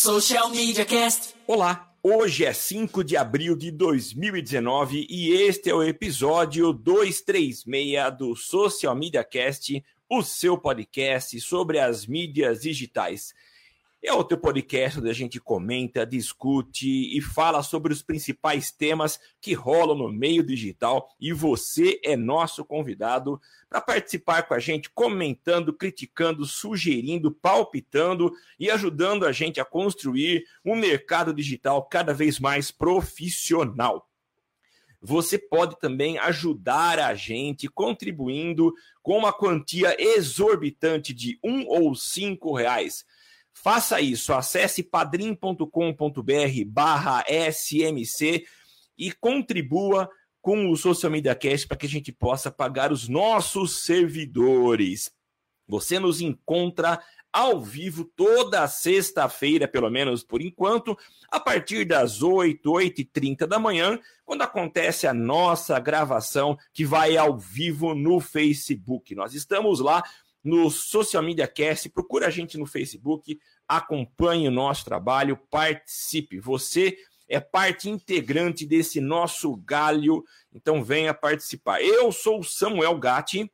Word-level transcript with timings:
Social 0.00 0.48
Media 0.50 0.84
Cast. 0.84 1.34
Olá, 1.44 1.92
hoje 2.00 2.44
é 2.44 2.52
5 2.52 3.02
de 3.02 3.16
abril 3.16 3.56
de 3.56 3.72
2019 3.72 5.04
e 5.10 5.32
este 5.32 5.70
é 5.70 5.74
o 5.74 5.82
episódio 5.82 6.72
236 6.72 8.16
do 8.16 8.36
Social 8.36 8.94
Media 8.94 9.24
Cast, 9.24 9.84
o 10.08 10.22
seu 10.22 10.56
podcast 10.56 11.40
sobre 11.40 11.80
as 11.80 12.06
mídias 12.06 12.60
digitais. 12.60 13.34
É 14.00 14.12
o 14.12 14.22
teu 14.22 14.38
podcast 14.38 15.00
onde 15.00 15.10
a 15.10 15.12
gente 15.12 15.40
comenta, 15.40 16.06
discute 16.06 16.86
e 16.86 17.20
fala 17.20 17.64
sobre 17.64 17.92
os 17.92 18.00
principais 18.00 18.70
temas 18.70 19.18
que 19.40 19.54
rolam 19.54 19.98
no 19.98 20.12
meio 20.12 20.44
digital 20.44 21.10
e 21.20 21.32
você 21.32 22.00
é 22.04 22.16
nosso 22.16 22.64
convidado 22.64 23.40
para 23.68 23.80
participar 23.80 24.44
com 24.44 24.54
a 24.54 24.60
gente, 24.60 24.88
comentando, 24.88 25.72
criticando, 25.72 26.46
sugerindo, 26.46 27.32
palpitando 27.32 28.32
e 28.58 28.70
ajudando 28.70 29.26
a 29.26 29.32
gente 29.32 29.60
a 29.60 29.64
construir 29.64 30.44
um 30.64 30.76
mercado 30.76 31.34
digital 31.34 31.82
cada 31.82 32.14
vez 32.14 32.38
mais 32.38 32.70
profissional. 32.70 34.08
Você 35.02 35.36
pode 35.38 35.76
também 35.80 36.18
ajudar 36.18 37.00
a 37.00 37.16
gente 37.16 37.66
contribuindo 37.66 38.72
com 39.02 39.18
uma 39.18 39.32
quantia 39.32 39.96
exorbitante 40.00 41.12
de 41.12 41.36
um 41.42 41.66
ou 41.66 41.96
cinco 41.96 42.54
reais 42.54 43.04
Faça 43.62 44.00
isso, 44.00 44.32
acesse 44.32 44.84
padrim.com.br 44.84 45.64
barra 46.66 47.24
SMC 47.28 48.46
e 48.96 49.12
contribua 49.12 50.08
com 50.40 50.70
o 50.70 50.76
Social 50.76 51.10
Media 51.10 51.34
Cast 51.34 51.66
para 51.66 51.76
que 51.76 51.86
a 51.86 51.88
gente 51.88 52.12
possa 52.12 52.52
pagar 52.52 52.92
os 52.92 53.08
nossos 53.08 53.84
servidores. 53.84 55.10
Você 55.66 55.98
nos 55.98 56.20
encontra 56.20 57.02
ao 57.32 57.60
vivo 57.60 58.04
toda 58.04 58.66
sexta-feira, 58.68 59.66
pelo 59.66 59.90
menos 59.90 60.22
por 60.22 60.40
enquanto, 60.40 60.96
a 61.28 61.40
partir 61.40 61.84
das 61.84 62.22
8, 62.22 62.70
8 62.70 63.00
e 63.00 63.04
30 63.04 63.44
da 63.44 63.58
manhã, 63.58 63.98
quando 64.24 64.42
acontece 64.42 65.06
a 65.06 65.12
nossa 65.12 65.80
gravação 65.80 66.56
que 66.72 66.84
vai 66.84 67.16
ao 67.16 67.36
vivo 67.36 67.92
no 67.92 68.20
Facebook. 68.20 69.16
Nós 69.16 69.34
estamos 69.34 69.80
lá 69.80 70.02
no 70.48 70.70
Social 70.70 71.22
Media 71.22 71.46
Cast. 71.46 71.90
Procura 71.90 72.28
a 72.28 72.30
gente 72.30 72.56
no 72.56 72.64
Facebook, 72.64 73.38
acompanhe 73.68 74.48
o 74.48 74.50
nosso 74.50 74.84
trabalho, 74.84 75.38
participe. 75.50 76.40
Você 76.40 76.96
é 77.28 77.38
parte 77.38 77.90
integrante 77.90 78.64
desse 78.64 78.98
nosso 78.98 79.54
galho, 79.56 80.24
então 80.50 80.82
venha 80.82 81.12
participar. 81.12 81.82
Eu 81.82 82.10
sou 82.10 82.40
o 82.40 82.44
Samuel 82.44 82.98
Gatti, 82.98 83.52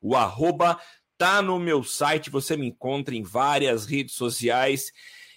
o 0.00 0.16
arroba 0.16 0.80
tá 1.16 1.40
no 1.40 1.60
meu 1.60 1.84
site, 1.84 2.28
você 2.28 2.56
me 2.56 2.66
encontra 2.66 3.14
em 3.14 3.22
várias 3.22 3.86
redes 3.86 4.16
sociais. 4.16 4.90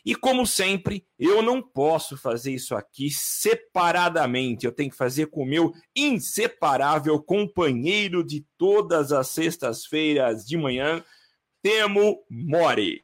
E 0.06 0.14
como 0.14 0.46
sempre, 0.46 1.04
eu 1.18 1.42
não 1.42 1.60
posso 1.60 2.16
fazer 2.16 2.52
isso 2.52 2.76
aqui 2.76 3.10
separadamente. 3.10 4.66
Eu 4.66 4.72
tenho 4.72 4.92
que 4.92 4.96
fazer 4.96 5.26
com 5.28 5.42
o 5.42 5.48
meu 5.48 5.74
inseparável 5.96 7.20
companheiro 7.20 8.24
de 8.24 8.46
todas 8.56 9.12
as 9.12 9.30
sextas-feiras 9.30 10.46
de 10.46 10.58
manhã, 10.58 11.04
Temo 11.60 12.24
Mori. 12.30 13.04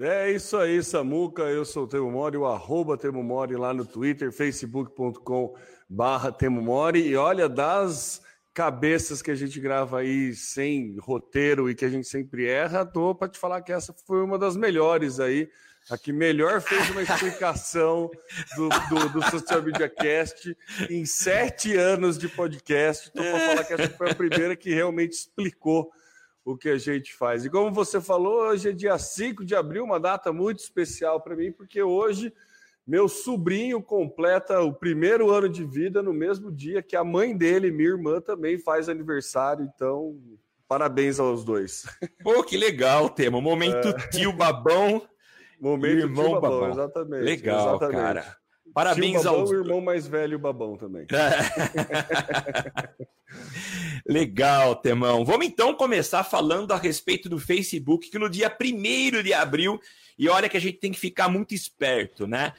É 0.00 0.32
isso 0.32 0.56
aí, 0.56 0.82
Samuca. 0.82 1.42
Eu 1.42 1.66
sou 1.66 1.84
o 1.84 1.86
Temo 1.86 2.10
Mori, 2.10 2.38
o 2.38 2.46
arroba 2.46 2.96
Temo 2.96 3.22
Mori 3.22 3.54
lá 3.54 3.74
no 3.74 3.84
Twitter, 3.84 4.32
facebook.com 4.32 5.54
barra 5.86 6.32
Temo 6.32 6.62
Mori. 6.62 7.06
E 7.06 7.14
olha, 7.14 7.46
das 7.46 8.22
cabeças 8.54 9.20
que 9.20 9.30
a 9.30 9.34
gente 9.34 9.60
grava 9.60 9.98
aí 9.98 10.34
sem 10.34 10.96
roteiro 10.98 11.68
e 11.68 11.74
que 11.74 11.84
a 11.84 11.90
gente 11.90 12.08
sempre 12.08 12.46
erra, 12.46 12.86
tô 12.86 13.14
para 13.14 13.28
te 13.28 13.38
falar 13.38 13.60
que 13.60 13.72
essa 13.72 13.94
foi 14.06 14.22
uma 14.22 14.38
das 14.38 14.56
melhores 14.56 15.20
aí 15.20 15.50
a 15.90 15.98
que 15.98 16.12
melhor 16.12 16.60
fez 16.60 16.90
uma 16.90 17.02
explicação 17.02 18.10
do, 18.56 18.68
do, 18.68 19.08
do 19.10 19.30
Social 19.30 19.62
Media 19.62 19.88
Cast 19.88 20.56
em 20.88 21.04
sete 21.04 21.76
anos 21.76 22.18
de 22.18 22.28
podcast. 22.28 23.10
Então, 23.10 23.24
vou 23.24 23.40
falar 23.40 23.64
que 23.64 23.72
essa 23.74 23.88
foi 23.90 24.10
a 24.10 24.14
primeira 24.14 24.56
que 24.56 24.72
realmente 24.72 25.12
explicou 25.12 25.90
o 26.44 26.56
que 26.56 26.68
a 26.68 26.78
gente 26.78 27.14
faz. 27.14 27.44
E 27.44 27.50
como 27.50 27.72
você 27.72 28.00
falou, 28.00 28.48
hoje 28.48 28.70
é 28.70 28.72
dia 28.72 28.98
5 28.98 29.44
de 29.44 29.54
abril, 29.54 29.84
uma 29.84 30.00
data 30.00 30.32
muito 30.32 30.60
especial 30.60 31.20
para 31.20 31.36
mim, 31.36 31.52
porque 31.52 31.82
hoje 31.82 32.32
meu 32.86 33.08
sobrinho 33.08 33.80
completa 33.80 34.60
o 34.60 34.72
primeiro 34.72 35.30
ano 35.30 35.48
de 35.48 35.64
vida 35.64 36.02
no 36.02 36.12
mesmo 36.12 36.50
dia 36.50 36.82
que 36.82 36.96
a 36.96 37.04
mãe 37.04 37.36
dele, 37.36 37.70
minha 37.70 37.90
irmã, 37.90 38.20
também 38.20 38.58
faz 38.58 38.88
aniversário. 38.88 39.70
Então, 39.72 40.18
parabéns 40.66 41.20
aos 41.20 41.44
dois. 41.44 41.84
Pô, 42.24 42.42
que 42.42 42.56
legal, 42.56 43.08
tema. 43.08 43.40
Momento 43.40 43.88
é. 43.88 44.08
tio 44.08 44.32
babão 44.32 45.00
Momento 45.62 46.00
irmão 46.00 46.32
babão, 46.32 46.40
babão, 46.40 46.70
exatamente. 46.70 47.22
Legal, 47.22 47.68
exatamente. 47.68 47.96
cara. 47.96 48.36
Parabéns 48.74 49.22
babão, 49.22 49.40
aos... 49.40 49.50
o 49.50 49.54
irmão 49.54 49.80
mais 49.80 50.08
velho 50.08 50.36
babão 50.40 50.76
também. 50.76 51.06
Legal, 54.04 54.74
Temão. 54.74 55.24
Vamos 55.24 55.46
então 55.46 55.72
começar 55.72 56.24
falando 56.24 56.72
a 56.72 56.76
respeito 56.76 57.28
do 57.28 57.38
Facebook, 57.38 58.10
que 58.10 58.18
no 58.18 58.28
dia 58.28 58.52
1 58.60 59.22
de 59.22 59.32
abril, 59.32 59.78
e 60.18 60.28
olha 60.28 60.48
que 60.48 60.56
a 60.56 60.60
gente 60.60 60.78
tem 60.78 60.90
que 60.90 60.98
ficar 60.98 61.28
muito 61.28 61.54
esperto, 61.54 62.26
né? 62.26 62.52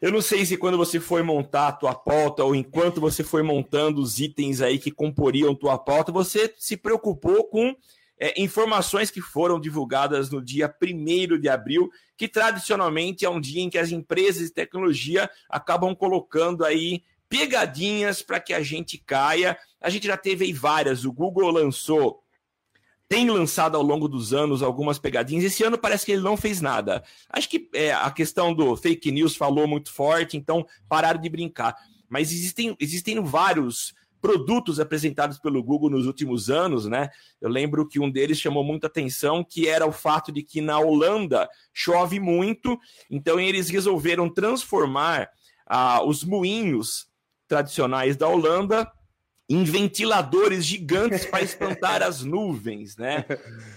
Eu 0.00 0.10
não 0.10 0.22
sei 0.22 0.46
se 0.46 0.56
quando 0.56 0.78
você 0.78 0.98
foi 0.98 1.22
montar 1.22 1.68
a 1.68 1.72
tua 1.72 1.94
pauta 1.94 2.42
ou 2.42 2.54
enquanto 2.54 2.98
você 2.98 3.22
foi 3.22 3.42
montando 3.42 4.00
os 4.00 4.20
itens 4.20 4.62
aí 4.62 4.78
que 4.78 4.90
comporiam 4.90 5.54
tua 5.54 5.76
pauta, 5.76 6.10
você 6.10 6.50
se 6.56 6.78
preocupou 6.78 7.44
com 7.44 7.76
é, 8.18 8.40
informações 8.40 9.10
que 9.10 9.20
foram 9.20 9.60
divulgadas 9.60 10.30
no 10.30 10.42
dia 10.42 10.74
1 10.82 11.38
de 11.38 11.48
abril, 11.48 11.90
que 12.16 12.26
tradicionalmente 12.26 13.24
é 13.24 13.30
um 13.30 13.40
dia 13.40 13.62
em 13.62 13.70
que 13.70 13.78
as 13.78 13.90
empresas 13.90 14.44
de 14.44 14.54
tecnologia 14.54 15.30
acabam 15.48 15.94
colocando 15.94 16.64
aí 16.64 17.02
pegadinhas 17.28 18.22
para 18.22 18.40
que 18.40 18.54
a 18.54 18.62
gente 18.62 18.98
caia. 18.98 19.58
A 19.80 19.90
gente 19.90 20.06
já 20.06 20.16
teve 20.16 20.44
aí 20.44 20.52
várias. 20.52 21.04
O 21.04 21.12
Google 21.12 21.50
lançou, 21.50 22.22
tem 23.08 23.28
lançado 23.28 23.76
ao 23.76 23.82
longo 23.82 24.08
dos 24.08 24.32
anos 24.32 24.62
algumas 24.62 24.98
pegadinhas. 24.98 25.44
Esse 25.44 25.62
ano 25.62 25.76
parece 25.76 26.06
que 26.06 26.12
ele 26.12 26.22
não 26.22 26.36
fez 26.36 26.60
nada. 26.60 27.04
Acho 27.28 27.48
que 27.48 27.68
é, 27.74 27.92
a 27.92 28.10
questão 28.10 28.54
do 28.54 28.76
fake 28.76 29.10
news 29.12 29.36
falou 29.36 29.66
muito 29.66 29.92
forte, 29.92 30.36
então 30.36 30.66
pararam 30.88 31.20
de 31.20 31.28
brincar. 31.28 31.76
Mas 32.08 32.32
existem, 32.32 32.76
existem 32.80 33.20
vários 33.22 33.94
produtos 34.26 34.80
apresentados 34.80 35.38
pelo 35.38 35.62
Google 35.62 35.88
nos 35.88 36.04
últimos 36.04 36.50
anos, 36.50 36.86
né? 36.86 37.10
Eu 37.40 37.48
lembro 37.48 37.86
que 37.86 38.00
um 38.00 38.10
deles 38.10 38.40
chamou 38.40 38.64
muita 38.64 38.88
atenção, 38.88 39.44
que 39.44 39.68
era 39.68 39.86
o 39.86 39.92
fato 39.92 40.32
de 40.32 40.42
que 40.42 40.60
na 40.60 40.80
Holanda 40.80 41.48
chove 41.72 42.18
muito, 42.18 42.76
então 43.08 43.38
eles 43.38 43.68
resolveram 43.70 44.28
transformar 44.28 45.30
ah, 45.64 46.02
os 46.02 46.24
moinhos 46.24 47.06
tradicionais 47.46 48.16
da 48.16 48.26
Holanda 48.26 48.90
em 49.48 49.62
ventiladores 49.62 50.64
gigantes 50.64 51.24
para 51.24 51.40
espantar 51.40 52.02
as 52.02 52.24
nuvens, 52.24 52.96
né? 52.96 53.24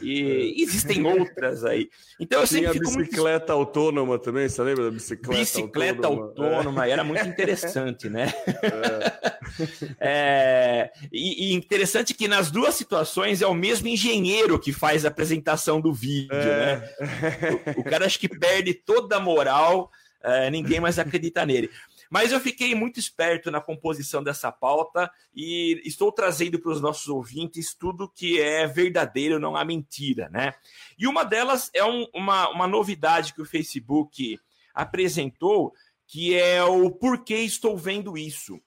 E 0.01 0.55
existem 0.63 1.05
outras 1.05 1.63
aí. 1.63 1.89
Então 2.19 2.41
eu 2.41 2.47
Tinha 2.47 2.73
sempre 2.73 2.87
fico 2.87 2.97
bicicleta 2.97 3.53
muito... 3.55 3.67
autônoma 3.67 4.17
também, 4.17 4.49
você 4.49 4.63
lembra 4.63 4.85
da 4.85 4.91
bicicleta, 4.91 5.39
bicicleta 5.39 6.07
autônoma? 6.07 6.57
autônoma 6.57 6.87
é. 6.87 6.89
Era 6.89 7.03
muito 7.03 7.21
interessante, 7.29 8.09
né? 8.09 8.33
É. 8.47 9.38
é... 9.99 10.91
E, 11.11 11.51
e, 11.51 11.53
interessante 11.53 12.13
que 12.13 12.27
nas 12.27 12.51
duas 12.51 12.75
situações 12.75 13.41
é 13.41 13.47
o 13.47 13.53
mesmo 13.53 13.87
engenheiro 13.87 14.59
que 14.59 14.71
faz 14.71 15.05
a 15.05 15.09
apresentação 15.09 15.79
do 15.81 15.93
vídeo, 15.93 16.35
é. 16.35 16.77
né? 16.77 16.89
O, 17.77 17.81
o, 17.81 17.83
cara 17.83 18.05
acho 18.05 18.19
que 18.19 18.29
perde 18.29 18.73
toda 18.73 19.17
a 19.17 19.19
moral, 19.19 19.91
é, 20.23 20.49
ninguém 20.49 20.79
mais 20.79 20.99
acredita 20.99 21.45
nele. 21.45 21.69
Mas 22.09 22.31
eu 22.31 22.39
fiquei 22.39 22.73
muito 22.73 22.99
esperto 22.99 23.51
na 23.51 23.61
composição 23.61 24.23
dessa 24.23 24.51
pauta 24.51 25.11
e 25.33 25.79
estou 25.85 26.11
trazendo 26.11 26.57
para 26.59 26.71
os 26.71 26.81
nossos 26.81 27.07
ouvintes 27.07 27.75
tudo 27.75 28.09
que 28.09 28.41
é 28.41 28.65
verdadeiro, 28.65 29.39
não 29.39 29.55
há 29.55 29.63
mentira, 29.63 30.27
né? 30.29 30.55
E 30.97 31.05
uma 31.05 31.23
delas 31.23 31.69
é 31.71 31.85
um, 31.85 32.07
uma, 32.13 32.49
uma 32.49 32.67
novidade 32.67 33.33
que 33.33 33.41
o 33.41 33.45
Facebook 33.45 34.39
apresentou, 34.73 35.71
que 36.07 36.33
é 36.35 36.63
o 36.63 36.89
porquê 36.89 37.37
estou 37.37 37.77
vendo 37.77 38.17
isso. 38.17 38.59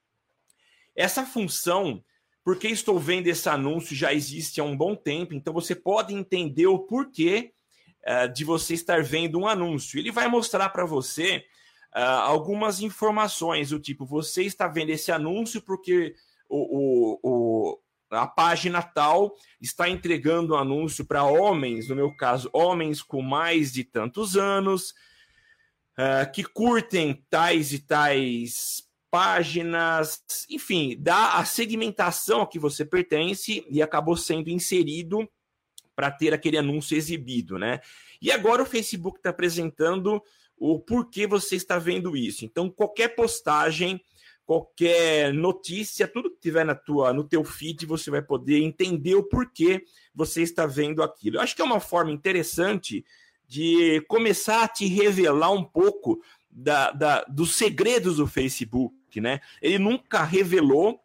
Essa 0.94 1.24
função, 1.24 2.04
porque 2.44 2.68
estou 2.68 2.98
vendo 2.98 3.28
esse 3.28 3.48
anúncio, 3.48 3.96
já 3.96 4.12
existe 4.12 4.60
há 4.60 4.64
um 4.64 4.76
bom 4.76 4.94
tempo, 4.94 5.34
então 5.34 5.54
você 5.54 5.74
pode 5.74 6.14
entender 6.14 6.66
o 6.66 6.80
porquê 6.80 7.52
uh, 8.06 8.32
de 8.32 8.44
você 8.44 8.74
estar 8.74 9.02
vendo 9.02 9.38
um 9.38 9.46
anúncio. 9.46 9.98
Ele 9.98 10.10
vai 10.10 10.28
mostrar 10.28 10.68
para 10.70 10.84
você 10.84 11.44
uh, 11.94 11.98
algumas 11.98 12.80
informações, 12.80 13.70
do 13.70 13.78
tipo, 13.78 14.04
você 14.04 14.42
está 14.42 14.68
vendo 14.68 14.90
esse 14.90 15.10
anúncio 15.10 15.62
porque 15.62 16.14
o, 16.48 16.58
o, 16.58 17.20
o 17.22 17.78
a 18.10 18.26
página 18.26 18.82
tal 18.82 19.34
está 19.58 19.88
entregando 19.88 20.54
um 20.54 20.58
anúncio 20.58 21.04
para 21.04 21.24
homens, 21.24 21.88
no 21.88 21.96
meu 21.96 22.14
caso, 22.14 22.50
homens 22.52 23.00
com 23.00 23.22
mais 23.22 23.72
de 23.72 23.84
tantos 23.84 24.36
anos, 24.36 24.90
uh, 25.98 26.30
que 26.30 26.44
curtem 26.44 27.24
tais 27.30 27.72
e 27.72 27.78
tais 27.78 28.82
páginas, 29.12 30.24
enfim, 30.48 30.96
dá 30.98 31.34
a 31.34 31.44
segmentação 31.44 32.40
a 32.40 32.46
que 32.46 32.58
você 32.58 32.82
pertence 32.82 33.62
e 33.68 33.82
acabou 33.82 34.16
sendo 34.16 34.48
inserido 34.48 35.28
para 35.94 36.10
ter 36.10 36.32
aquele 36.32 36.56
anúncio 36.56 36.96
exibido, 36.96 37.58
né? 37.58 37.80
E 38.22 38.32
agora 38.32 38.62
o 38.62 38.66
Facebook 38.66 39.18
está 39.18 39.28
apresentando 39.28 40.22
o 40.56 40.80
porquê 40.80 41.26
você 41.26 41.56
está 41.56 41.78
vendo 41.78 42.16
isso. 42.16 42.46
Então, 42.46 42.70
qualquer 42.70 43.08
postagem, 43.08 44.02
qualquer 44.46 45.30
notícia, 45.34 46.08
tudo 46.08 46.30
que 46.30 46.40
tiver 46.40 46.64
na 46.64 46.74
tua, 46.74 47.12
no 47.12 47.22
teu 47.22 47.44
feed, 47.44 47.84
você 47.84 48.10
vai 48.10 48.22
poder 48.22 48.62
entender 48.62 49.14
o 49.14 49.24
porquê 49.24 49.84
você 50.14 50.40
está 50.40 50.64
vendo 50.64 51.02
aquilo. 51.02 51.36
Eu 51.36 51.42
acho 51.42 51.54
que 51.54 51.60
é 51.60 51.64
uma 51.66 51.80
forma 51.80 52.10
interessante 52.10 53.04
de 53.46 54.00
começar 54.08 54.62
a 54.62 54.68
te 54.68 54.86
revelar 54.86 55.50
um 55.50 55.62
pouco 55.64 56.18
da, 56.50 56.90
da, 56.92 57.24
dos 57.24 57.56
segredos 57.56 58.16
do 58.16 58.26
Facebook, 58.26 59.01
né? 59.20 59.40
Ele 59.60 59.78
nunca 59.78 60.22
revelou 60.22 61.00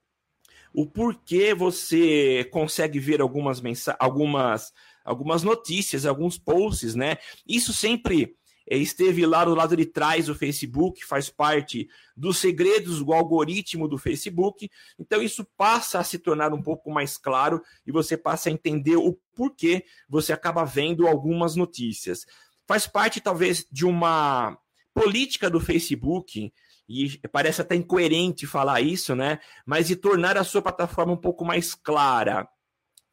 o 0.73 0.85
porquê 0.85 1.53
você 1.53 2.47
consegue 2.51 2.99
ver 2.99 3.21
algumas 3.21 3.59
mensagens, 3.59 3.97
algumas, 3.99 4.73
algumas 5.03 5.43
notícias, 5.43 6.05
alguns 6.05 6.37
posts, 6.37 6.93
né? 6.93 7.17
Isso 7.47 7.73
sempre 7.73 8.35
esteve 8.69 9.25
lá 9.25 9.45
do 9.45 9.55
lado 9.55 9.77
de 9.77 9.85
trás 9.85 10.25
do 10.25 10.35
Facebook, 10.35 11.05
faz 11.05 11.29
parte 11.29 11.87
dos 12.15 12.37
segredos 12.37 13.03
do 13.03 13.13
algoritmo 13.13 13.87
do 13.87 13.97
Facebook. 13.97 14.69
Então, 14.99 15.21
isso 15.21 15.47
passa 15.55 15.99
a 15.99 16.03
se 16.03 16.19
tornar 16.19 16.53
um 16.53 16.61
pouco 16.61 16.91
mais 16.91 17.17
claro 17.17 17.61
e 17.85 17.91
você 17.91 18.17
passa 18.17 18.49
a 18.49 18.51
entender 18.51 18.97
o 18.97 19.17
porquê 19.33 19.85
você 20.09 20.33
acaba 20.33 20.65
vendo 20.65 21.07
algumas 21.07 21.55
notícias. 21.55 22.25
Faz 22.67 22.85
parte, 22.85 23.21
talvez, 23.21 23.65
de 23.71 23.85
uma 23.85 24.57
política 24.93 25.49
do 25.49 25.59
Facebook, 25.59 26.51
e 26.87 27.19
parece 27.31 27.61
até 27.61 27.75
incoerente 27.75 28.47
falar 28.47 28.81
isso, 28.81 29.15
né? 29.15 29.39
Mas 29.65 29.87
de 29.87 29.95
tornar 29.95 30.37
a 30.37 30.43
sua 30.43 30.61
plataforma 30.61 31.13
um 31.13 31.17
pouco 31.17 31.43
mais 31.43 31.75
clara 31.75 32.47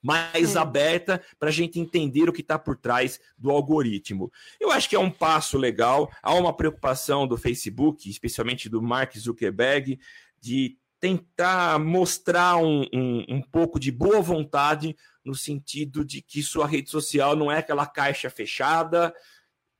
mais 0.04 0.54
é. 0.54 0.58
aberta 0.58 1.22
para 1.38 1.48
a 1.48 1.52
gente 1.52 1.80
entender 1.80 2.28
o 2.28 2.32
que 2.32 2.42
está 2.42 2.58
por 2.58 2.76
trás 2.76 3.18
do 3.38 3.50
algoritmo. 3.50 4.30
Eu 4.60 4.70
acho 4.70 4.86
que 4.86 4.94
é 4.94 4.98
um 4.98 5.10
passo 5.10 5.56
legal. 5.56 6.12
Há 6.22 6.34
uma 6.34 6.54
preocupação 6.54 7.26
do 7.26 7.38
Facebook, 7.38 8.10
especialmente 8.10 8.68
do 8.68 8.82
Mark 8.82 9.16
Zuckerberg, 9.16 9.98
de 10.38 10.76
tentar 11.00 11.78
mostrar 11.78 12.58
um, 12.58 12.82
um, 12.92 13.24
um 13.30 13.42
pouco 13.42 13.80
de 13.80 13.90
boa 13.90 14.20
vontade 14.20 14.94
no 15.24 15.34
sentido 15.34 16.04
de 16.04 16.20
que 16.20 16.42
sua 16.42 16.66
rede 16.66 16.90
social 16.90 17.34
não 17.34 17.50
é 17.50 17.58
aquela 17.58 17.86
caixa 17.86 18.28
fechada, 18.28 19.14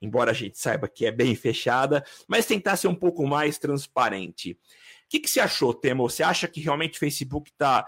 embora 0.04 0.30
a 0.30 0.34
gente 0.34 0.58
saiba 0.58 0.88
que 0.88 1.06
é 1.06 1.10
bem 1.10 1.34
fechada, 1.34 2.04
mas 2.28 2.46
tentar 2.46 2.76
ser 2.76 2.88
um 2.88 2.94
pouco 2.94 3.26
mais 3.26 3.58
transparente. 3.58 4.52
O 4.52 4.56
que, 5.08 5.20
que 5.20 5.28
você 5.28 5.40
achou, 5.40 5.72
Temo? 5.72 6.08
Você 6.08 6.22
acha 6.22 6.48
que 6.48 6.60
realmente 6.60 6.96
o 6.96 7.00
Facebook 7.00 7.50
está 7.50 7.86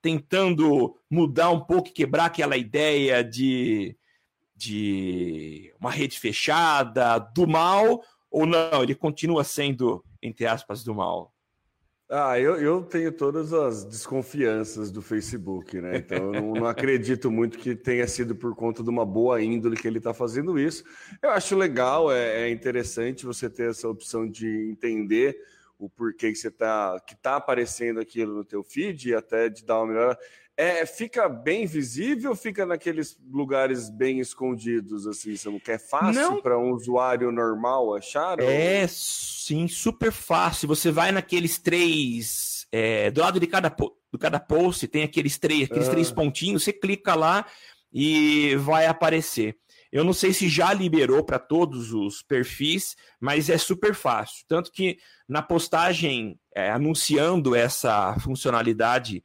tentando 0.00 0.96
mudar 1.10 1.50
um 1.50 1.60
pouco, 1.60 1.92
quebrar 1.92 2.26
aquela 2.26 2.56
ideia 2.56 3.22
de, 3.24 3.96
de 4.54 5.74
uma 5.80 5.90
rede 5.90 6.18
fechada, 6.18 7.18
do 7.18 7.46
mal, 7.46 8.02
ou 8.30 8.46
não? 8.46 8.82
Ele 8.82 8.94
continua 8.94 9.44
sendo, 9.44 10.04
entre 10.22 10.46
aspas, 10.46 10.84
do 10.84 10.94
mal? 10.94 11.32
Ah, 12.10 12.40
eu, 12.40 12.56
eu 12.56 12.82
tenho 12.82 13.12
todas 13.12 13.52
as 13.52 13.84
desconfianças 13.84 14.90
do 14.90 15.02
Facebook, 15.02 15.78
né? 15.78 15.98
Então 15.98 16.32
eu 16.32 16.40
não, 16.40 16.52
não 16.54 16.66
acredito 16.66 17.30
muito 17.30 17.58
que 17.58 17.76
tenha 17.76 18.08
sido 18.08 18.34
por 18.34 18.54
conta 18.54 18.82
de 18.82 18.88
uma 18.88 19.04
boa 19.04 19.42
índole 19.42 19.76
que 19.76 19.86
ele 19.86 19.98
está 19.98 20.14
fazendo 20.14 20.58
isso. 20.58 20.84
Eu 21.20 21.30
acho 21.30 21.54
legal, 21.54 22.10
é, 22.10 22.44
é 22.44 22.50
interessante 22.50 23.26
você 23.26 23.50
ter 23.50 23.68
essa 23.68 23.86
opção 23.86 24.26
de 24.26 24.70
entender 24.70 25.36
o 25.78 25.88
porquê 25.88 26.32
que 26.32 26.38
você 26.38 26.50
tá 26.50 26.98
que 27.06 27.14
tá 27.14 27.36
aparecendo 27.36 28.00
aquilo 28.00 28.34
no 28.34 28.44
teu 28.44 28.64
feed 28.64 29.10
e 29.10 29.14
até 29.14 29.50
de 29.50 29.62
dar 29.62 29.78
uma 29.78 29.88
melhor 29.88 30.18
é, 30.58 30.84
fica 30.84 31.28
bem 31.28 31.66
visível, 31.66 32.34
fica 32.34 32.66
naqueles 32.66 33.16
lugares 33.30 33.88
bem 33.88 34.18
escondidos 34.18 35.06
assim, 35.06 35.34
que 35.60 35.70
é 35.70 35.78
fácil 35.78 36.42
para 36.42 36.58
um 36.58 36.72
usuário 36.72 37.30
normal 37.30 37.94
achar? 37.94 38.40
É, 38.40 38.82
ou... 38.82 38.88
sim, 38.88 39.68
super 39.68 40.10
fácil. 40.10 40.66
Você 40.66 40.90
vai 40.90 41.12
naqueles 41.12 41.58
três 41.58 42.66
é, 42.72 43.08
do 43.08 43.20
lado 43.20 43.38
de 43.38 43.46
cada 43.46 43.68
do 44.10 44.18
cada 44.18 44.40
post 44.40 44.88
tem 44.88 45.04
aqueles 45.04 45.38
três, 45.38 45.70
aqueles 45.70 45.86
ah. 45.86 45.92
três 45.92 46.10
pontinhos, 46.10 46.64
você 46.64 46.72
clica 46.72 47.14
lá 47.14 47.46
e 47.92 48.56
vai 48.56 48.86
aparecer. 48.86 49.56
Eu 49.92 50.02
não 50.02 50.12
sei 50.12 50.32
se 50.32 50.48
já 50.48 50.72
liberou 50.72 51.22
para 51.22 51.38
todos 51.38 51.92
os 51.92 52.20
perfis, 52.20 52.96
mas 53.20 53.48
é 53.48 53.56
super 53.56 53.94
fácil. 53.94 54.44
Tanto 54.48 54.72
que 54.72 54.98
na 55.26 55.40
postagem 55.40 56.38
é, 56.54 56.68
anunciando 56.70 57.54
essa 57.54 58.18
funcionalidade 58.18 59.22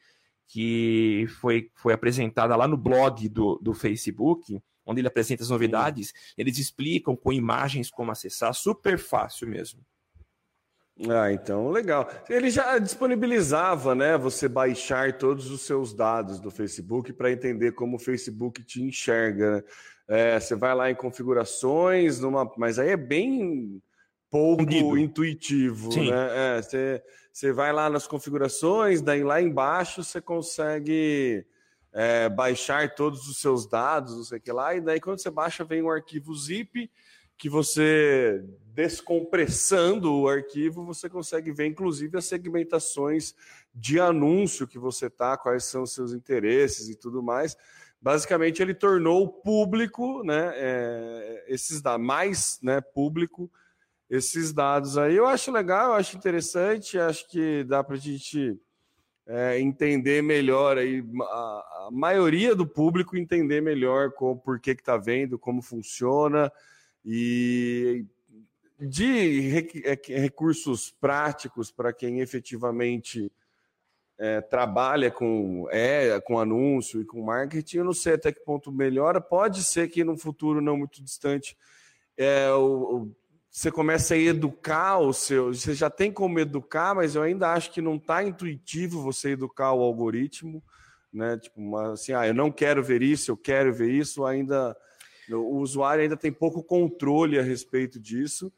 que 0.48 1.26
foi, 1.40 1.70
foi 1.76 1.94
apresentada 1.94 2.56
lá 2.56 2.68
no 2.68 2.78
blog 2.78 3.28
do, 3.30 3.60
do 3.62 3.74
Facebook, 3.74 4.62
onde 4.86 5.02
ele 5.02 5.08
apresenta 5.08 5.44
as 5.44 5.50
novidades, 5.50 6.10
Sim. 6.10 6.14
eles 6.38 6.58
explicam 6.58 7.16
com 7.16 7.32
imagens 7.32 7.90
como 7.90 8.12
acessar, 8.12 8.54
super 8.54 8.98
fácil 8.98 9.48
mesmo. 9.48 9.84
Ah, 11.10 11.32
então 11.32 11.70
legal. 11.70 12.08
Ele 12.30 12.52
já 12.52 12.78
disponibilizava, 12.78 13.96
né, 13.96 14.18
você 14.18 14.48
baixar 14.48 15.18
todos 15.18 15.50
os 15.50 15.62
seus 15.62 15.94
dados 15.94 16.40
do 16.40 16.52
Facebook 16.52 17.12
para 17.14 17.32
entender 17.32 17.72
como 17.72 17.96
o 17.96 18.00
Facebook 18.00 18.64
te 18.64 18.82
enxerga. 18.82 19.56
Né? 19.56 19.64
É, 20.08 20.40
você 20.40 20.56
vai 20.56 20.76
lá 20.76 20.92
em 20.92 20.96
configurações, 20.96 22.20
numa, 22.20 22.52
mas 22.58 22.78
aí 22.78 22.90
é 22.90 22.98
bem 22.98 23.82
pouco 24.34 24.98
intuitivo, 24.98 25.92
Sim. 25.92 26.10
né? 26.10 26.58
É, 26.58 26.62
você, 26.64 27.04
você 27.32 27.52
vai 27.54 27.72
lá 27.72 27.88
nas 27.88 28.08
configurações, 28.08 29.00
daí 29.00 29.24
lá 29.24 29.40
embaixo 29.40 30.04
você 30.04 30.20
consegue 30.20 31.46
é, 31.92 32.28
baixar 32.30 32.96
todos 32.96 33.28
os 33.28 33.38
seus 33.38 33.68
dados, 33.68 34.18
não 34.18 34.24
sei 34.24 34.40
o 34.40 34.42
que 34.42 34.52
lá, 34.52 34.74
e 34.74 34.82
daí 34.82 35.00
quando 35.00 35.20
você 35.20 35.30
baixa 35.30 35.64
vem 35.64 35.84
um 35.84 35.92
arquivo 35.92 36.34
zip 36.34 36.90
que 37.38 37.48
você 37.48 38.44
descompressando 38.74 40.12
o 40.12 40.28
arquivo, 40.28 40.84
você 40.84 41.08
consegue 41.08 41.52
ver 41.52 41.68
inclusive 41.68 42.18
as 42.18 42.26
segmentações 42.26 43.36
de 43.72 44.00
anúncio 44.00 44.68
que 44.68 44.80
você 44.80 45.12
tá, 45.12 45.38
quais 45.38 45.64
são 45.66 45.84
os 45.84 45.94
seus 45.94 46.12
interesses 46.12 46.90
e 46.90 46.96
tudo 46.96 47.22
mais 47.22 47.56
basicamente 48.02 48.62
ele 48.62 48.74
tornou 48.74 49.30
público, 49.30 50.26
né, 50.26 50.52
é, 50.56 51.46
esses 51.48 51.82
dados, 51.82 52.06
mais 52.06 52.60
né, 52.62 52.82
público 52.82 53.50
esses 54.16 54.54
dados 54.54 54.96
aí. 54.96 55.16
Eu 55.16 55.26
acho 55.26 55.52
legal, 55.52 55.88
eu 55.88 55.94
acho 55.94 56.16
interessante, 56.16 57.00
acho 57.00 57.28
que 57.28 57.64
dá 57.64 57.84
para 57.84 57.96
a 57.96 58.00
gente 58.00 58.60
é, 59.26 59.60
entender 59.60 60.22
melhor 60.22 60.78
aí, 60.78 61.04
a, 61.20 61.88
a, 61.88 61.90
maioria 61.92 62.56
do 62.56 62.68
público 62.68 63.18
entender 63.18 63.60
melhor 63.60 64.12
como, 64.12 64.38
por 64.40 64.60
que 64.60 64.72
está 64.72 64.98
vendo, 64.98 65.40
como 65.40 65.64
funciona 65.64 66.52
e 67.04 68.06
de 68.80 69.68
é, 69.84 70.20
recursos 70.20 70.92
práticos 70.92 71.72
para 71.72 71.92
quem 71.92 72.20
efetivamente 72.20 73.32
é, 74.20 74.42
trabalha 74.42 75.10
com, 75.10 75.68
é, 75.72 76.20
com 76.22 76.38
anúncio 76.38 77.02
e 77.02 77.06
com 77.06 77.24
marketing, 77.24 77.78
eu 77.78 77.86
não 77.86 77.94
sei 77.94 78.14
até 78.14 78.32
que 78.32 78.42
ponto 78.42 78.72
melhora. 78.72 79.20
Pode 79.20 79.64
ser 79.64 79.88
que 79.88 80.04
no 80.04 80.16
futuro 80.16 80.62
não 80.62 80.78
muito 80.78 81.02
distante 81.02 81.58
é, 82.16 82.52
o, 82.52 82.66
o, 82.96 83.16
você 83.54 83.72
comece 83.72 84.16
a 84.16 84.18
educar 84.18 84.98
o 84.98 85.14
seu. 85.14 85.54
Você 85.54 85.76
já 85.76 85.88
tem 85.88 86.12
como 86.12 86.40
educar, 86.40 86.96
mas 86.96 87.14
eu 87.14 87.22
ainda 87.22 87.54
acho 87.54 87.72
que 87.72 87.84
não 87.84 87.98
está 87.98 88.24
intuitivo 88.24 89.04
você 89.04 89.30
educar 89.30 89.74
o 89.74 89.84
algoritmo. 89.84 90.64
Né? 91.14 91.38
Tipo, 91.38 91.78
assim, 91.78 92.14
ah, 92.14 92.26
eu 92.26 92.34
não 92.34 92.52
quero 92.52 92.84
ver 92.84 93.04
isso, 93.04 93.30
eu 93.30 93.38
quero 93.38 93.72
ver 93.72 93.92
isso. 93.92 94.26
Ainda 94.26 94.76
o 95.30 95.60
usuário 95.60 96.02
ainda 96.02 96.18
tem 96.18 96.32
pouco 96.32 96.64
controle 96.64 97.38
a 97.38 97.44
respeito 97.44 98.00
disso. 98.00 98.52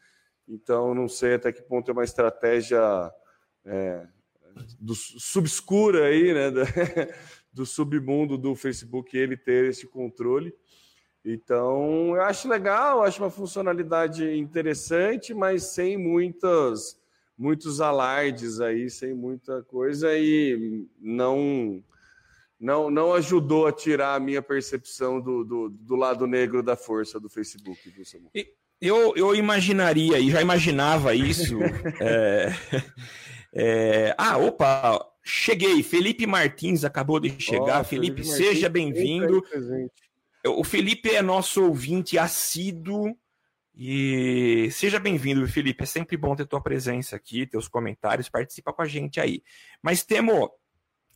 Então, 0.47 0.95
não 0.95 1.09
sei 1.09 1.33
até 1.33 1.51
que 1.51 1.61
ponto 1.61 1.91
é 1.91 1.93
uma 1.93 2.05
estratégia 2.05 2.79
é, 3.65 4.07
do 4.79 4.95
subscura 4.95 6.05
aí, 6.05 6.33
né, 6.33 6.51
do 7.51 7.65
submundo 7.65 8.37
do 8.37 8.55
Facebook, 8.55 9.15
ele 9.17 9.35
ter 9.35 9.65
esse 9.65 9.87
controle. 9.87 10.55
Então, 11.25 12.15
eu 12.15 12.21
acho 12.21 12.47
legal, 12.47 13.03
acho 13.03 13.21
uma 13.23 13.31
funcionalidade 13.31 14.37
interessante, 14.37 15.33
mas 15.33 15.63
sem 15.63 15.97
muitas, 15.97 16.99
muitos 17.35 17.81
alardes 17.81 18.61
aí, 18.61 18.91
sem 18.91 19.15
muita 19.15 19.63
coisa 19.63 20.15
e 20.15 20.85
não 21.01 21.83
não, 22.59 22.89
não 22.89 23.13
ajudou 23.13 23.67
a 23.67 23.71
tirar 23.71 24.15
a 24.15 24.19
minha 24.19 24.41
percepção 24.41 25.19
do, 25.19 25.43
do, 25.43 25.69
do 25.69 25.95
lado 25.95 26.25
negro 26.25 26.63
da 26.63 26.75
força 26.75 27.19
do 27.19 27.27
Facebook. 27.27 27.79
Eu, 28.79 29.13
eu 29.15 29.35
imaginaria, 29.35 30.19
e 30.19 30.29
já 30.29 30.41
imaginava 30.41 31.15
isso, 31.15 31.57
é, 31.99 32.53
é... 33.53 34.15
Ah, 34.17 34.37
opa, 34.37 35.05
cheguei. 35.23 35.81
Felipe 35.81 36.27
Martins 36.27 36.83
acabou 36.83 37.19
de 37.19 37.33
chegar. 37.39 37.83
Felipe, 37.83 38.23
Felipe 38.23 38.37
seja 38.37 38.69
bem-vindo. 38.69 39.43
O 40.45 40.63
Felipe 40.63 41.09
é 41.09 41.21
nosso 41.21 41.63
ouvinte 41.63 42.17
assíduo. 42.17 43.15
E 43.77 44.69
seja 44.71 44.99
bem-vindo, 44.99 45.45
Felipe. 45.47 45.83
É 45.83 45.85
sempre 45.87 46.15
bom 46.15 46.35
ter 46.35 46.45
tua 46.45 46.61
presença 46.61 47.15
aqui, 47.15 47.45
teus 47.45 47.67
comentários, 47.67 48.29
participa 48.29 48.71
com 48.71 48.81
a 48.81 48.85
gente 48.85 49.19
aí. 49.19 49.43
Mas, 49.81 50.03
Temo, 50.03 50.49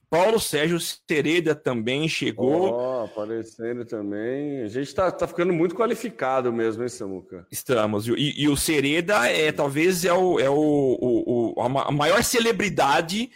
Paulo 0.10 0.40
Sérgio 0.40 0.80
Sereda 0.80 1.54
também 1.54 2.10
chegou. 2.10 2.72
Ó, 2.72 3.02
oh, 3.02 3.06
aparecendo 3.06 3.86
também. 3.86 4.64
A 4.64 4.68
gente 4.68 4.88
está 4.88 5.12
tá 5.12 5.28
ficando 5.28 5.54
muito 5.54 5.76
qualificado 5.76 6.52
mesmo, 6.52 6.82
hein, 6.82 6.90
Samuca? 6.90 7.46
Estamos. 7.52 8.08
E, 8.08 8.34
e 8.42 8.50
o 8.50 8.58
Sereda 8.58 9.28
é 9.28 9.52
talvez 9.52 10.04
é, 10.04 10.12
o, 10.12 10.40
é 10.40 10.50
o, 10.50 10.56
o, 10.56 11.54
o, 11.56 11.62
a 11.62 11.92
maior 11.92 12.24
celebridade 12.24 13.30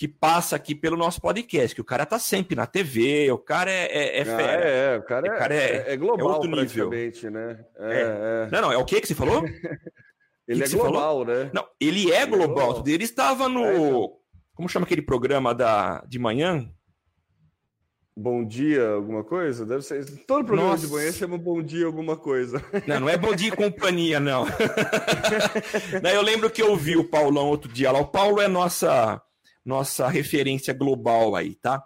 que 0.00 0.08
passa 0.08 0.56
aqui 0.56 0.74
pelo 0.74 0.96
nosso 0.96 1.20
podcast, 1.20 1.74
que 1.74 1.80
o 1.82 1.84
cara 1.84 2.06
tá 2.06 2.18
sempre 2.18 2.56
na 2.56 2.66
TV, 2.66 3.30
o 3.30 3.36
cara 3.36 3.70
é, 3.70 3.84
é, 3.84 4.18
é 4.20 4.22
ah, 4.22 4.24
fera. 4.24 4.64
Ah, 4.64 4.68
é, 4.70 4.96
o 4.96 5.02
cara, 5.02 5.26
é, 5.26 5.38
cara 5.38 5.54
é, 5.54 5.58
é, 5.58 5.92
é 5.92 5.96
global 5.98 6.42
é 6.42 6.48
praticamente, 6.48 7.26
nível. 7.26 7.30
né? 7.30 7.64
É, 7.76 8.00
é, 8.00 8.48
Não, 8.50 8.62
não, 8.62 8.72
é 8.72 8.78
o 8.78 8.84
que 8.86 8.98
que 8.98 9.06
você 9.06 9.14
falou? 9.14 9.44
ele 10.48 10.64
que 10.64 10.74
é 10.74 10.78
global, 10.78 11.26
né? 11.26 11.50
Não, 11.52 11.68
ele 11.78 12.10
é 12.10 12.24
global. 12.24 12.82
Ele 12.86 13.04
estava 13.04 13.46
no... 13.46 14.18
Como 14.54 14.70
chama 14.70 14.86
aquele 14.86 15.02
programa 15.02 15.54
da, 15.54 16.02
de 16.08 16.18
manhã? 16.18 16.66
Bom 18.16 18.42
dia, 18.42 18.88
alguma 18.88 19.22
coisa? 19.22 19.66
Deve 19.66 19.82
ser. 19.82 20.02
Todo 20.26 20.46
programa 20.46 20.70
Nossa. 20.70 20.86
de 20.86 20.92
manhã 20.94 21.12
chama 21.12 21.36
Bom 21.36 21.62
dia, 21.62 21.84
alguma 21.84 22.16
coisa. 22.16 22.64
Não, 22.86 23.00
não 23.00 23.08
é 23.10 23.18
Bom 23.18 23.34
dia 23.34 23.48
e 23.48 23.56
companhia, 23.56 24.18
não. 24.18 24.46
não. 26.02 26.10
Eu 26.10 26.22
lembro 26.22 26.48
que 26.48 26.62
eu 26.62 26.74
vi 26.74 26.96
o 26.96 27.04
Paulão 27.04 27.48
outro 27.48 27.70
dia 27.70 27.92
lá. 27.92 28.00
O 28.00 28.08
Paulo 28.08 28.40
é 28.40 28.48
nossa 28.48 29.22
nossa 29.64 30.06
referência 30.08 30.72
global 30.72 31.34
aí, 31.36 31.54
tá? 31.56 31.82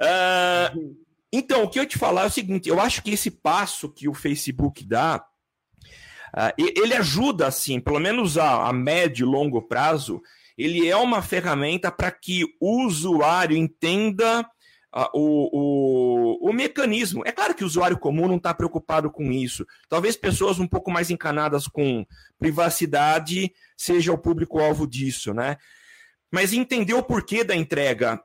Uh, 0.00 0.96
então, 1.32 1.64
o 1.64 1.68
que 1.68 1.78
eu 1.78 1.86
te 1.86 1.98
falar 1.98 2.22
é 2.22 2.26
o 2.26 2.30
seguinte: 2.30 2.68
eu 2.68 2.80
acho 2.80 3.02
que 3.02 3.10
esse 3.10 3.30
passo 3.30 3.92
que 3.92 4.08
o 4.08 4.14
Facebook 4.14 4.84
dá, 4.84 5.24
uh, 6.34 6.52
ele 6.56 6.94
ajuda, 6.94 7.46
assim, 7.46 7.80
pelo 7.80 7.98
menos 7.98 8.38
a, 8.38 8.68
a 8.68 8.72
médio 8.72 9.26
e 9.26 9.30
longo 9.30 9.62
prazo, 9.62 10.20
ele 10.56 10.88
é 10.88 10.96
uma 10.96 11.22
ferramenta 11.22 11.90
para 11.90 12.10
que 12.10 12.44
o 12.60 12.84
usuário 12.86 13.56
entenda 13.56 14.40
uh, 14.94 15.08
o, 15.12 16.40
o, 16.40 16.50
o, 16.50 16.52
mecanismo. 16.52 17.22
É 17.26 17.32
claro 17.32 17.54
que 17.54 17.64
o 17.64 17.66
usuário 17.66 17.98
comum 17.98 18.28
não 18.28 18.36
está 18.36 18.54
preocupado 18.54 19.10
com 19.10 19.30
isso. 19.30 19.66
Talvez 19.88 20.16
pessoas 20.16 20.58
um 20.58 20.66
pouco 20.66 20.90
mais 20.90 21.10
encanadas 21.10 21.66
com 21.66 22.06
privacidade 22.38 23.52
seja 23.76 24.12
o 24.12 24.18
público-alvo 24.18 24.86
disso, 24.86 25.34
né? 25.34 25.56
Mas 26.32 26.52
entender 26.52 26.94
o 26.94 27.02
porquê 27.02 27.44
da 27.44 27.54
entrega 27.54 28.22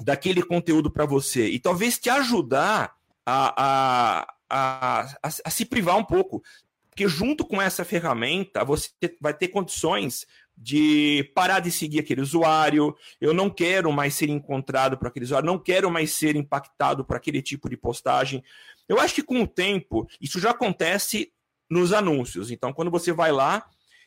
daquele 0.00 0.42
conteúdo 0.42 0.90
para 0.90 1.06
você 1.06 1.48
e 1.48 1.58
talvez 1.58 1.98
te 1.98 2.08
ajudar 2.08 2.94
a, 3.26 3.54
a, 3.56 4.34
a, 4.48 5.00
a, 5.22 5.28
a 5.44 5.50
se 5.50 5.64
privar 5.64 5.96
um 5.96 6.04
pouco. 6.04 6.42
Porque 6.88 7.08
junto 7.08 7.44
com 7.44 7.60
essa 7.60 7.84
ferramenta, 7.84 8.64
você 8.64 8.90
vai 9.20 9.32
ter 9.32 9.48
condições 9.48 10.26
de 10.56 11.30
parar 11.34 11.60
de 11.60 11.70
seguir 11.70 12.00
aquele 12.00 12.20
usuário, 12.20 12.96
eu 13.20 13.32
não 13.32 13.48
quero 13.48 13.92
mais 13.92 14.14
ser 14.14 14.28
encontrado 14.28 14.98
por 14.98 15.06
aquele 15.06 15.24
usuário, 15.24 15.46
não 15.46 15.58
quero 15.58 15.88
mais 15.88 16.12
ser 16.12 16.34
impactado 16.34 17.04
por 17.04 17.16
aquele 17.16 17.40
tipo 17.40 17.70
de 17.70 17.76
postagem. 17.76 18.42
Eu 18.88 18.98
acho 18.98 19.14
que 19.14 19.22
com 19.22 19.40
o 19.42 19.46
tempo, 19.46 20.08
isso 20.20 20.40
já 20.40 20.50
acontece 20.50 21.32
nos 21.70 21.92
anúncios. 21.92 22.50
Então, 22.50 22.72
quando 22.72 22.90
você 22.90 23.12
vai 23.12 23.30
lá 23.30 23.64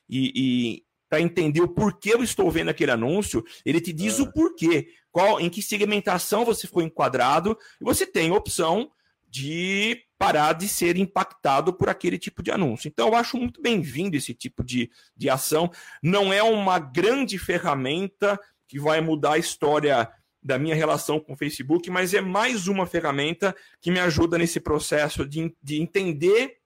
e, 0.10 0.34
e 0.36 0.84
para 1.12 1.20
entender 1.20 1.60
o 1.60 1.68
porquê 1.68 2.14
eu 2.14 2.24
estou 2.24 2.50
vendo 2.50 2.70
aquele 2.70 2.90
anúncio, 2.90 3.44
ele 3.66 3.82
te 3.82 3.92
diz 3.92 4.18
o 4.18 4.32
porquê, 4.32 4.88
qual, 5.12 5.42
em 5.42 5.50
que 5.50 5.62
segmentação 5.62 6.46
você 6.46 6.68
foi 6.68 6.86
enquadrado, 6.86 7.58
e 7.82 7.84
você 7.84 8.08
tem 8.08 8.32
a 8.32 8.34
opção 8.34 8.90
de 9.30 10.06
parar 10.18 10.54
de 10.54 10.70
ser 10.70 10.96
impactado 10.96 11.74
por 11.74 11.90
aquele 11.90 12.18
tipo 12.18 12.42
de 12.42 12.50
anúncio. 12.50 12.88
Então, 12.88 13.10
eu 13.10 13.16
acho 13.16 13.36
muito 13.36 13.62
bem-vindo 13.62 14.16
esse 14.16 14.34
tipo 14.34 14.64
de, 14.64 14.90
de 15.14 15.30
ação. 15.30 15.70
Não 16.02 16.32
é 16.32 16.42
uma 16.42 16.80
grande 16.80 17.38
ferramenta 17.38 18.40
que 18.66 18.80
vai 18.80 19.02
mudar 19.02 19.34
a 19.34 19.38
história 19.38 20.10
da 20.42 20.58
minha 20.58 20.76
relação 20.76 21.20
com 21.20 21.34
o 21.34 21.38
Facebook, 21.38 21.90
mas 21.90 22.14
é 22.14 22.22
mais 22.22 22.70
uma 22.70 22.88
ferramenta 22.88 23.54
que 23.82 23.92
me 23.92 24.00
ajuda 24.00 24.38
nesse 24.38 24.62
processo 24.62 25.28
de, 25.28 25.54
de 25.62 25.82
entender 25.82 26.61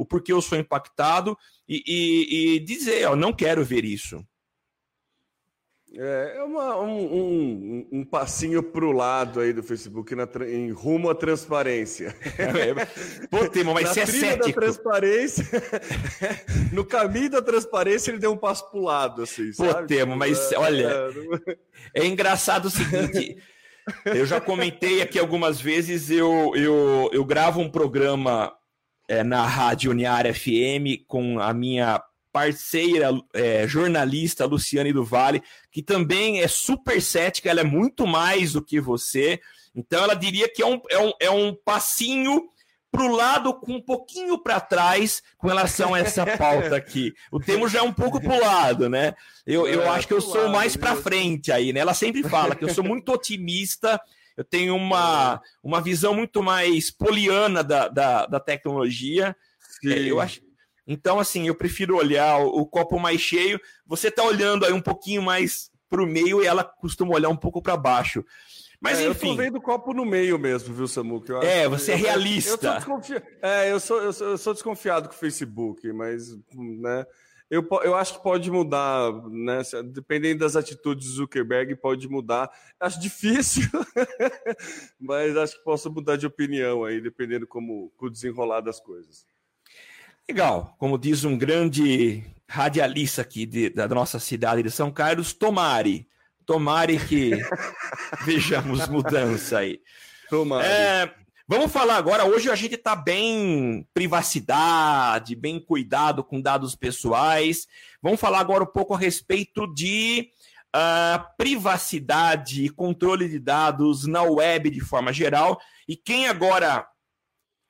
o 0.00 0.06
porquê 0.06 0.32
eu 0.32 0.40
sou 0.40 0.56
impactado 0.56 1.36
e, 1.68 1.82
e, 1.86 2.54
e 2.54 2.60
dizer, 2.60 3.06
ó, 3.06 3.14
não 3.14 3.34
quero 3.34 3.62
ver 3.62 3.84
isso. 3.84 4.24
É, 5.94 6.36
é 6.38 6.42
uma, 6.42 6.80
um, 6.80 6.98
um, 7.02 7.88
um, 7.92 8.04
passinho 8.04 8.62
para 8.62 8.84
o 8.84 8.92
lado 8.92 9.40
aí 9.40 9.52
do 9.52 9.62
Facebook 9.62 10.14
na, 10.14 10.26
em 10.48 10.70
rumo 10.70 11.10
à 11.10 11.14
transparência. 11.14 12.16
É, 12.40 13.26
pô, 13.26 13.46
Timo, 13.48 13.74
mas 13.74 13.90
você 13.90 14.00
é 14.00 14.06
cético. 14.06 14.46
Da 14.46 14.52
transparência, 14.52 15.44
no 16.72 16.84
caminho 16.84 17.30
da 17.30 17.42
transparência, 17.42 18.10
ele 18.10 18.18
deu 18.18 18.32
um 18.32 18.36
passo 18.36 18.70
para 18.70 18.80
o 18.80 18.84
lado, 18.84 19.22
assim, 19.22 19.50
Pô, 19.52 19.66
sabe? 19.66 19.88
Temo, 19.88 20.16
mas 20.16 20.50
é, 20.52 20.58
olha, 20.58 21.08
é 21.94 22.06
engraçado 22.06 22.66
o 22.66 22.70
seguinte. 22.70 23.36
Eu 24.06 24.24
já 24.24 24.40
comentei 24.40 25.02
aqui 25.02 25.18
algumas 25.18 25.60
vezes, 25.60 26.10
eu, 26.10 26.52
eu, 26.54 27.10
eu 27.12 27.24
gravo 27.24 27.60
um 27.60 27.70
programa 27.70 28.54
é, 29.10 29.24
na 29.24 29.44
Rádio 29.44 29.90
Uniária 29.90 30.32
FM 30.32 31.02
com 31.08 31.40
a 31.40 31.52
minha 31.52 32.00
parceira 32.32 33.10
é, 33.34 33.66
jornalista 33.66 34.46
Luciane 34.46 34.92
do 34.92 35.04
Vale, 35.04 35.42
que 35.72 35.82
também 35.82 36.40
é 36.40 36.46
super 36.46 37.02
cética, 37.02 37.50
ela 37.50 37.62
é 37.62 37.64
muito 37.64 38.06
mais 38.06 38.52
do 38.52 38.62
que 38.62 38.80
você. 38.80 39.40
Então 39.74 40.04
ela 40.04 40.14
diria 40.14 40.48
que 40.48 40.62
é 40.62 40.66
um, 40.66 40.80
é 40.88 40.98
um, 41.00 41.12
é 41.22 41.30
um 41.30 41.52
passinho 41.52 42.48
para 42.88 43.02
o 43.02 43.10
lado 43.10 43.52
com 43.54 43.74
um 43.74 43.82
pouquinho 43.82 44.38
para 44.38 44.60
trás 44.60 45.20
com 45.38 45.48
relação 45.48 45.92
a 45.92 45.98
essa 45.98 46.24
pauta 46.38 46.76
aqui. 46.76 47.12
O 47.32 47.40
termo 47.40 47.68
já 47.68 47.80
é 47.80 47.82
um 47.82 47.92
pouco 47.92 48.20
para 48.20 48.34
o 48.34 48.40
lado, 48.40 48.88
né? 48.88 49.14
Eu, 49.44 49.66
eu 49.66 49.82
é, 49.82 49.88
acho 49.88 50.06
que 50.06 50.14
eu 50.14 50.20
sou 50.20 50.42
lado, 50.42 50.52
mais 50.52 50.76
para 50.76 50.94
frente 50.94 51.50
aí, 51.50 51.72
né? 51.72 51.80
Ela 51.80 51.94
sempre 51.94 52.22
fala 52.22 52.54
que 52.54 52.64
eu 52.64 52.72
sou 52.72 52.84
muito 52.84 53.10
otimista, 53.12 54.00
eu 54.40 54.44
tenho 54.44 54.74
uma, 54.74 55.38
uma 55.62 55.82
visão 55.82 56.14
muito 56.14 56.42
mais 56.42 56.90
poliana 56.90 57.62
da, 57.62 57.88
da, 57.88 58.24
da 58.24 58.40
tecnologia. 58.40 59.36
É, 59.84 60.10
eu 60.10 60.18
acho, 60.18 60.40
então, 60.86 61.20
assim, 61.20 61.46
eu 61.46 61.54
prefiro 61.54 61.94
olhar 61.94 62.38
o, 62.38 62.62
o 62.62 62.66
copo 62.66 62.98
mais 62.98 63.20
cheio. 63.20 63.60
Você 63.86 64.08
está 64.08 64.24
olhando 64.24 64.64
aí 64.64 64.72
um 64.72 64.80
pouquinho 64.80 65.20
mais 65.20 65.70
para 65.90 66.02
o 66.02 66.06
meio 66.06 66.42
e 66.42 66.46
ela 66.46 66.64
costuma 66.64 67.14
olhar 67.14 67.28
um 67.28 67.36
pouco 67.36 67.60
para 67.60 67.76
baixo. 67.76 68.24
Mas 68.80 68.98
é, 68.98 69.08
enfim. 69.08 69.32
Eu 69.32 69.36
tô 69.36 69.42
vendo 69.42 69.56
o 69.56 69.60
copo 69.60 69.92
no 69.92 70.06
meio 70.06 70.38
mesmo, 70.38 70.74
viu, 70.74 70.88
Samuca? 70.88 71.34
É, 71.44 71.68
você 71.68 71.92
é 71.92 71.96
realista. 71.96 72.66
Eu, 72.66 72.94
eu, 72.94 73.02
sou 73.02 73.22
é, 73.42 73.72
eu 73.72 73.80
sou, 73.80 74.00
eu, 74.00 74.12
sou, 74.14 74.26
eu 74.28 74.38
sou 74.38 74.54
desconfiado 74.54 75.06
com 75.06 75.14
o 75.14 75.18
Facebook, 75.18 75.92
mas, 75.92 76.34
né? 76.56 77.04
Eu, 77.50 77.66
eu 77.82 77.96
acho 77.96 78.14
que 78.14 78.22
pode 78.22 78.48
mudar, 78.48 79.12
né? 79.28 79.60
Dependendo 79.86 80.38
das 80.38 80.54
atitudes 80.54 81.08
do 81.08 81.12
Zuckerberg, 81.14 81.74
pode 81.74 82.08
mudar. 82.08 82.48
Acho 82.78 83.00
difícil, 83.00 83.68
mas 85.00 85.36
acho 85.36 85.58
que 85.58 85.64
posso 85.64 85.90
mudar 85.90 86.16
de 86.16 86.26
opinião 86.26 86.84
aí, 86.84 87.00
dependendo 87.00 87.48
como 87.48 87.92
o 87.98 88.08
desenrolar 88.08 88.60
das 88.60 88.78
coisas. 88.78 89.26
Legal, 90.28 90.76
como 90.78 90.96
diz 90.96 91.24
um 91.24 91.36
grande 91.36 92.22
radialista 92.48 93.22
aqui 93.22 93.44
de, 93.44 93.68
da 93.68 93.88
nossa 93.88 94.20
cidade 94.20 94.62
de 94.62 94.70
São 94.70 94.92
Carlos, 94.92 95.32
tomare. 95.32 96.08
Tomare 96.46 97.04
que 97.04 97.32
vejamos 98.24 98.86
mudança 98.86 99.58
aí. 99.58 99.80
Tomare. 100.28 100.68
É, 100.68 101.14
vamos 101.50 101.72
falar 101.72 101.96
agora, 101.96 102.24
hoje 102.24 102.48
a 102.48 102.54
gente 102.54 102.76
está 102.76 102.94
bem 102.94 103.84
privacidade, 103.92 105.34
bem 105.34 105.58
cuidado 105.58 106.22
com 106.22 106.40
dados 106.40 106.76
pessoais. 106.76 107.66
Vamos 108.00 108.20
falar 108.20 108.38
agora 108.38 108.62
um 108.62 108.68
pouco 108.68 108.94
a 108.94 108.96
respeito 108.96 109.66
de 109.74 110.30
uh, 110.68 111.24
privacidade 111.36 112.64
e 112.64 112.70
controle 112.70 113.28
de 113.28 113.40
dados 113.40 114.06
na 114.06 114.22
web 114.22 114.70
de 114.70 114.80
forma 114.80 115.12
geral. 115.12 115.60
E 115.88 115.96
quem 115.96 116.28
agora 116.28 116.86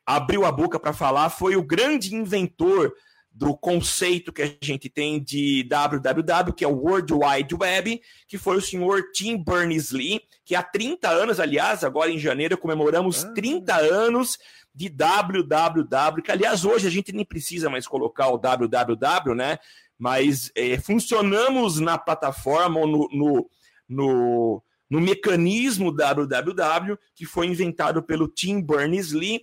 abriu 0.05 0.45
a 0.45 0.53
boca 0.53 0.79
para 0.79 0.93
falar 0.93 1.31
foi 1.31 1.57
o 1.57 1.65
grande 1.65 2.15
inventor 2.15 2.93
do 3.33 3.57
conceito 3.57 4.33
que 4.33 4.43
a 4.43 4.51
gente 4.61 4.89
tem 4.89 5.23
de 5.23 5.63
www, 5.65 6.53
que 6.53 6.65
é 6.65 6.69
o 6.69 6.77
World 6.77 7.13
Wide 7.13 7.55
Web, 7.55 8.03
que 8.27 8.37
foi 8.37 8.57
o 8.57 8.61
senhor 8.61 9.11
Tim 9.13 9.43
Berners-Lee, 9.43 10.21
que 10.45 10.55
há 10.55 10.63
30 10.63 11.09
anos, 11.09 11.39
aliás, 11.39 11.85
agora 11.85 12.11
em 12.11 12.19
janeiro 12.19 12.59
comemoramos 12.59 13.25
ah. 13.25 13.33
30 13.33 13.75
anos 13.77 14.37
de 14.75 14.89
www, 14.89 16.23
que 16.23 16.31
aliás 16.31 16.65
hoje 16.65 16.87
a 16.87 16.91
gente 16.91 17.13
nem 17.13 17.25
precisa 17.25 17.71
mais 17.71 17.87
colocar 17.87 18.29
o 18.29 18.39
www, 18.39 19.35
né? 19.35 19.59
Mas 19.99 20.51
é, 20.55 20.79
funcionamos 20.79 21.79
na 21.79 21.99
plataforma, 21.99 22.81
no, 22.81 23.09
no, 23.13 23.51
no, 23.89 24.63
no 24.89 25.01
mecanismo 25.01 25.93
www, 25.93 26.99
que 27.15 27.27
foi 27.27 27.47
inventado 27.47 28.03
pelo 28.03 28.27
Tim 28.27 28.63
Berners-Lee, 28.63 29.43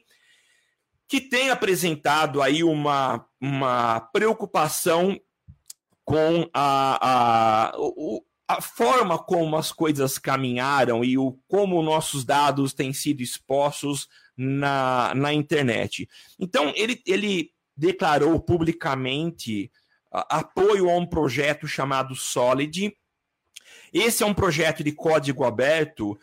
que 1.08 1.22
tem 1.22 1.50
apresentado 1.50 2.42
aí 2.42 2.64
uma, 2.64 3.26
uma 3.40 4.02
preocupação 4.12 5.20
com 6.04 6.50
a, 6.54 7.72
a, 7.72 7.74
a 8.48 8.62
forma 8.62 9.18
como 9.18 9.56
as 9.58 9.72
coisas 9.72 10.18
caminharam 10.18 11.04
e 11.04 11.18
o, 11.18 11.38
como 11.48 11.82
nossos 11.82 12.26
dados 12.26 12.74
têm 12.74 12.94
sido 12.94 13.22
expostos 13.22 14.08
na, 14.36 15.14
na 15.16 15.34
internet. 15.34 16.08
Então, 16.40 16.72
ele, 16.76 17.02
ele 17.06 17.52
declarou 17.76 18.40
publicamente 18.40 19.72
apoio 20.12 20.90
a 20.90 20.96
um 20.98 21.06
projeto 21.06 21.68
chamado 21.68 22.16
Solid, 22.16 22.96
Esse 23.94 24.24
é 24.24 24.26
um 24.26 24.34
projeto 24.34 24.84
de 24.84 24.92
código 24.92 25.44
aberto 25.44 26.18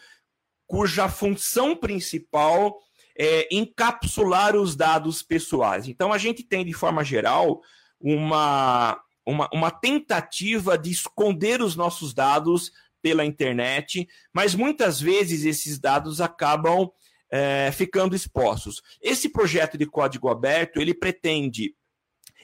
cuja 0.67 1.09
função 1.09 1.77
principal 1.77 2.79
é 3.17 3.49
encapsular 3.51 4.57
os 4.57 4.75
dados 4.75 5.23
pessoais. 5.23 5.89
Então, 5.89 6.13
a 6.13 6.19
gente 6.19 6.43
tem, 6.43 6.65
de 6.65 6.73
forma 6.73 7.05
geral, 7.05 7.61
uma, 8.01 9.01
uma, 9.25 9.49
uma 9.53 9.71
tentativa 9.71 10.77
de 10.77 10.91
esconder 10.91 11.63
os 11.63 11.77
nossos 11.77 12.13
dados 12.13 12.73
pela 13.01 13.25
internet, 13.25 14.09
mas 14.33 14.55
muitas 14.55 15.01
vezes 15.01 15.45
esses 15.45 15.79
dados 15.79 16.21
acabam 16.21 16.91
é, 17.31 17.71
ficando 17.73 18.17
expostos. 18.17 18.83
Esse 19.01 19.29
projeto 19.29 19.77
de 19.77 19.87
código 19.87 20.29
aberto 20.29 20.81
ele 20.81 20.95
pretende 20.95 21.75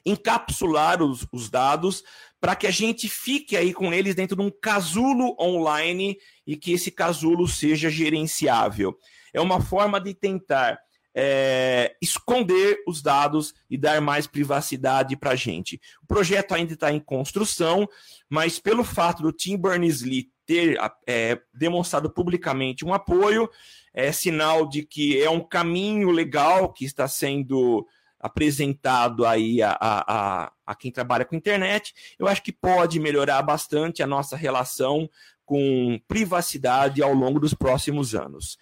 encapsular 0.05 1.03
os, 1.03 1.27
os 1.33 1.49
dados 1.51 2.03
para 2.41 2.57
que 2.57 2.67
a 2.67 2.71
gente 2.71 3.09
fique 3.09 3.57
aí 3.57 3.73
com 3.73 3.93
eles 3.93 4.15
dentro 4.15 4.37
de 4.37 4.43
um 4.43 4.51
casulo 4.51 5.37
online 5.39 6.19
e 6.47 6.57
que 6.57 6.73
esse 6.73 6.91
casulo 6.91 7.47
seja 7.47 7.91
gerenciável. 7.91 8.99
É 9.33 9.41
uma 9.41 9.61
forma 9.61 10.01
de 10.01 10.15
tentar 10.15 10.79
é, 11.15 11.97
esconder 12.01 12.83
os 12.87 13.03
dados 13.03 13.55
e 13.69 13.77
dar 13.77 14.01
mais 14.01 14.27
privacidade 14.27 15.17
para 15.17 15.33
a 15.33 15.37
gente. 15.37 15.81
O 16.03 16.07
projeto 16.07 16.55
ainda 16.55 16.75
está 16.75 16.93
em 16.93 17.01
construção, 17.01 17.89
mas 18.29 18.59
pelo 18.59 18.85
fato 18.85 19.23
do 19.23 19.33
Tim 19.33 19.57
Berners-Lee 19.57 20.31
ter 20.47 20.77
é, 21.07 21.41
demonstrado 21.55 22.11
publicamente 22.11 22.85
um 22.85 22.93
apoio, 22.93 23.49
é 23.95 24.11
sinal 24.13 24.69
de 24.69 24.83
que 24.83 25.21
é 25.21 25.31
um 25.31 25.41
caminho 25.41 26.11
legal 26.11 26.73
que 26.73 26.85
está 26.85 27.07
sendo 27.07 27.87
apresentado 28.19 29.25
aí 29.25 29.63
a, 29.63 29.77
a, 29.81 30.53
a, 30.67 30.75
quem 30.75 30.93
trabalha 30.93 31.25
com 31.25 31.35
internet. 31.35 31.95
Eu 32.19 32.29
acho 32.29 32.43
que 32.43 32.53
pode 32.53 33.01
melhorar 33.01 33.41
bastante 33.43 34.03
a 34.03 34.07
nossa 34.07 34.37
relação 34.37 35.09
com 35.45 35.99
privacidade 36.07 37.03
ao 37.03 37.15
longo 37.15 37.41
dos 37.41 37.55
próximos 37.55 38.15
anos. 38.15 38.59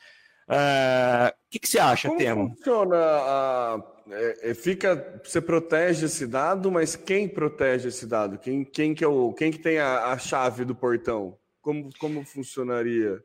O 0.49 0.53
uh, 0.53 1.33
que, 1.51 1.59
que, 1.59 1.69
você 1.69 1.79
acha, 1.79 2.09
Como 2.09 2.19
Temo? 2.19 2.55
funciona 2.57 2.97
a, 2.97 3.83
é, 4.11 4.51
é, 4.51 4.55
fica, 4.55 5.21
você 5.23 5.41
protege 5.41 6.07
esse 6.07 6.27
dado, 6.27 6.73
mas 6.73 6.97
quem 6.97 7.29
protege 7.29 7.89
esse 7.89 8.07
dado? 8.07 8.39
Quem, 8.39 8.65
quem 8.65 8.95
que 8.95 9.05
é 9.05 9.09
o, 9.09 9.33
quem 9.33 9.51
que 9.51 9.59
tem 9.59 9.79
a, 9.79 10.07
a 10.07 10.19
chave 10.19 10.65
do 10.65 10.75
portão? 10.75 11.37
Como, 11.61 11.91
como 11.99 12.25
funcionaria? 12.25 13.23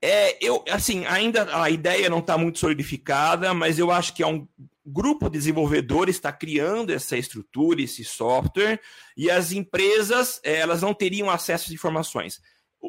É, 0.00 0.36
eu, 0.44 0.64
assim, 0.70 1.04
ainda 1.06 1.62
a 1.62 1.68
ideia 1.68 2.08
não 2.08 2.18
está 2.18 2.38
muito 2.38 2.58
solidificada, 2.58 3.52
mas 3.52 3.78
eu 3.78 3.90
acho 3.90 4.14
que 4.14 4.22
é 4.22 4.26
um 4.26 4.48
grupo 4.84 5.26
de 5.26 5.38
desenvolvedores 5.38 6.16
está 6.16 6.32
criando 6.32 6.90
essa 6.90 7.16
estrutura, 7.16 7.82
esse 7.82 8.02
software, 8.02 8.80
e 9.16 9.30
as 9.30 9.52
empresas 9.52 10.40
elas 10.42 10.82
não 10.82 10.92
teriam 10.92 11.30
acesso 11.30 11.66
às 11.66 11.72
informações. 11.72 12.40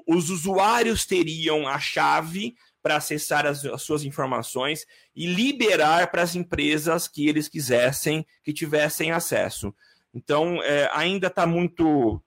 Os 0.07 0.31
usuários 0.31 1.05
teriam 1.05 1.67
a 1.67 1.77
chave 1.77 2.55
para 2.83 2.97
acessar 2.97 3.47
as, 3.47 3.65
as, 3.65 3.81
suas 3.81 4.03
informações 4.03 4.85
e 5.15 5.25
liberar 5.25 6.11
para 6.11 6.21
as 6.21 6.35
empresas 6.35 7.07
que 7.07 7.27
eles 7.27 7.47
quisessem 7.47 8.25
que 8.43 8.51
tivessem 8.51 9.11
acesso. 9.11 9.73
Então, 10.13 10.61
é, 10.61 10.89
ainda 10.93 11.27
está 11.27 11.47
muito 11.47 12.21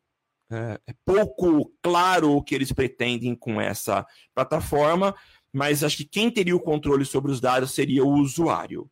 é, 0.50 0.80
é 0.86 0.94
pouco 1.04 1.72
claro 1.82 2.32
o 2.32 2.42
que 2.42 2.54
eles 2.54 2.72
pretendem 2.72 3.34
com 3.34 3.60
essa 3.60 4.06
plataforma, 4.34 5.14
mas 5.52 5.84
acho 5.84 5.98
que 5.98 6.04
quem 6.04 6.30
teria 6.30 6.56
o 6.56 6.60
controle 6.60 7.04
sobre 7.04 7.30
os 7.30 7.40
dados 7.40 7.72
seria 7.72 8.04
o 8.04 8.14
usuário. 8.14 8.90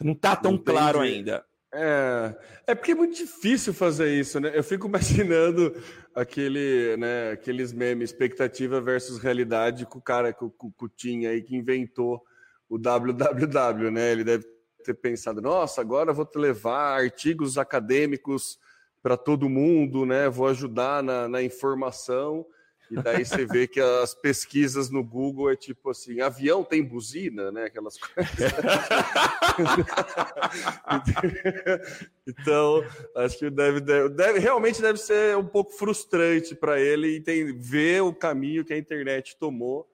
Não 0.00 0.12
está 0.12 0.34
tão 0.34 0.54
Entendi. 0.54 0.70
claro 0.70 1.00
ainda. 1.00 1.44
É, 1.74 2.36
é 2.66 2.74
porque 2.74 2.92
é 2.92 2.94
muito 2.94 3.16
difícil 3.16 3.72
fazer 3.72 4.12
isso, 4.12 4.38
né? 4.38 4.52
Eu 4.54 4.62
fico 4.62 4.86
imaginando 4.88 5.74
aquele, 6.14 6.96
né, 6.98 7.30
aqueles 7.30 7.72
memes, 7.72 8.10
expectativa 8.10 8.80
versus 8.80 9.18
realidade, 9.18 9.86
com 9.86 9.98
o 9.98 10.02
cara, 10.02 10.32
com, 10.32 10.50
com, 10.50 10.70
com 10.70 10.84
o 10.84 10.88
Tim 10.88 11.24
aí 11.24 11.42
que 11.42 11.56
inventou 11.56 12.22
o 12.68 12.78
www, 12.78 13.90
né? 13.90 14.12
Ele 14.12 14.24
deve 14.24 14.44
ter 14.84 14.94
pensado, 14.94 15.40
nossa, 15.40 15.80
agora 15.80 16.12
vou 16.12 16.26
te 16.26 16.38
levar 16.38 17.00
artigos 17.00 17.56
acadêmicos 17.56 18.58
para 19.02 19.16
todo 19.16 19.48
mundo, 19.48 20.04
né? 20.04 20.28
Vou 20.28 20.48
ajudar 20.48 21.02
na, 21.02 21.28
na 21.28 21.42
informação. 21.42 22.44
E 22.92 23.02
daí 23.02 23.24
você 23.24 23.46
vê 23.46 23.66
que 23.66 23.80
as 23.80 24.14
pesquisas 24.14 24.90
no 24.90 25.02
Google 25.02 25.50
é 25.50 25.56
tipo 25.56 25.88
assim, 25.88 26.20
avião 26.20 26.62
tem 26.62 26.84
buzina, 26.84 27.50
né? 27.50 27.64
Aquelas 27.64 27.96
coisas. 27.96 28.30
então, 32.28 32.84
acho 33.16 33.38
que 33.38 33.48
deve, 33.48 33.80
deve, 33.80 34.38
realmente 34.38 34.82
deve 34.82 34.98
ser 34.98 35.34
um 35.38 35.46
pouco 35.46 35.72
frustrante 35.72 36.54
para 36.54 36.78
ele 36.78 37.18
tem, 37.22 37.58
ver 37.58 38.02
o 38.02 38.14
caminho 38.14 38.62
que 38.62 38.74
a 38.74 38.78
internet 38.78 39.38
tomou. 39.38 39.88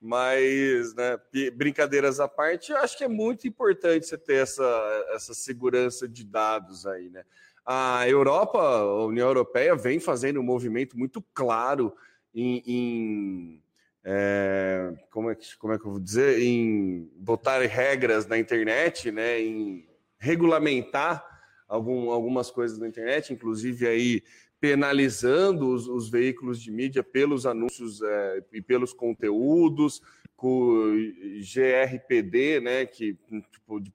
Mas, 0.00 0.94
né, 0.94 1.18
brincadeiras 1.54 2.20
à 2.20 2.28
parte, 2.28 2.70
eu 2.70 2.78
acho 2.78 2.96
que 2.96 3.02
é 3.02 3.08
muito 3.08 3.48
importante 3.48 4.06
você 4.06 4.16
ter 4.16 4.36
essa, 4.36 5.06
essa 5.08 5.34
segurança 5.34 6.06
de 6.06 6.22
dados 6.22 6.86
aí, 6.86 7.08
né? 7.08 7.24
A 7.66 8.06
Europa, 8.06 8.60
a 8.60 9.06
União 9.06 9.26
Europeia, 9.26 9.74
vem 9.74 9.98
fazendo 9.98 10.38
um 10.38 10.44
movimento 10.44 10.96
muito 10.96 11.20
claro 11.32 11.92
em, 12.34 12.62
em 12.66 13.62
é, 14.04 14.92
como, 15.10 15.30
é 15.30 15.34
que, 15.34 15.56
como 15.56 15.72
é 15.72 15.78
que 15.78 15.86
eu 15.86 15.92
vou 15.92 16.00
dizer? 16.00 16.40
Em 16.40 17.10
botar 17.16 17.60
regras 17.60 18.26
na 18.26 18.38
internet, 18.38 19.10
né? 19.10 19.40
Em 19.40 19.86
regulamentar 20.18 21.24
algum, 21.68 22.10
algumas 22.10 22.50
coisas 22.50 22.78
na 22.78 22.88
internet, 22.88 23.32
inclusive 23.32 23.86
aí 23.86 24.22
penalizando 24.60 25.68
os, 25.68 25.86
os 25.86 26.08
veículos 26.08 26.60
de 26.60 26.70
mídia 26.70 27.02
pelos 27.02 27.46
anúncios 27.46 28.00
é, 28.02 28.42
e 28.52 28.62
pelos 28.62 28.92
conteúdos, 28.92 30.02
com 30.36 30.94
GRPD, 31.40 32.60
né? 32.60 32.84
Que 32.86 33.16
tipo 33.52 33.80
de, 33.80 33.92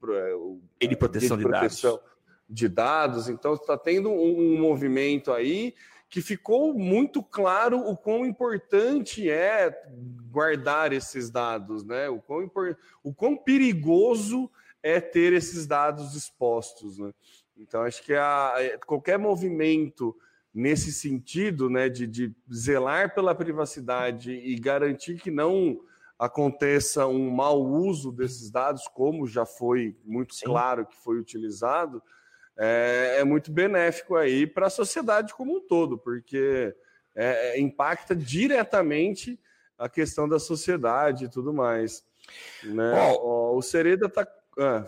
é, 0.80 0.88
de 0.88 0.96
proteção 0.96 1.38
de, 1.38 1.44
de 1.44 1.50
dados 1.50 2.00
de 2.50 2.68
dados. 2.68 3.30
Então, 3.30 3.54
está 3.54 3.78
tendo 3.78 4.10
um, 4.10 4.56
um, 4.56 4.58
movimento 4.60 5.32
aí 5.32 5.76
que 6.10 6.22
ficou 6.22 6.74
muito 6.74 7.22
claro 7.22 7.80
o 7.80 7.96
quão 7.96 8.26
importante 8.26 9.30
é 9.30 9.72
guardar 10.32 10.92
esses 10.92 11.30
dados, 11.30 11.84
né? 11.84 12.10
O 12.10 12.20
quão, 12.20 12.50
o 13.04 13.14
quão 13.14 13.38
perigoso 13.38 14.50
é 14.82 15.00
ter 15.00 15.34
esses 15.34 15.68
dados 15.68 16.16
expostos, 16.16 16.98
né? 16.98 17.14
Então, 17.58 17.84
acho 17.84 18.02
que 18.04 18.14
a, 18.14 18.54
qualquer 18.86 19.20
movimento 19.20 20.16
nesse 20.54 20.92
sentido, 20.92 21.70
né, 21.70 21.90
de, 21.90 22.08
de 22.08 22.34
zelar 22.52 23.14
pela 23.14 23.36
privacidade 23.36 24.32
e 24.32 24.56
garantir 24.56 25.22
que 25.22 25.30
não 25.30 25.80
aconteça 26.18 27.06
um 27.06 27.30
mau 27.30 27.62
uso 27.62 28.12
desses 28.12 28.50
dados, 28.50 28.88
como 28.88 29.28
já 29.28 29.46
foi 29.46 29.96
muito 30.04 30.34
Sim. 30.34 30.46
claro 30.46 30.86
que 30.86 30.96
foi 30.98 31.20
utilizado, 31.20 32.02
é, 32.60 33.18
é 33.20 33.24
muito 33.24 33.52
benéfico 33.52 34.18
aí 34.18 34.46
para 34.46 34.68
a 34.68 34.70
sociedade 34.70 35.34
como 35.34 35.56
um 35.56 35.62
todo, 35.62 35.98
porque 35.98 36.76
é, 37.16 37.56
é, 37.56 37.60
impacta 37.60 38.16
diretamente 38.16 39.40
a 39.78 39.88
questão 39.88 40.28
da 40.28 40.38
sociedade 40.38 41.26
e 41.26 41.30
tudo 41.30 41.54
mais. 41.54 42.04
Né? 42.64 42.94
Oh, 43.22 43.56
o 43.56 43.62
Sereda 43.62 44.08
está. 44.08 44.28
Ah, 44.60 44.86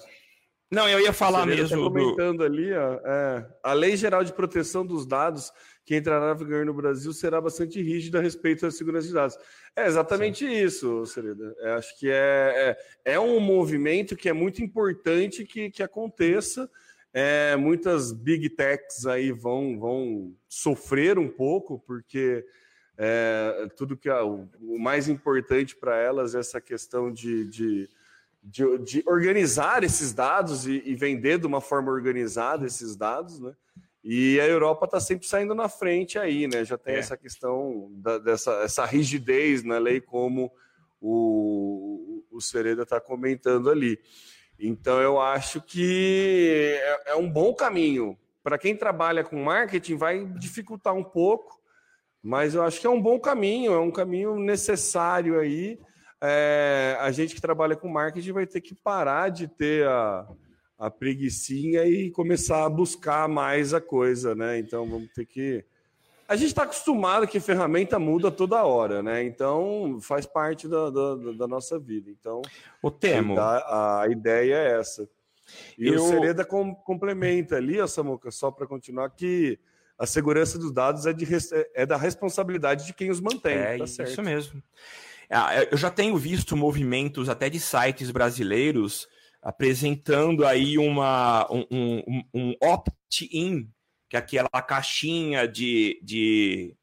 não, 0.69 0.87
eu 0.87 0.99
ia 0.99 1.13
falar 1.13 1.39
tá 1.39 1.45
mesmo. 1.45 1.69
Tá 1.69 1.75
comentando 1.75 2.39
do... 2.39 2.43
ali, 2.43 2.73
ó, 2.73 2.99
é, 3.05 3.47
a 3.63 3.73
Lei 3.73 3.95
Geral 3.95 4.23
de 4.23 4.33
Proteção 4.33 4.85
dos 4.85 5.05
Dados 5.05 5.51
que 5.85 5.95
entrará 5.95 6.33
vigor 6.33 6.65
no 6.65 6.73
Brasil 6.73 7.11
será 7.11 7.41
bastante 7.41 7.81
rígida 7.81 8.19
a 8.19 8.21
respeito 8.21 8.61
da 8.61 8.71
segurança 8.71 9.07
de 9.07 9.13
dados. 9.13 9.37
É 9.75 9.85
exatamente 9.87 10.45
Sim. 10.45 10.53
isso, 10.53 11.05
Sereda. 11.05 11.55
É, 11.59 11.71
acho 11.71 11.99
que 11.99 12.09
é, 12.09 12.77
é, 13.05 13.13
é, 13.13 13.19
um 13.19 13.39
movimento 13.39 14.15
que 14.15 14.29
é 14.29 14.33
muito 14.33 14.61
importante 14.63 15.43
que, 15.43 15.71
que 15.71 15.81
aconteça 15.81 16.69
é, 17.13 17.55
muitas 17.57 18.11
big 18.11 18.49
techs 18.51 19.05
aí 19.05 19.31
vão, 19.31 19.77
vão 19.77 20.33
sofrer 20.47 21.19
um 21.19 21.27
pouco, 21.27 21.79
porque 21.79 22.45
é, 22.97 23.67
tudo 23.75 23.97
que 23.97 24.09
é, 24.09 24.21
o, 24.21 24.47
o, 24.61 24.79
mais 24.79 25.09
importante 25.09 25.75
para 25.75 25.97
elas 25.97 26.35
é 26.35 26.39
essa 26.39 26.61
questão 26.61 27.11
de, 27.11 27.45
de, 27.45 27.89
de, 28.41 28.77
de 28.79 29.03
organizar 29.05 29.83
esses 29.83 30.13
dados 30.13 30.65
e, 30.65 30.81
e, 30.85 30.95
vender 30.95 31.37
de 31.37 31.47
uma 31.47 31.59
forma 31.59 31.91
organizada 31.91 32.65
esses 32.65 32.95
dados, 32.95 33.39
né? 33.39 33.53
E 34.03 34.39
a 34.39 34.47
Europa 34.47 34.85
está 34.85 34.99
sempre 34.99 35.27
saindo 35.27 35.53
na 35.53 35.69
frente 35.69 36.17
aí, 36.17 36.47
né? 36.47 36.65
Já 36.65 36.77
tem 36.77 36.95
é. 36.95 36.99
essa 36.99 37.15
questão 37.15 37.91
da, 37.95 38.17
dessa 38.17 38.51
essa 38.63 38.85
rigidez 38.85 39.63
na 39.63 39.77
lei, 39.77 40.01
como 40.01 40.51
o, 40.99 42.23
o 42.31 42.41
Sereda 42.41 42.83
está 42.83 42.99
comentando 42.99 43.69
ali. 43.69 43.99
Então, 44.63 45.01
eu 45.01 45.19
acho 45.19 45.59
que 45.59 46.77
é, 46.79 47.11
é 47.13 47.15
um 47.15 47.27
bom 47.27 47.51
caminho. 47.51 48.15
Para 48.43 48.59
quem 48.59 48.75
trabalha 48.75 49.23
com 49.23 49.43
marketing, 49.43 49.95
vai 49.95 50.25
dificultar 50.25 50.93
um 50.93 51.03
pouco, 51.03 51.59
mas 52.21 52.53
eu 52.53 52.61
acho 52.61 52.79
que 52.79 52.85
é 52.85 52.89
um 52.89 53.01
bom 53.01 53.19
caminho, 53.19 53.73
é 53.73 53.79
um 53.79 53.89
caminho 53.89 54.37
necessário 54.37 55.39
aí. 55.39 55.79
É, 56.21 56.95
a 56.99 57.11
gente 57.11 57.33
que 57.33 57.41
trabalha 57.41 57.75
com 57.75 57.89
marketing 57.89 58.31
vai 58.31 58.45
ter 58.45 58.61
que 58.61 58.75
parar 58.75 59.29
de 59.29 59.47
ter 59.47 59.87
a, 59.87 60.27
a 60.77 60.91
preguiçinha 60.91 61.83
e 61.85 62.11
começar 62.11 62.63
a 62.63 62.69
buscar 62.69 63.27
mais 63.27 63.73
a 63.73 63.81
coisa, 63.81 64.35
né? 64.35 64.59
Então 64.59 64.87
vamos 64.87 65.09
ter 65.11 65.25
que 65.25 65.65
A 66.31 66.35
gente 66.37 66.47
está 66.47 66.63
acostumado 66.63 67.27
que 67.27 67.41
ferramenta 67.41 67.99
muda 67.99 68.31
toda 68.31 68.63
hora, 68.63 69.03
né? 69.03 69.21
Então 69.21 69.99
faz 69.99 70.25
parte 70.25 70.65
da, 70.65 70.89
da, 70.89 71.15
da 71.37 71.45
nossa 71.45 71.77
vida. 71.77 72.09
Então, 72.09 72.41
o 72.81 72.89
Temo. 72.89 73.37
A, 73.37 74.03
a 74.03 74.07
ideia 74.07 74.55
é 74.55 74.79
essa. 74.79 75.09
E 75.77 75.89
Eu... 75.89 75.95
o 76.01 76.07
Sereda 76.07 76.45
com, 76.45 76.73
complementa 76.73 77.57
ali, 77.57 77.81
ó, 77.81 77.85
Samuca, 77.85 78.31
só 78.31 78.49
para 78.49 78.65
continuar, 78.65 79.09
que 79.09 79.59
a 79.99 80.05
segurança 80.05 80.57
dos 80.57 80.71
dados 80.71 81.05
é, 81.05 81.11
de, 81.11 81.27
é 81.75 81.85
da 81.85 81.97
responsabilidade 81.97 82.85
de 82.85 82.93
quem 82.93 83.11
os 83.11 83.19
mantém. 83.19 83.57
É 83.57 83.77
tá 83.79 83.83
isso 83.83 84.21
mesmo. 84.21 84.63
Ah, 85.29 85.65
eu 85.69 85.77
já 85.77 85.91
tenho 85.91 86.15
visto 86.15 86.55
movimentos 86.55 87.27
até 87.27 87.49
de 87.49 87.59
sites 87.59 88.09
brasileiros 88.09 89.05
apresentando 89.41 90.45
aí 90.45 90.77
uma, 90.77 91.45
um, 91.51 91.65
um, 91.69 92.23
um 92.33 92.55
opt-in 92.61 93.69
que 94.11 94.17
é 94.17 94.19
aquela 94.19 94.61
caixinha 94.61 95.47
de, 95.47 95.97
de, 96.03 96.75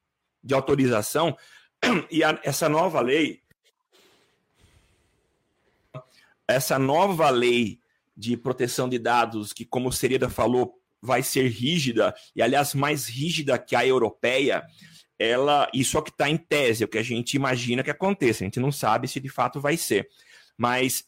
de 0.43 0.55
autorização, 0.55 1.37
e 2.11 2.25
a, 2.25 2.41
essa 2.43 2.71
nova 2.71 3.03
lei, 3.03 3.43
essa 6.49 6.79
nova 6.79 7.29
lei 7.29 7.81
de 8.17 8.35
proteção 8.35 8.89
de 8.89 8.99
dados, 8.99 9.53
que, 9.53 9.67
como 9.67 9.91
o 9.91 9.93
Sereda 9.93 10.31
falou, 10.31 10.81
vai 11.03 11.23
ser 11.23 11.47
rígida, 11.49 12.15
e 12.35 12.41
aliás, 12.41 12.73
mais 12.73 13.07
rígida 13.07 13.59
que 13.59 13.77
a 13.77 13.87
europeia, 13.87 14.65
ela, 15.19 15.71
isso 15.75 15.99
é 15.99 16.01
o 16.01 16.03
que 16.03 16.11
está 16.11 16.31
em 16.31 16.39
tese, 16.39 16.83
é 16.83 16.87
o 16.87 16.89
que 16.89 16.97
a 16.97 17.03
gente 17.03 17.35
imagina 17.35 17.83
que 17.83 17.91
aconteça. 17.91 18.43
A 18.43 18.47
gente 18.47 18.59
não 18.59 18.73
sabe 18.73 19.07
se 19.07 19.21
de 19.21 19.29
fato 19.29 19.61
vai 19.61 19.77
ser. 19.77 20.09
Mas 20.57 21.05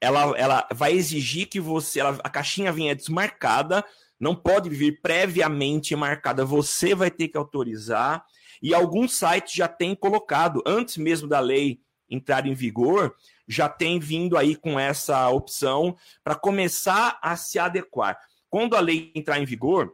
ela, 0.00 0.36
ela 0.36 0.68
vai 0.72 0.92
exigir 0.92 1.46
que 1.46 1.60
você. 1.60 2.00
Ela, 2.00 2.18
a 2.24 2.30
caixinha 2.30 2.72
venha 2.72 2.96
desmarcada 2.96 3.84
não 4.22 4.36
pode 4.36 4.70
vir 4.70 5.00
previamente 5.02 5.96
marcada, 5.96 6.44
você 6.44 6.94
vai 6.94 7.10
ter 7.10 7.26
que 7.26 7.36
autorizar. 7.36 8.24
E 8.62 8.72
alguns 8.72 9.14
sites 9.14 9.52
já 9.52 9.66
têm 9.66 9.96
colocado, 9.96 10.62
antes 10.64 10.96
mesmo 10.96 11.26
da 11.26 11.40
lei 11.40 11.80
entrar 12.08 12.46
em 12.46 12.54
vigor, 12.54 13.16
já 13.48 13.68
tem 13.68 13.98
vindo 13.98 14.38
aí 14.38 14.54
com 14.54 14.78
essa 14.78 15.28
opção 15.28 15.96
para 16.22 16.36
começar 16.36 17.18
a 17.20 17.34
se 17.34 17.58
adequar. 17.58 18.16
Quando 18.48 18.76
a 18.76 18.80
lei 18.80 19.10
entrar 19.12 19.40
em 19.40 19.44
vigor, 19.44 19.92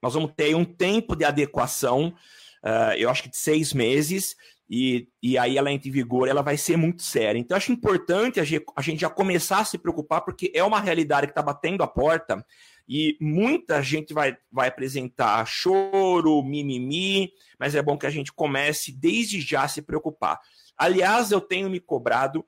nós 0.00 0.14
vamos 0.14 0.30
ter 0.36 0.54
um 0.54 0.64
tempo 0.64 1.16
de 1.16 1.24
adequação, 1.24 2.14
uh, 2.62 2.94
eu 2.96 3.10
acho 3.10 3.24
que 3.24 3.30
de 3.30 3.38
seis 3.38 3.72
meses, 3.72 4.36
e, 4.70 5.08
e 5.20 5.36
aí 5.36 5.58
ela 5.58 5.72
entra 5.72 5.88
em 5.88 5.92
vigor, 5.92 6.28
ela 6.28 6.42
vai 6.42 6.56
ser 6.56 6.76
muito 6.76 7.02
séria. 7.02 7.38
Então, 7.40 7.56
acho 7.56 7.72
importante 7.72 8.38
a 8.38 8.44
gente, 8.44 8.66
a 8.76 8.82
gente 8.82 9.00
já 9.00 9.10
começar 9.10 9.58
a 9.58 9.64
se 9.64 9.78
preocupar, 9.78 10.20
porque 10.20 10.52
é 10.54 10.62
uma 10.62 10.78
realidade 10.78 11.26
que 11.26 11.32
está 11.32 11.42
batendo 11.42 11.82
a 11.82 11.88
porta, 11.88 12.44
e 12.88 13.18
muita 13.20 13.82
gente 13.82 14.14
vai, 14.14 14.36
vai 14.50 14.68
apresentar 14.68 15.46
choro, 15.46 16.42
mimimi, 16.42 17.30
mas 17.58 17.74
é 17.74 17.82
bom 17.82 17.98
que 17.98 18.06
a 18.06 18.10
gente 18.10 18.32
comece 18.32 18.90
desde 18.90 19.40
já 19.40 19.64
a 19.64 19.68
se 19.68 19.82
preocupar. 19.82 20.40
Aliás, 20.76 21.30
eu 21.30 21.40
tenho 21.40 21.68
me 21.68 21.80
cobrado 21.80 22.40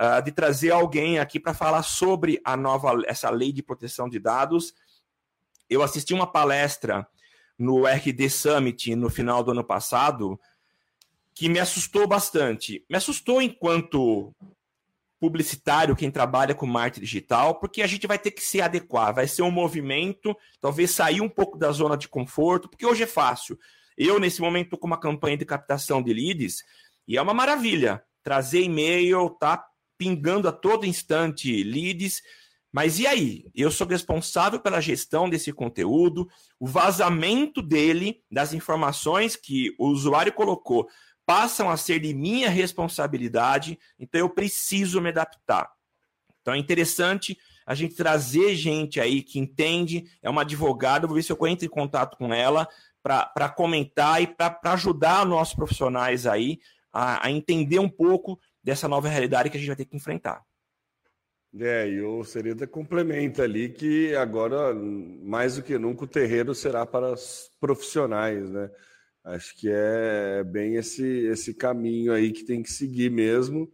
uh, 0.00 0.22
de 0.22 0.30
trazer 0.30 0.70
alguém 0.70 1.18
aqui 1.18 1.40
para 1.40 1.52
falar 1.52 1.82
sobre 1.82 2.40
a 2.44 2.56
nova 2.56 3.02
essa 3.06 3.28
lei 3.28 3.52
de 3.52 3.62
proteção 3.62 4.08
de 4.08 4.20
dados. 4.20 4.72
Eu 5.68 5.82
assisti 5.82 6.14
uma 6.14 6.30
palestra 6.30 7.04
no 7.58 7.84
RD 7.84 8.30
Summit 8.30 8.94
no 8.94 9.10
final 9.10 9.42
do 9.42 9.50
ano 9.50 9.64
passado 9.64 10.38
que 11.34 11.48
me 11.48 11.58
assustou 11.58 12.06
bastante. 12.06 12.84
Me 12.88 12.96
assustou 12.96 13.42
enquanto 13.42 14.32
publicitário, 15.20 15.96
quem 15.96 16.10
trabalha 16.10 16.54
com 16.54 16.66
marketing 16.66 17.04
digital, 17.04 17.58
porque 17.58 17.82
a 17.82 17.86
gente 17.86 18.06
vai 18.06 18.18
ter 18.18 18.30
que 18.30 18.42
se 18.42 18.60
adequar, 18.60 19.14
vai 19.14 19.26
ser 19.26 19.42
um 19.42 19.50
movimento, 19.50 20.36
talvez 20.60 20.90
sair 20.92 21.20
um 21.20 21.28
pouco 21.28 21.58
da 21.58 21.70
zona 21.72 21.96
de 21.96 22.08
conforto, 22.08 22.68
porque 22.68 22.86
hoje 22.86 23.02
é 23.02 23.06
fácil. 23.06 23.58
Eu, 23.96 24.20
nesse 24.20 24.40
momento, 24.40 24.66
estou 24.66 24.78
com 24.78 24.86
uma 24.86 25.00
campanha 25.00 25.36
de 25.36 25.44
captação 25.44 26.02
de 26.02 26.12
leads 26.12 26.62
e 27.06 27.16
é 27.16 27.22
uma 27.22 27.34
maravilha. 27.34 28.02
Trazer 28.22 28.62
e-mail, 28.62 29.30
tá 29.30 29.64
pingando 29.96 30.46
a 30.46 30.52
todo 30.52 30.86
instante 30.86 31.64
leads. 31.64 32.22
Mas 32.70 32.98
e 32.98 33.06
aí? 33.06 33.46
Eu 33.54 33.70
sou 33.70 33.86
responsável 33.86 34.60
pela 34.60 34.80
gestão 34.80 35.28
desse 35.28 35.52
conteúdo, 35.52 36.28
o 36.60 36.66
vazamento 36.66 37.60
dele, 37.60 38.22
das 38.30 38.52
informações 38.52 39.34
que 39.34 39.74
o 39.78 39.88
usuário 39.88 40.32
colocou 40.32 40.86
passam 41.28 41.68
a 41.68 41.76
ser 41.76 42.00
de 42.00 42.14
minha 42.14 42.48
responsabilidade, 42.48 43.78
então 43.98 44.18
eu 44.18 44.30
preciso 44.30 44.98
me 44.98 45.10
adaptar. 45.10 45.70
Então 46.40 46.54
é 46.54 46.56
interessante 46.58 47.36
a 47.66 47.74
gente 47.74 47.94
trazer 47.94 48.54
gente 48.54 48.98
aí 48.98 49.22
que 49.22 49.38
entende, 49.38 50.10
é 50.22 50.30
uma 50.30 50.40
advogada, 50.40 51.06
vou 51.06 51.16
ver 51.16 51.22
se 51.22 51.30
eu 51.30 51.46
entro 51.46 51.66
em 51.66 51.68
contato 51.68 52.16
com 52.16 52.32
ela 52.32 52.66
para 53.02 53.46
comentar 53.50 54.22
e 54.22 54.26
para 54.26 54.58
ajudar 54.72 55.26
nossos 55.26 55.54
profissionais 55.54 56.26
aí 56.26 56.60
a, 56.90 57.26
a 57.26 57.30
entender 57.30 57.78
um 57.78 57.90
pouco 57.90 58.40
dessa 58.64 58.88
nova 58.88 59.06
realidade 59.06 59.50
que 59.50 59.58
a 59.58 59.60
gente 59.60 59.68
vai 59.68 59.76
ter 59.76 59.84
que 59.84 59.96
enfrentar. 59.98 60.42
É, 61.60 61.90
e 61.90 62.00
o 62.00 62.24
Sereda 62.24 62.66
complementa 62.66 63.42
ali 63.42 63.68
que 63.68 64.14
agora, 64.14 64.74
mais 64.74 65.56
do 65.56 65.62
que 65.62 65.76
nunca, 65.76 66.04
o 66.04 66.08
terreiro 66.08 66.54
será 66.54 66.86
para 66.86 67.12
os 67.12 67.50
profissionais, 67.60 68.48
né? 68.48 68.70
Acho 69.28 69.54
que 69.56 69.68
é 69.70 70.42
bem 70.42 70.76
esse, 70.76 71.04
esse 71.04 71.52
caminho 71.52 72.14
aí 72.14 72.32
que 72.32 72.44
tem 72.44 72.62
que 72.62 72.72
seguir 72.72 73.10
mesmo. 73.10 73.70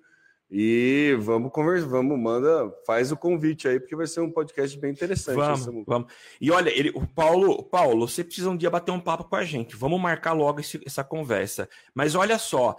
E 0.50 1.16
vamos 1.20 1.52
conversar, 1.52 1.88
vamos, 1.88 2.18
manda, 2.18 2.72
faz 2.86 3.10
o 3.12 3.16
convite 3.16 3.66
aí, 3.66 3.78
porque 3.78 3.96
vai 3.96 4.06
ser 4.06 4.20
um 4.20 4.30
podcast 4.30 4.78
bem 4.78 4.90
interessante. 4.92 5.36
Vamos, 5.36 5.84
vamos. 5.86 6.12
E 6.40 6.50
olha, 6.50 6.70
ele, 6.70 6.90
o 6.94 7.06
Paulo, 7.06 7.62
Paulo, 7.62 8.08
você 8.08 8.22
precisa 8.22 8.50
um 8.50 8.56
dia 8.56 8.70
bater 8.70 8.90
um 8.90 9.00
papo 9.00 9.24
com 9.24 9.36
a 9.36 9.44
gente. 9.44 9.76
Vamos 9.76 10.00
marcar 10.00 10.32
logo 10.32 10.60
esse, 10.60 10.80
essa 10.84 11.04
conversa. 11.04 11.68
Mas 11.94 12.14
olha 12.14 12.38
só, 12.38 12.76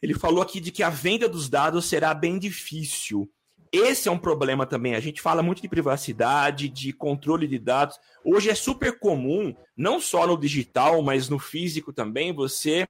ele 0.00 0.14
falou 0.14 0.42
aqui 0.42 0.60
de 0.60 0.70
que 0.70 0.82
a 0.82 0.90
venda 0.90 1.28
dos 1.28 1.48
dados 1.48 1.86
será 1.86 2.12
bem 2.12 2.38
difícil. 2.38 3.30
Esse 3.76 4.08
é 4.08 4.12
um 4.12 4.18
problema 4.18 4.66
também. 4.66 4.94
A 4.94 5.00
gente 5.00 5.20
fala 5.20 5.42
muito 5.42 5.60
de 5.60 5.68
privacidade, 5.68 6.68
de 6.68 6.92
controle 6.92 7.46
de 7.46 7.58
dados. 7.58 7.98
Hoje 8.24 8.50
é 8.50 8.54
super 8.54 8.98
comum, 8.98 9.54
não 9.76 10.00
só 10.00 10.26
no 10.26 10.38
digital, 10.38 11.02
mas 11.02 11.28
no 11.28 11.38
físico 11.38 11.92
também, 11.92 12.32
você 12.32 12.88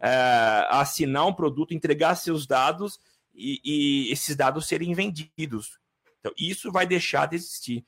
é, 0.00 0.66
assinar 0.70 1.26
um 1.26 1.32
produto, 1.32 1.74
entregar 1.74 2.14
seus 2.14 2.46
dados 2.46 2.98
e, 3.34 3.60
e, 3.64 4.12
esses 4.12 4.36
dados 4.36 4.66
serem 4.66 4.94
vendidos. 4.94 5.78
Então, 6.20 6.32
isso 6.38 6.70
vai 6.70 6.86
deixar 6.86 7.26
de 7.26 7.36
existir. 7.36 7.84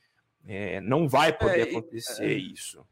É, 0.47 0.81
não 0.81 1.07
vai 1.07 1.31
poder 1.31 1.59
é, 1.59 1.63
acontecer 1.63 2.31
é. 2.31 2.33
isso. 2.33 2.85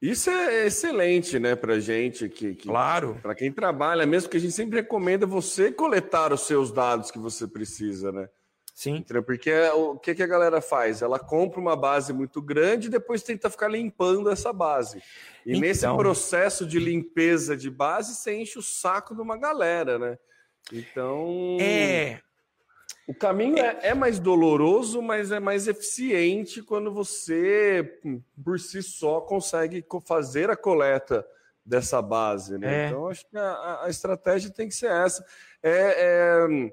Isso 0.00 0.30
é 0.30 0.66
excelente, 0.66 1.40
né, 1.40 1.56
para 1.56 1.80
gente 1.80 2.28
que, 2.28 2.54
que 2.54 2.68
claro, 2.68 3.18
para 3.20 3.34
quem 3.34 3.50
trabalha, 3.50 4.06
mesmo 4.06 4.30
que 4.30 4.36
a 4.36 4.40
gente 4.40 4.52
sempre 4.52 4.80
recomenda 4.80 5.26
você 5.26 5.72
coletar 5.72 6.32
os 6.32 6.42
seus 6.42 6.70
dados 6.70 7.10
que 7.10 7.18
você 7.18 7.48
precisa, 7.48 8.12
né? 8.12 8.28
Sim. 8.78 9.04
Porque 9.26 9.52
o 9.74 9.98
que, 9.98 10.14
que 10.14 10.22
a 10.22 10.26
galera 10.28 10.60
faz? 10.60 11.02
Ela 11.02 11.18
compra 11.18 11.58
uma 11.58 11.74
base 11.74 12.12
muito 12.12 12.40
grande 12.40 12.86
e 12.86 12.90
depois 12.90 13.24
tenta 13.24 13.50
ficar 13.50 13.66
limpando 13.66 14.30
essa 14.30 14.52
base. 14.52 15.02
E 15.44 15.50
então... 15.50 15.60
nesse 15.62 15.80
processo 15.80 16.64
de 16.64 16.78
limpeza 16.78 17.56
de 17.56 17.68
base, 17.68 18.14
você 18.14 18.36
enche 18.36 18.56
o 18.56 18.62
saco 18.62 19.16
de 19.16 19.20
uma 19.20 19.36
galera, 19.36 19.98
né? 19.98 20.16
Então. 20.72 21.56
É. 21.60 22.20
O 23.08 23.12
caminho 23.12 23.58
é, 23.58 23.80
é, 23.82 23.94
mais 23.94 24.20
doloroso, 24.20 25.02
mas 25.02 25.32
é 25.32 25.40
mais 25.40 25.66
eficiente 25.66 26.62
quando 26.62 26.92
você, 26.92 27.98
por 28.44 28.60
si 28.60 28.80
só, 28.80 29.20
consegue 29.20 29.84
fazer 30.06 30.50
a 30.50 30.56
coleta 30.56 31.26
dessa 31.66 32.00
base. 32.00 32.56
Né? 32.56 32.84
É. 32.84 32.86
Então, 32.86 33.08
acho 33.08 33.26
que 33.26 33.36
a, 33.36 33.80
a, 33.82 33.90
estratégia 33.90 34.50
tem 34.50 34.68
que 34.68 34.74
ser 34.76 34.92
essa. 34.92 35.26
É, 35.60 36.44
é 36.46 36.70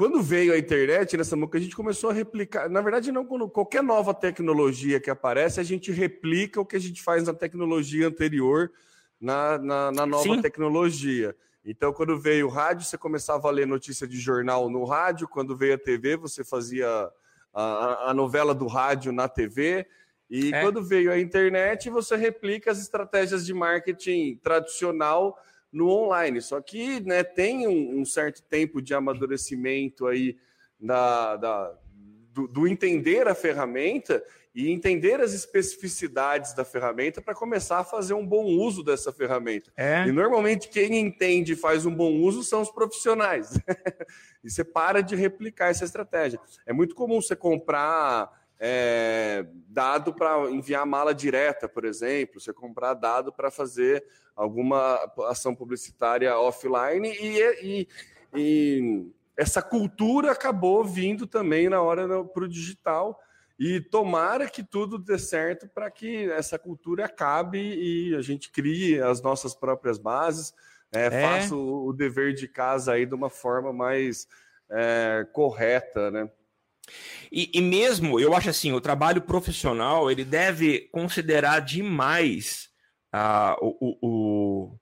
quando 0.00 0.22
veio 0.22 0.54
a 0.54 0.58
internet, 0.58 1.14
nessa 1.14 1.36
época, 1.36 1.58
a 1.58 1.60
gente 1.60 1.76
começou 1.76 2.08
a 2.08 2.12
replicar. 2.14 2.70
Na 2.70 2.80
verdade, 2.80 3.12
não, 3.12 3.22
quando 3.22 3.46
qualquer 3.50 3.82
nova 3.82 4.14
tecnologia 4.14 4.98
que 4.98 5.10
aparece, 5.10 5.60
a 5.60 5.62
gente 5.62 5.92
replica 5.92 6.58
o 6.58 6.64
que 6.64 6.74
a 6.74 6.80
gente 6.80 7.02
faz 7.02 7.26
na 7.26 7.34
tecnologia 7.34 8.08
anterior, 8.08 8.72
na, 9.20 9.58
na, 9.58 9.92
na 9.92 10.06
nova 10.06 10.22
Sim. 10.22 10.40
tecnologia. 10.40 11.36
Então, 11.62 11.92
quando 11.92 12.18
veio 12.18 12.46
o 12.46 12.48
rádio, 12.48 12.86
você 12.86 12.96
começava 12.96 13.46
a 13.46 13.50
ler 13.50 13.66
notícia 13.66 14.08
de 14.08 14.18
jornal 14.18 14.70
no 14.70 14.84
rádio. 14.84 15.28
Quando 15.28 15.54
veio 15.54 15.74
a 15.74 15.78
TV, 15.78 16.16
você 16.16 16.42
fazia 16.42 16.88
a, 17.52 18.08
a 18.08 18.14
novela 18.14 18.54
do 18.54 18.66
rádio 18.66 19.12
na 19.12 19.28
TV. 19.28 19.86
E 20.30 20.50
é. 20.54 20.62
quando 20.62 20.82
veio 20.82 21.12
a 21.12 21.20
internet, 21.20 21.90
você 21.90 22.16
replica 22.16 22.70
as 22.70 22.80
estratégias 22.80 23.44
de 23.44 23.52
marketing 23.52 24.40
tradicional 24.42 25.36
no 25.72 25.88
online. 25.88 26.40
Só 26.40 26.60
que 26.60 27.00
né, 27.00 27.22
tem 27.22 27.66
um, 27.66 28.00
um 28.00 28.04
certo 28.04 28.42
tempo 28.42 28.80
de 28.82 28.94
amadurecimento 28.94 30.06
aí 30.06 30.36
da, 30.78 31.36
da 31.36 31.78
do, 32.32 32.46
do, 32.46 32.66
entender 32.66 33.28
a 33.28 33.34
ferramenta 33.34 34.22
e 34.54 34.70
entender 34.70 35.20
as 35.20 35.32
especificidades 35.32 36.54
da 36.54 36.64
ferramenta 36.64 37.20
para 37.20 37.34
começar 37.34 37.78
a 37.78 37.84
fazer 37.84 38.14
um 38.14 38.26
bom 38.26 38.44
uso 38.44 38.82
dessa 38.82 39.12
ferramenta. 39.12 39.72
É. 39.76 40.06
E 40.06 40.12
normalmente 40.12 40.68
quem 40.68 40.98
entende 40.98 41.52
e 41.52 41.56
faz 41.56 41.86
um 41.86 41.94
bom 41.94 42.12
uso 42.20 42.42
são 42.42 42.62
os 42.62 42.70
profissionais. 42.70 43.58
e 44.42 44.50
você 44.50 44.64
para 44.64 45.02
de 45.02 45.14
replicar 45.14 45.68
essa 45.68 45.84
estratégia. 45.84 46.40
É 46.66 46.72
muito 46.72 46.94
comum 46.94 47.20
você 47.20 47.36
comprar 47.36 48.39
é, 48.62 49.46
dado 49.68 50.12
para 50.12 50.50
enviar 50.50 50.84
mala 50.84 51.14
direta, 51.14 51.66
por 51.66 51.86
exemplo, 51.86 52.38
você 52.38 52.52
comprar 52.52 52.92
dado 52.92 53.32
para 53.32 53.50
fazer 53.50 54.04
alguma 54.36 54.98
ação 55.28 55.54
publicitária 55.54 56.38
offline 56.38 57.08
e, 57.08 57.40
e, 57.62 57.88
e 58.34 59.12
essa 59.34 59.62
cultura 59.62 60.32
acabou 60.32 60.84
vindo 60.84 61.26
também 61.26 61.70
na 61.70 61.80
hora 61.80 62.22
para 62.24 62.44
o 62.44 62.48
digital. 62.48 63.18
E 63.58 63.80
tomara 63.80 64.48
que 64.48 64.62
tudo 64.62 64.98
dê 64.98 65.18
certo 65.18 65.68
para 65.68 65.90
que 65.90 66.30
essa 66.30 66.58
cultura 66.58 67.04
acabe 67.04 67.58
e 67.58 68.14
a 68.14 68.22
gente 68.22 68.50
crie 68.50 69.00
as 69.00 69.20
nossas 69.20 69.54
próprias 69.54 69.98
bases, 69.98 70.54
é, 70.92 71.06
é. 71.06 71.10
faça 71.10 71.54
o, 71.54 71.88
o, 71.88 71.92
dever 71.92 72.32
de 72.32 72.48
casa 72.48 72.92
aí 72.92 73.04
de 73.04 73.14
uma 73.14 73.28
forma 73.28 73.70
mais 73.70 74.26
é, 74.70 75.26
correta, 75.32 76.10
né? 76.10 76.30
E, 77.30 77.50
e, 77.54 77.60
mesmo, 77.60 78.18
eu 78.18 78.34
acho 78.34 78.50
assim, 78.50 78.72
o 78.72 78.80
trabalho 78.80 79.22
profissional, 79.22 80.10
ele 80.10 80.24
deve 80.24 80.88
considerar 80.92 81.60
demais 81.60 82.68
uh, 83.14 83.56
o, 83.60 83.98
o, 84.02 84.78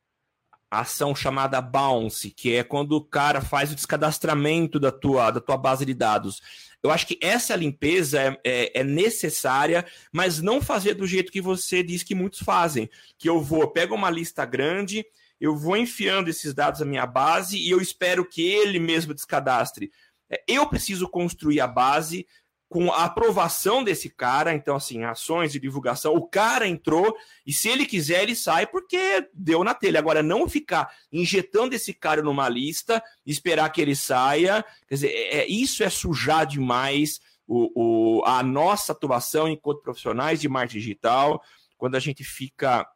a 0.70 0.80
ação 0.80 1.14
chamada 1.14 1.60
bounce, 1.60 2.30
que 2.30 2.54
é 2.54 2.62
quando 2.62 2.92
o 2.92 3.04
cara 3.04 3.40
faz 3.40 3.72
o 3.72 3.74
descadastramento 3.74 4.78
da 4.78 4.90
tua, 4.90 5.30
da 5.30 5.40
tua 5.40 5.56
base 5.56 5.84
de 5.84 5.94
dados. 5.94 6.40
Eu 6.82 6.90
acho 6.90 7.06
que 7.06 7.18
essa 7.20 7.56
limpeza 7.56 8.20
é, 8.20 8.40
é, 8.44 8.80
é, 8.80 8.84
necessária, 8.84 9.84
mas 10.12 10.40
não 10.40 10.60
fazer 10.60 10.94
do 10.94 11.06
jeito 11.06 11.32
que 11.32 11.40
você 11.40 11.82
diz 11.82 12.02
que 12.02 12.14
muitos 12.14 12.40
fazem. 12.40 12.88
Que 13.18 13.28
eu 13.28 13.40
vou, 13.40 13.68
pego 13.68 13.94
uma 13.94 14.10
lista 14.10 14.44
grande, 14.44 15.04
eu 15.40 15.56
vou 15.56 15.76
enfiando 15.76 16.28
esses 16.28 16.54
dados 16.54 16.80
na 16.80 16.86
minha 16.86 17.06
base 17.06 17.58
e 17.58 17.70
eu 17.70 17.80
espero 17.80 18.24
que 18.24 18.42
ele 18.42 18.78
mesmo 18.78 19.14
descadastre. 19.14 19.90
É, 20.30 20.42
eu 20.46 20.66
preciso 20.68 21.08
construir 21.08 21.60
a 21.60 21.66
base 21.66 22.26
com 22.68 22.92
a 22.92 23.04
aprovação 23.04 23.82
desse 23.82 24.10
cara, 24.10 24.54
então 24.54 24.76
assim, 24.76 25.02
ações 25.02 25.52
de 25.52 25.58
divulgação, 25.58 26.14
o 26.14 26.28
cara 26.28 26.68
entrou 26.68 27.16
e 27.46 27.52
se 27.52 27.66
ele 27.68 27.86
quiser 27.86 28.22
ele 28.22 28.36
sai 28.36 28.66
porque 28.66 29.26
deu 29.32 29.64
na 29.64 29.72
telha. 29.72 29.98
Agora 29.98 30.22
não 30.22 30.46
ficar 30.46 30.90
injetando 31.10 31.74
esse 31.74 31.94
cara 31.94 32.22
numa 32.22 32.48
lista, 32.48 33.02
esperar 33.24 33.70
que 33.70 33.80
ele 33.80 33.96
saia, 33.96 34.62
quer 34.86 34.94
dizer, 34.94 35.08
é, 35.08 35.38
é 35.38 35.46
isso 35.48 35.82
é 35.82 35.88
sujar 35.88 36.46
demais 36.46 37.20
o, 37.46 38.18
o, 38.18 38.24
a 38.26 38.42
nossa 38.42 38.92
atuação 38.92 39.48
enquanto 39.48 39.82
profissionais 39.82 40.38
de 40.38 40.48
marketing 40.48 40.78
digital, 40.78 41.42
quando 41.78 41.94
a 41.94 42.00
gente 42.00 42.22
fica 42.22 42.86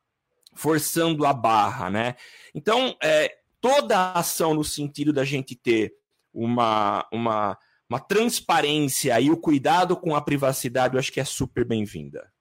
forçando 0.55 1.25
a 1.25 1.33
barra, 1.33 1.89
né? 1.89 2.15
Então, 2.55 2.95
é, 3.03 3.35
toda 3.59 4.13
ação 4.13 4.53
no 4.53 4.63
sentido 4.63 5.11
da 5.11 5.25
gente 5.25 5.57
ter 5.57 5.95
uma, 6.33 7.07
uma, 7.13 7.59
uma 7.89 8.01
transparência 8.01 9.21
e 9.21 9.31
o 9.31 9.37
cuidado 9.37 9.97
com 9.97 10.15
a 10.15 10.21
privacidade, 10.21 10.95
eu 10.95 11.01
acho 11.01 11.13
que 11.13 11.21
é 11.21 11.25
super 11.25 11.65
bem-vinda. 11.65 12.33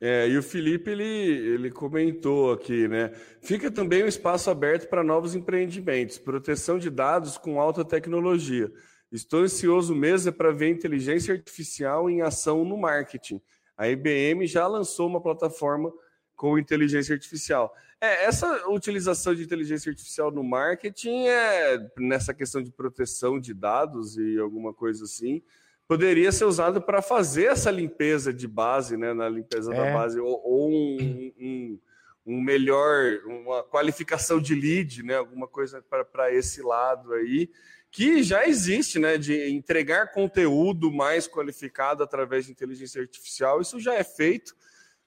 É, 0.00 0.28
e 0.28 0.38
o 0.38 0.42
Felipe 0.42 0.90
ele, 0.90 1.04
ele 1.04 1.70
comentou 1.72 2.52
aqui, 2.52 2.86
né? 2.86 3.10
Fica 3.42 3.68
também 3.68 4.04
um 4.04 4.06
espaço 4.06 4.48
aberto 4.48 4.88
para 4.88 5.02
novos 5.02 5.34
empreendimentos, 5.34 6.18
proteção 6.18 6.78
de 6.78 6.88
dados 6.88 7.36
com 7.36 7.60
alta 7.60 7.84
tecnologia. 7.84 8.70
Estou 9.10 9.40
ansioso 9.40 9.94
mesmo 9.94 10.32
para 10.32 10.52
ver 10.52 10.70
inteligência 10.70 11.34
artificial 11.34 12.08
em 12.08 12.22
ação 12.22 12.64
no 12.64 12.76
marketing. 12.76 13.40
A 13.76 13.88
IBM 13.88 14.46
já 14.46 14.66
lançou 14.68 15.08
uma 15.08 15.20
plataforma 15.20 15.92
com 16.38 16.56
inteligência 16.56 17.12
artificial. 17.12 17.74
É, 18.00 18.24
essa 18.26 18.68
utilização 18.68 19.34
de 19.34 19.42
inteligência 19.42 19.90
artificial 19.90 20.30
no 20.30 20.44
marketing 20.44 21.26
é 21.26 21.90
nessa 21.98 22.32
questão 22.32 22.62
de 22.62 22.70
proteção 22.70 23.40
de 23.40 23.52
dados 23.52 24.16
e 24.16 24.38
alguma 24.38 24.72
coisa 24.72 25.02
assim, 25.02 25.42
poderia 25.88 26.30
ser 26.30 26.44
usado 26.44 26.80
para 26.80 27.02
fazer 27.02 27.46
essa 27.46 27.72
limpeza 27.72 28.32
de 28.32 28.46
base, 28.46 28.96
né, 28.96 29.12
na 29.12 29.28
limpeza 29.28 29.74
é. 29.74 29.76
da 29.76 29.92
base, 29.92 30.20
ou, 30.20 30.40
ou 30.44 30.70
um, 30.70 31.32
um, 31.40 31.78
um, 32.24 32.40
melhor, 32.40 33.18
uma 33.26 33.64
qualificação 33.64 34.40
de 34.40 34.54
lead, 34.54 35.02
né, 35.02 35.16
alguma 35.16 35.48
coisa 35.48 35.82
para 35.82 36.32
esse 36.32 36.62
lado 36.62 37.12
aí, 37.14 37.50
que 37.90 38.22
já 38.22 38.46
existe, 38.46 39.00
né, 39.00 39.18
de 39.18 39.50
entregar 39.50 40.12
conteúdo 40.12 40.92
mais 40.92 41.26
qualificado 41.26 42.04
através 42.04 42.46
de 42.46 42.52
inteligência 42.52 43.00
artificial, 43.02 43.60
isso 43.60 43.80
já 43.80 43.94
é 43.94 44.04
feito 44.04 44.54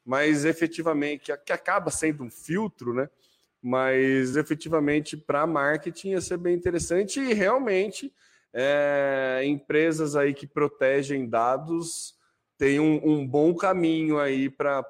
mas 0.06 0.46
efetivamente, 0.46 1.32
que, 1.46 1.54
acaba 1.54 1.92
sendo 1.92 2.24
um 2.24 2.30
filtro, 2.30 2.94
né? 2.94 3.10
Mas 3.62 4.36
efetivamente 4.36 5.16
para 5.16 5.46
marketing 5.46 6.12
ia 6.12 6.22
ser 6.22 6.38
bem 6.38 6.56
interessante 6.56 7.20
e 7.20 7.34
realmente 7.34 8.12
é, 8.54 9.42
empresas 9.46 10.16
aí 10.16 10.34
que 10.34 10.48
protegem 10.48 11.30
dados 11.30 12.16
têm 12.58 12.80
um, 12.80 13.00
um 13.04 13.28
bom 13.28 13.56
caminho 13.56 14.20
aí 14.20 14.50
para 14.50 14.84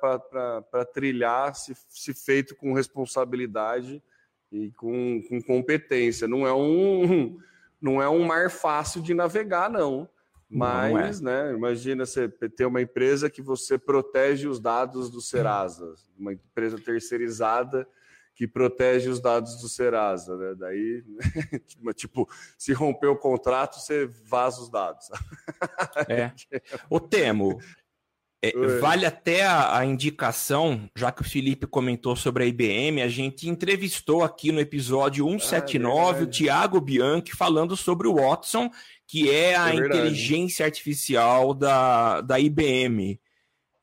trilhar, 0.93 1.55
se, 1.55 1.75
se 1.89 2.13
feito 2.13 2.55
com 2.55 2.73
responsabilidade 2.73 4.01
e 4.51 4.71
com, 4.71 5.21
com 5.29 5.41
competência. 5.41 6.27
Não 6.27 6.45
é 6.45 6.53
um 6.53 7.37
não 7.81 8.01
é 8.01 8.07
um 8.07 8.23
mar 8.23 8.51
fácil 8.51 9.01
de 9.01 9.13
navegar, 9.13 9.69
não. 9.69 10.07
Mas, 10.51 11.21
é. 11.21 11.23
né, 11.23 11.53
imagina 11.53 12.05
você 12.05 12.27
ter 12.27 12.65
uma 12.65 12.81
empresa 12.81 13.29
que 13.29 13.41
você 13.41 13.77
protege 13.77 14.47
os 14.47 14.59
dados 14.59 15.09
do 15.09 15.21
Serasa, 15.21 15.93
uma 16.17 16.33
empresa 16.33 16.77
terceirizada 16.77 17.87
que 18.33 18.47
protege 18.47 19.09
os 19.09 19.19
dados 19.19 19.61
do 19.61 19.69
Serasa, 19.69 20.35
né? 20.35 20.55
Daí, 20.57 21.03
tipo, 21.95 22.27
se 22.57 22.73
romper 22.73 23.07
o 23.07 23.17
contrato, 23.17 23.79
você 23.79 24.07
vaza 24.25 24.61
os 24.61 24.69
dados. 24.69 25.09
É. 26.09 26.31
O 26.89 26.99
Temo, 26.99 27.59
é, 28.41 28.51
vale 28.79 29.05
até 29.05 29.43
a, 29.43 29.77
a, 29.77 29.85
indicação, 29.85 30.89
já 30.95 31.11
que 31.11 31.21
o 31.21 31.25
Felipe 31.25 31.67
comentou 31.67 32.15
sobre 32.15 32.43
a 32.43 32.47
IBM, 32.47 33.01
a 33.01 33.07
gente 33.07 33.47
entrevistou 33.47 34.23
aqui 34.23 34.51
no 34.51 34.59
episódio 34.59 35.27
179 35.27 36.19
ah, 36.19 36.23
o 36.23 36.27
Thiago 36.27 36.81
Bianchi 36.81 37.35
falando 37.35 37.77
sobre 37.77 38.07
o 38.07 38.15
Watson, 38.15 38.71
que 39.05 39.29
é 39.29 39.55
a 39.55 39.69
é 39.69 39.75
inteligência 39.75 40.65
artificial 40.65 41.53
da, 41.53 42.21
da 42.21 42.39
IBM. 42.39 43.19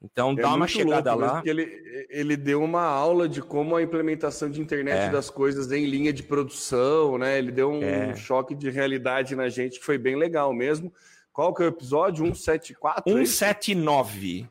Então 0.02 0.32
é 0.32 0.36
dá 0.36 0.54
uma 0.54 0.66
chegada 0.66 1.14
lá. 1.14 1.40
Ele, 1.44 2.06
ele 2.08 2.36
deu 2.36 2.62
uma 2.62 2.82
aula 2.82 3.28
de 3.28 3.40
como 3.40 3.76
a 3.76 3.82
implementação 3.82 4.50
de 4.50 4.60
internet 4.60 5.08
é. 5.08 5.10
das 5.10 5.30
coisas 5.30 5.70
em 5.70 5.86
linha 5.86 6.12
de 6.12 6.22
produção, 6.22 7.18
né? 7.18 7.38
Ele 7.38 7.52
deu 7.52 7.70
um 7.70 7.82
é. 7.82 8.14
choque 8.16 8.54
de 8.54 8.70
realidade 8.70 9.36
na 9.36 9.48
gente 9.48 9.78
que 9.78 9.84
foi 9.84 9.98
bem 9.98 10.16
legal 10.16 10.52
mesmo. 10.52 10.92
Qual 11.38 11.54
que 11.54 11.62
é 11.62 11.66
o 11.66 11.68
episódio? 11.68 12.24
174? 12.24 13.04
179. 13.12 14.48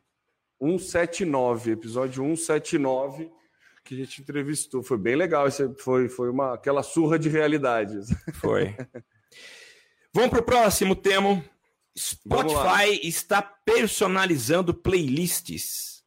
179, 0.57 1.71
episódio 1.71 2.23
179 2.23 3.29
que 3.83 3.93
a 3.93 3.97
gente 3.97 4.21
entrevistou. 4.21 4.81
Foi 4.81 4.97
bem 4.97 5.17
legal, 5.17 5.49
esse 5.49 5.67
foi, 5.79 6.07
foi 6.07 6.29
uma, 6.29 6.53
aquela 6.53 6.81
surra 6.81 7.19
de 7.19 7.27
realidades. 7.27 8.07
Foi. 8.39 8.73
Vamos 10.13 10.29
para 10.29 10.39
o 10.39 10.43
próximo 10.43 10.95
tema. 10.95 11.43
Spotify 11.97 13.05
está 13.05 13.41
personalizando 13.41 14.73
playlists. 14.73 16.05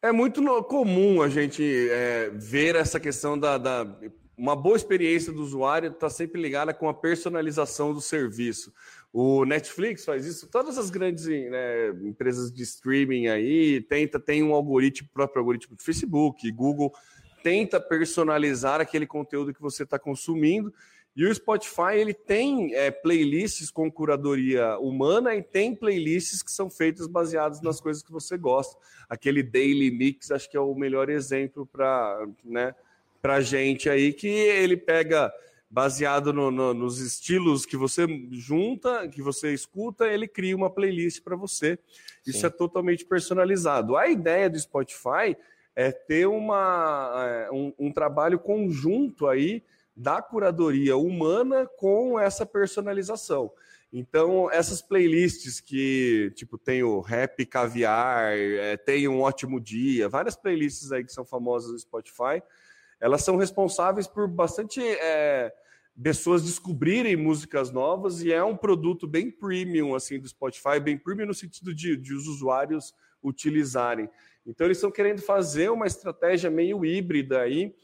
É 0.00 0.12
muito 0.12 0.40
comum 0.64 1.20
a 1.20 1.28
gente 1.28 1.64
é, 1.90 2.30
ver 2.30 2.76
essa 2.76 3.00
questão 3.00 3.36
da, 3.36 3.58
da, 3.58 3.84
Uma 4.36 4.54
boa 4.54 4.76
experiência 4.76 5.32
do 5.32 5.42
usuário 5.42 5.90
está 5.90 6.08
sempre 6.08 6.40
ligada 6.40 6.72
com 6.72 6.88
a 6.88 6.94
personalização 6.94 7.92
do 7.92 8.00
serviço. 8.00 8.72
O 9.12 9.44
Netflix 9.44 10.06
faz 10.06 10.24
isso, 10.24 10.48
todas 10.48 10.78
as 10.78 10.88
grandes 10.88 11.26
né, 11.26 11.90
empresas 12.02 12.50
de 12.50 12.62
streaming 12.62 13.26
aí 13.28 13.82
tenta 13.82 14.18
tem 14.18 14.42
um 14.42 14.54
algoritmo 14.54 15.06
próprio 15.12 15.40
algoritmo 15.40 15.76
do 15.76 15.82
Facebook, 15.82 16.50
Google 16.50 16.90
tenta 17.42 17.80
personalizar 17.80 18.80
aquele 18.80 19.06
conteúdo 19.06 19.52
que 19.52 19.60
você 19.60 19.82
está 19.82 19.98
consumindo. 19.98 20.72
E 21.14 21.26
o 21.26 21.34
Spotify 21.34 21.96
ele 21.96 22.14
tem 22.14 22.74
é, 22.74 22.90
playlists 22.90 23.70
com 23.70 23.92
curadoria 23.92 24.78
humana 24.78 25.34
e 25.34 25.42
tem 25.42 25.74
playlists 25.74 26.42
que 26.42 26.50
são 26.50 26.70
feitas 26.70 27.06
baseadas 27.06 27.60
nas 27.60 27.80
coisas 27.80 28.02
que 28.02 28.10
você 28.10 28.38
gosta. 28.38 28.78
Aquele 29.10 29.42
Daily 29.42 29.90
Mix 29.90 30.30
acho 30.30 30.50
que 30.50 30.56
é 30.56 30.60
o 30.60 30.74
melhor 30.74 31.10
exemplo 31.10 31.66
para 31.66 32.26
né, 32.42 32.74
a 33.22 33.40
gente 33.42 33.90
aí, 33.90 34.14
que 34.14 34.26
ele 34.26 34.76
pega 34.76 35.30
baseado 35.72 36.34
no, 36.34 36.50
no, 36.50 36.74
nos 36.74 36.98
estilos 36.98 37.64
que 37.64 37.78
você 37.78 38.06
junta, 38.30 39.08
que 39.08 39.22
você 39.22 39.54
escuta, 39.54 40.06
ele 40.06 40.28
cria 40.28 40.54
uma 40.54 40.68
playlist 40.68 41.22
para 41.22 41.34
você. 41.34 41.78
Isso 42.26 42.40
Sim. 42.40 42.46
é 42.46 42.50
totalmente 42.50 43.06
personalizado. 43.06 43.96
A 43.96 44.06
ideia 44.06 44.50
do 44.50 44.60
Spotify 44.60 45.34
é 45.74 45.90
ter 45.90 46.26
uma, 46.26 47.24
é, 47.26 47.50
um, 47.50 47.72
um 47.78 47.90
trabalho 47.90 48.38
conjunto 48.38 49.26
aí 49.26 49.62
da 49.96 50.20
curadoria 50.20 50.94
humana 50.94 51.66
com 51.78 52.20
essa 52.20 52.44
personalização. 52.44 53.50
Então, 53.90 54.50
essas 54.50 54.82
playlists 54.82 55.58
que, 55.58 56.32
tipo, 56.34 56.58
tem 56.58 56.82
o 56.82 57.00
Rap 57.00 57.46
Caviar, 57.46 58.34
é, 58.34 58.76
tem 58.76 59.08
um 59.08 59.22
Ótimo 59.22 59.58
Dia, 59.58 60.06
várias 60.06 60.36
playlists 60.36 60.92
aí 60.92 61.02
que 61.02 61.12
são 61.12 61.24
famosas 61.24 61.72
no 61.72 61.78
Spotify, 61.78 62.42
elas 63.00 63.22
são 63.22 63.36
responsáveis 63.36 64.06
por 64.06 64.28
bastante 64.28 64.80
é, 64.80 65.52
pessoas 66.00 66.42
descobrirem 66.42 67.16
músicas 67.16 67.70
novas 67.70 68.22
e 68.22 68.32
é 68.32 68.42
um 68.42 68.56
produto 68.56 69.06
bem 69.06 69.30
premium 69.30 69.94
assim 69.94 70.18
do 70.18 70.28
Spotify, 70.28 70.80
bem 70.80 70.96
premium 70.96 71.26
no 71.26 71.34
sentido 71.34 71.74
de, 71.74 71.96
de 71.96 72.14
os 72.14 72.26
usuários 72.26 72.94
utilizarem. 73.22 74.08
Então 74.46 74.66
eles 74.66 74.78
estão 74.78 74.90
querendo 74.90 75.22
fazer 75.22 75.70
uma 75.70 75.86
estratégia 75.86 76.50
meio 76.50 76.84
híbrida 76.84 77.40
aí 77.40 77.74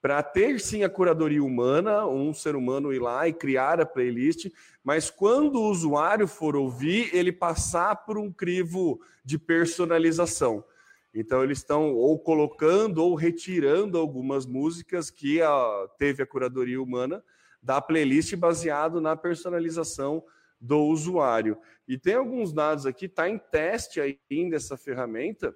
para 0.00 0.22
ter 0.22 0.60
sim 0.60 0.84
a 0.84 0.88
curadoria 0.88 1.42
humana, 1.42 2.06
um 2.06 2.32
ser 2.32 2.54
humano 2.54 2.92
ir 2.92 3.00
lá 3.00 3.26
e 3.26 3.32
criar 3.32 3.80
a 3.80 3.86
playlist, 3.86 4.48
mas 4.82 5.10
quando 5.10 5.56
o 5.56 5.70
usuário 5.70 6.26
for 6.28 6.54
ouvir, 6.54 7.10
ele 7.12 7.32
passar 7.32 7.96
por 8.04 8.16
um 8.16 8.32
crivo 8.32 9.00
de 9.24 9.38
personalização. 9.38 10.64
Então 11.12 11.42
eles 11.42 11.58
estão 11.58 11.94
ou 11.94 12.18
colocando 12.18 12.98
ou 12.98 13.14
retirando 13.14 13.98
algumas 13.98 14.46
músicas 14.46 15.10
que 15.10 15.42
a, 15.42 15.88
teve 15.98 16.22
a 16.22 16.26
curadoria 16.26 16.80
humana 16.80 17.22
da 17.62 17.80
playlist 17.80 18.34
baseado 18.36 19.00
na 19.00 19.16
personalização 19.16 20.22
do 20.60 20.78
usuário. 20.84 21.58
E 21.86 21.96
tem 21.96 22.14
alguns 22.14 22.52
dados 22.52 22.86
aqui, 22.86 23.06
está 23.06 23.28
em 23.28 23.38
teste 23.38 24.00
ainda 24.30 24.56
essa 24.56 24.76
ferramenta, 24.76 25.54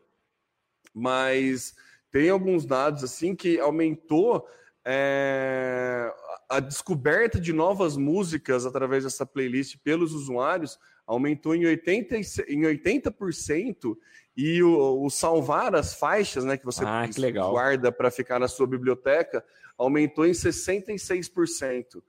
mas 0.94 1.74
tem 2.10 2.30
alguns 2.30 2.66
dados 2.66 3.02
assim 3.02 3.34
que 3.34 3.58
aumentou 3.58 4.46
é, 4.84 6.12
a 6.48 6.60
descoberta 6.60 7.40
de 7.40 7.52
novas 7.52 7.96
músicas 7.96 8.66
através 8.66 9.04
dessa 9.04 9.24
playlist 9.24 9.76
pelos 9.82 10.12
usuários 10.12 10.78
aumentou 11.06 11.54
em 11.54 11.62
80%, 11.62 12.44
em 12.48 12.62
80% 12.62 13.96
e 14.36 14.62
o, 14.62 15.04
o, 15.04 15.10
salvar 15.10 15.74
as 15.74 15.94
faixas 15.94 16.44
né, 16.44 16.56
que 16.56 16.64
você 16.64 16.82
ah, 16.84 17.06
que 17.08 17.32
guarda 17.32 17.92
para 17.92 18.10
ficar 18.10 18.38
na 18.38 18.48
sua 18.48 18.66
biblioteca 18.66 19.44
aumentou 19.76 20.26
em 20.26 20.32
66%. 20.32 22.02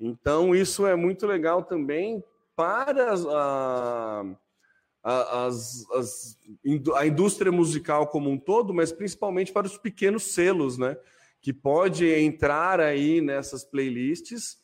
Então, 0.00 0.54
isso 0.54 0.86
é 0.86 0.96
muito 0.96 1.26
legal 1.26 1.62
também 1.62 2.22
para 2.56 3.14
a, 3.14 4.24
a, 5.02 5.46
as, 5.46 5.86
as, 5.92 6.38
a 6.96 7.06
indústria 7.06 7.52
musical 7.52 8.08
como 8.08 8.30
um 8.30 8.38
todo, 8.38 8.74
mas 8.74 8.92
principalmente 8.92 9.52
para 9.52 9.66
os 9.66 9.78
pequenos 9.78 10.24
selos, 10.34 10.76
né? 10.76 10.96
Que 11.40 11.52
pode 11.52 12.06
entrar 12.06 12.80
aí 12.80 13.20
nessas 13.20 13.64
playlists, 13.64 14.58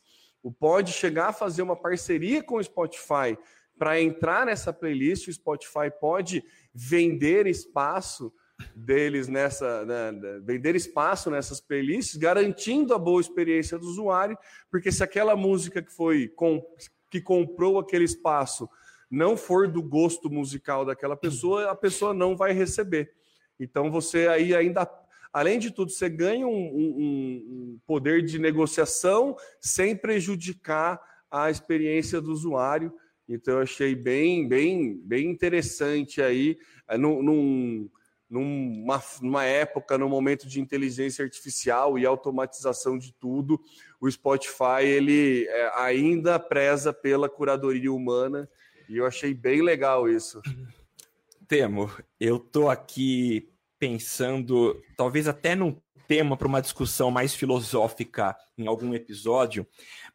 pode 0.59 0.93
chegar 0.93 1.29
a 1.29 1.33
fazer 1.33 1.61
uma 1.61 1.75
parceria 1.75 2.41
com 2.41 2.55
o 2.55 2.63
Spotify 2.63 3.37
para 3.79 3.99
entrar 4.01 4.45
nessa 4.45 4.73
playlist, 4.73 5.29
o 5.29 5.33
Spotify 5.33 5.89
pode 5.99 6.43
vender 6.73 7.47
espaço 7.47 8.31
deles 8.75 9.27
nessa, 9.27 9.85
né, 9.85 10.11
vender 10.43 10.75
espaço 10.75 11.29
nessas 11.29 11.59
playlists, 11.59 12.15
garantindo 12.17 12.93
a 12.93 12.99
boa 12.99 13.21
experiência 13.21 13.77
do 13.77 13.85
usuário, 13.85 14.37
porque 14.69 14.91
se 14.91 15.03
aquela 15.03 15.35
música 15.35 15.81
que 15.81 15.93
foi 15.93 16.27
com, 16.27 16.63
que 17.09 17.21
comprou 17.21 17.79
aquele 17.79 18.05
espaço 18.05 18.69
não 19.09 19.35
for 19.35 19.67
do 19.67 19.81
gosto 19.81 20.29
musical 20.29 20.85
daquela 20.85 21.15
pessoa, 21.15 21.71
a 21.71 21.75
pessoa 21.75 22.13
não 22.13 22.35
vai 22.35 22.53
receber. 22.53 23.11
Então 23.59 23.91
você 23.91 24.27
aí 24.27 24.55
ainda, 24.55 24.89
além 25.33 25.57
de 25.57 25.71
tudo, 25.71 25.91
você 25.91 26.07
ganha 26.09 26.47
um, 26.47 26.51
um, 26.51 26.95
um 26.97 27.79
poder 27.87 28.23
de 28.23 28.37
negociação 28.37 29.35
sem 29.59 29.95
prejudicar 29.95 31.01
a 31.29 31.49
experiência 31.49 32.21
do 32.21 32.31
usuário. 32.31 32.93
Então 33.27 33.55
eu 33.55 33.61
achei 33.61 33.95
bem, 33.95 34.47
bem, 34.47 34.99
bem 35.03 35.29
interessante 35.29 36.21
aí, 36.21 36.57
eh, 36.87 36.97
num, 36.97 37.21
num, 37.21 37.89
numa, 38.29 39.01
numa 39.21 39.43
época, 39.43 39.97
num 39.97 40.07
momento 40.07 40.47
de 40.47 40.61
inteligência 40.61 41.25
artificial 41.25 41.97
e 41.97 42.05
automatização 42.05 42.97
de 42.97 43.11
tudo, 43.13 43.59
o 43.99 44.09
Spotify 44.09 44.83
ele 44.83 45.47
é, 45.47 45.71
ainda 45.75 46.37
preza 46.39 46.93
pela 46.93 47.27
curadoria 47.27 47.91
humana 47.91 48.47
e 48.87 48.97
eu 48.97 49.05
achei 49.05 49.33
bem 49.33 49.61
legal 49.61 50.07
isso. 50.07 50.41
Temo, 51.47 51.91
eu 52.19 52.37
tô 52.37 52.69
aqui 52.69 53.49
pensando, 53.79 54.79
talvez 54.95 55.27
até 55.27 55.55
num 55.55 55.75
tema 56.07 56.35
para 56.35 56.47
uma 56.47 56.61
discussão 56.61 57.11
mais 57.11 57.35
filosófica 57.35 58.35
em 58.57 58.67
algum 58.67 58.93
episódio, 58.93 59.65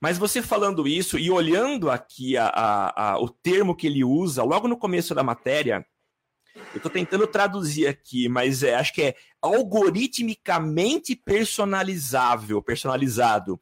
mas 0.01 0.19
você 0.19 0.43
falando 0.43 0.87
isso 0.87 1.19
e 1.19 1.31
olhando 1.31 1.91
aqui 1.91 2.37
a, 2.37 2.47
a, 2.47 3.13
a, 3.13 3.19
o 3.21 3.29
termo 3.29 3.77
que 3.77 3.87
ele 3.87 4.05
usa 4.05 4.43
logo 4.43 4.67
no 4.67 4.77
começo 4.77 5.15
da 5.15 5.23
matéria, 5.23 5.87
eu 6.55 6.77
estou 6.77 6.91
tentando 6.91 7.27
traduzir 7.27 7.87
aqui, 7.87 8.29
mas 8.29 8.63
é, 8.63 8.75
acho 8.75 8.93
que 8.93 9.03
é 9.03 9.17
algoritmicamente 9.43 11.17
personalizável, 11.17 12.63
personalizado. 12.63 13.61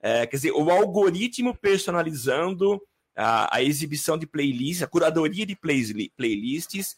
É, 0.00 0.26
quer 0.26 0.36
dizer, 0.36 0.52
o 0.52 0.70
algoritmo 0.70 1.54
personalizando 1.54 2.80
a, 3.14 3.56
a 3.56 3.62
exibição 3.62 4.16
de 4.18 4.26
playlists, 4.26 4.82
a 4.82 4.86
curadoria 4.86 5.46
de 5.46 5.54
play, 5.54 6.10
playlists 6.16 6.96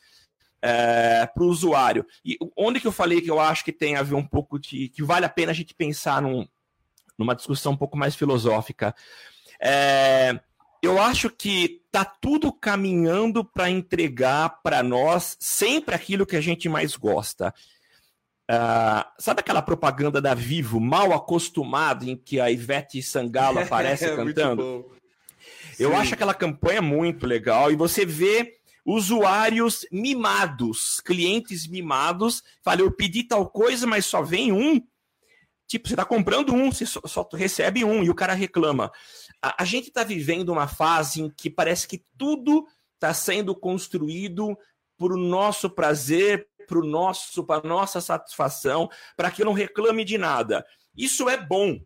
é, 0.62 1.26
para 1.26 1.42
o 1.42 1.48
usuário. 1.48 2.06
E 2.24 2.38
onde 2.56 2.80
que 2.80 2.86
eu 2.86 2.92
falei 2.92 3.20
que 3.20 3.30
eu 3.30 3.38
acho 3.38 3.64
que 3.64 3.72
tem 3.72 3.96
a 3.96 4.02
ver 4.02 4.14
um 4.14 4.26
pouco 4.26 4.58
de. 4.58 4.88
que 4.88 5.02
vale 5.02 5.26
a 5.26 5.28
pena 5.28 5.52
a 5.52 5.54
gente 5.54 5.74
pensar 5.74 6.22
num, 6.22 6.48
numa 7.18 7.34
discussão 7.34 7.72
um 7.72 7.76
pouco 7.76 7.96
mais 7.96 8.14
filosófica. 8.14 8.94
É, 9.60 10.40
eu 10.84 11.00
acho 11.00 11.30
que 11.30 11.82
tá 11.90 12.04
tudo 12.04 12.52
caminhando 12.52 13.44
para 13.44 13.70
entregar 13.70 14.60
para 14.62 14.82
nós 14.82 15.36
sempre 15.40 15.94
aquilo 15.94 16.26
que 16.26 16.36
a 16.36 16.40
gente 16.40 16.68
mais 16.68 16.96
gosta. 16.96 17.54
Uh, 18.50 19.04
sabe 19.18 19.40
aquela 19.40 19.62
propaganda 19.62 20.20
da 20.20 20.34
Vivo, 20.34 20.78
mal 20.78 21.12
acostumado, 21.12 22.04
em 22.04 22.16
que 22.16 22.38
a 22.38 22.50
Ivete 22.50 23.02
Sangalo 23.02 23.58
aparece 23.60 24.04
é, 24.04 24.16
cantando? 24.16 24.90
Eu 25.78 25.90
Sim. 25.90 25.96
acho 25.96 26.14
aquela 26.14 26.34
campanha 26.34 26.82
muito 26.82 27.26
legal 27.26 27.72
e 27.72 27.76
você 27.76 28.04
vê 28.04 28.58
usuários 28.84 29.86
mimados, 29.90 31.00
clientes 31.00 31.66
mimados. 31.66 32.42
Falei, 32.62 32.84
eu 32.84 32.92
pedi 32.92 33.24
tal 33.24 33.48
coisa, 33.48 33.86
mas 33.86 34.04
só 34.04 34.22
vem 34.22 34.52
um. 34.52 34.80
Tipo, 35.66 35.88
você 35.88 35.94
está 35.94 36.04
comprando 36.04 36.52
um, 36.52 36.70
você 36.70 36.84
só, 36.84 37.00
só, 37.06 37.26
recebe 37.32 37.84
um 37.84 38.04
e 38.04 38.10
o 38.10 38.14
cara 38.14 38.34
reclama. 38.34 38.92
A, 39.44 39.62
a 39.62 39.64
gente 39.64 39.88
está 39.88 40.02
vivendo 40.02 40.50
uma 40.50 40.66
fase 40.66 41.20
em 41.20 41.30
que 41.30 41.50
parece 41.50 41.86
que 41.86 42.04
tudo 42.16 42.66
está 42.94 43.12
sendo 43.12 43.54
construído 43.54 44.56
por 44.96 45.12
o 45.12 45.18
nosso 45.18 45.68
prazer, 45.68 46.48
para 46.66 46.80
nosso, 46.80 47.44
para 47.44 47.68
nossa 47.68 48.00
satisfação, 48.00 48.88
para 49.16 49.30
que 49.30 49.42
eu 49.42 49.46
não 49.46 49.52
reclame 49.52 50.04
de 50.04 50.16
nada. 50.16 50.64
Isso 50.96 51.28
é 51.28 51.36
bom, 51.36 51.78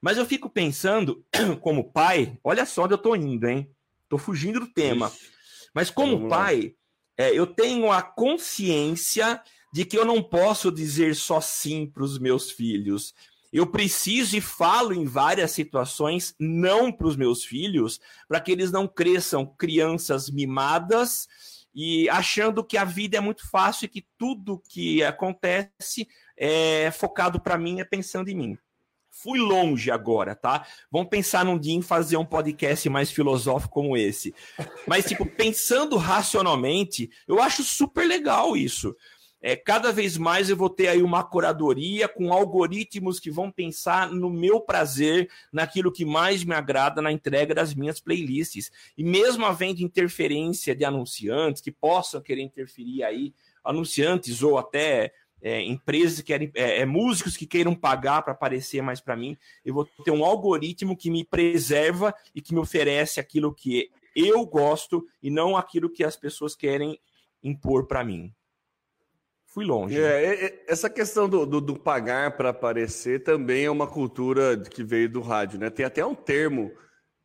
mas 0.00 0.16
eu 0.16 0.24
fico 0.24 0.48
pensando, 0.48 1.24
como 1.60 1.92
pai, 1.92 2.38
olha 2.42 2.64
só 2.64 2.84
onde 2.84 2.94
eu 2.94 2.98
tô 2.98 3.14
indo, 3.14 3.46
hein? 3.46 3.70
Tô 4.08 4.16
fugindo 4.16 4.60
do 4.60 4.72
tema. 4.72 5.12
Mas 5.74 5.90
como 5.90 6.28
pai, 6.28 6.74
é, 7.16 7.32
eu 7.32 7.46
tenho 7.46 7.92
a 7.92 8.02
consciência 8.02 9.42
de 9.72 9.84
que 9.84 9.96
eu 9.96 10.04
não 10.04 10.22
posso 10.22 10.72
dizer 10.72 11.14
só 11.14 11.40
sim 11.40 11.86
para 11.86 12.02
os 12.02 12.18
meus 12.18 12.50
filhos. 12.50 13.14
Eu 13.52 13.66
preciso 13.66 14.36
e 14.36 14.40
falo 14.40 14.92
em 14.92 15.04
várias 15.04 15.50
situações 15.50 16.34
não 16.38 16.92
para 16.92 17.06
os 17.06 17.16
meus 17.16 17.44
filhos, 17.44 18.00
para 18.28 18.40
que 18.40 18.52
eles 18.52 18.70
não 18.70 18.86
cresçam 18.86 19.46
crianças 19.46 20.30
mimadas 20.30 21.26
e 21.74 22.08
achando 22.08 22.64
que 22.64 22.76
a 22.76 22.84
vida 22.84 23.16
é 23.16 23.20
muito 23.20 23.48
fácil 23.48 23.86
e 23.86 23.88
que 23.88 24.06
tudo 24.16 24.62
que 24.68 25.02
acontece 25.02 26.08
é 26.36 26.90
focado 26.90 27.40
para 27.40 27.58
mim, 27.58 27.80
é 27.80 27.84
pensando 27.84 28.28
em 28.28 28.36
mim 28.36 28.58
fui 29.22 29.38
longe 29.38 29.90
agora, 29.90 30.34
tá? 30.34 30.66
Vamos 30.90 31.08
pensar 31.08 31.44
num 31.44 31.58
dia 31.58 31.74
em 31.74 31.82
fazer 31.82 32.16
um 32.16 32.24
podcast 32.24 32.88
mais 32.88 33.10
filosófico 33.10 33.74
como 33.74 33.96
esse. 33.96 34.34
Mas, 34.86 35.04
tipo, 35.04 35.26
pensando 35.26 35.96
racionalmente, 35.96 37.10
eu 37.28 37.40
acho 37.40 37.62
super 37.62 38.06
legal 38.06 38.56
isso. 38.56 38.96
É, 39.42 39.56
cada 39.56 39.90
vez 39.90 40.18
mais 40.18 40.50
eu 40.50 40.56
vou 40.56 40.68
ter 40.68 40.88
aí 40.88 41.02
uma 41.02 41.24
curadoria 41.24 42.06
com 42.06 42.32
algoritmos 42.32 43.18
que 43.18 43.30
vão 43.30 43.50
pensar 43.50 44.10
no 44.10 44.28
meu 44.28 44.60
prazer, 44.60 45.30
naquilo 45.50 45.90
que 45.90 46.04
mais 46.04 46.44
me 46.44 46.54
agrada 46.54 47.00
na 47.00 47.10
entrega 47.10 47.54
das 47.54 47.74
minhas 47.74 47.98
playlists. 48.00 48.70
E 48.98 49.02
mesmo 49.02 49.46
havendo 49.46 49.82
interferência 49.82 50.74
de 50.74 50.84
anunciantes 50.84 51.62
que 51.62 51.72
possam 51.72 52.20
querer 52.20 52.42
interferir 52.42 53.02
aí, 53.02 53.32
anunciantes 53.64 54.42
ou 54.42 54.58
até 54.58 55.12
é, 55.40 55.62
empresas 55.62 56.18
que 56.18 56.24
querem, 56.24 56.50
é, 56.54 56.80
é, 56.80 56.84
músicos 56.84 57.36
que 57.36 57.46
queiram 57.46 57.74
pagar 57.74 58.22
para 58.22 58.32
aparecer 58.32 58.82
mais 58.82 59.00
para 59.00 59.16
mim. 59.16 59.38
Eu 59.64 59.74
vou 59.74 59.88
ter 60.04 60.10
um 60.10 60.24
algoritmo 60.24 60.96
que 60.96 61.10
me 61.10 61.24
preserva 61.24 62.14
e 62.34 62.42
que 62.42 62.52
me 62.52 62.60
oferece 62.60 63.18
aquilo 63.18 63.54
que 63.54 63.90
eu 64.14 64.44
gosto 64.44 65.06
e 65.22 65.30
não 65.30 65.56
aquilo 65.56 65.88
que 65.88 66.04
as 66.04 66.16
pessoas 66.16 66.54
querem 66.54 67.00
impor 67.42 67.86
para 67.86 68.04
mim. 68.04 68.34
Fui 69.50 69.64
longe. 69.64 70.00
É, 70.00 70.24
é, 70.24 70.44
é, 70.46 70.64
essa 70.68 70.88
questão 70.88 71.28
do, 71.28 71.44
do, 71.44 71.60
do 71.60 71.78
pagar 71.78 72.36
para 72.36 72.50
aparecer 72.50 73.22
também 73.22 73.64
é 73.64 73.70
uma 73.70 73.86
cultura 73.86 74.56
que 74.56 74.82
veio 74.82 75.08
do 75.08 75.20
rádio, 75.20 75.58
né? 75.58 75.68
Tem 75.68 75.84
até 75.84 76.06
um 76.06 76.14
termo 76.14 76.72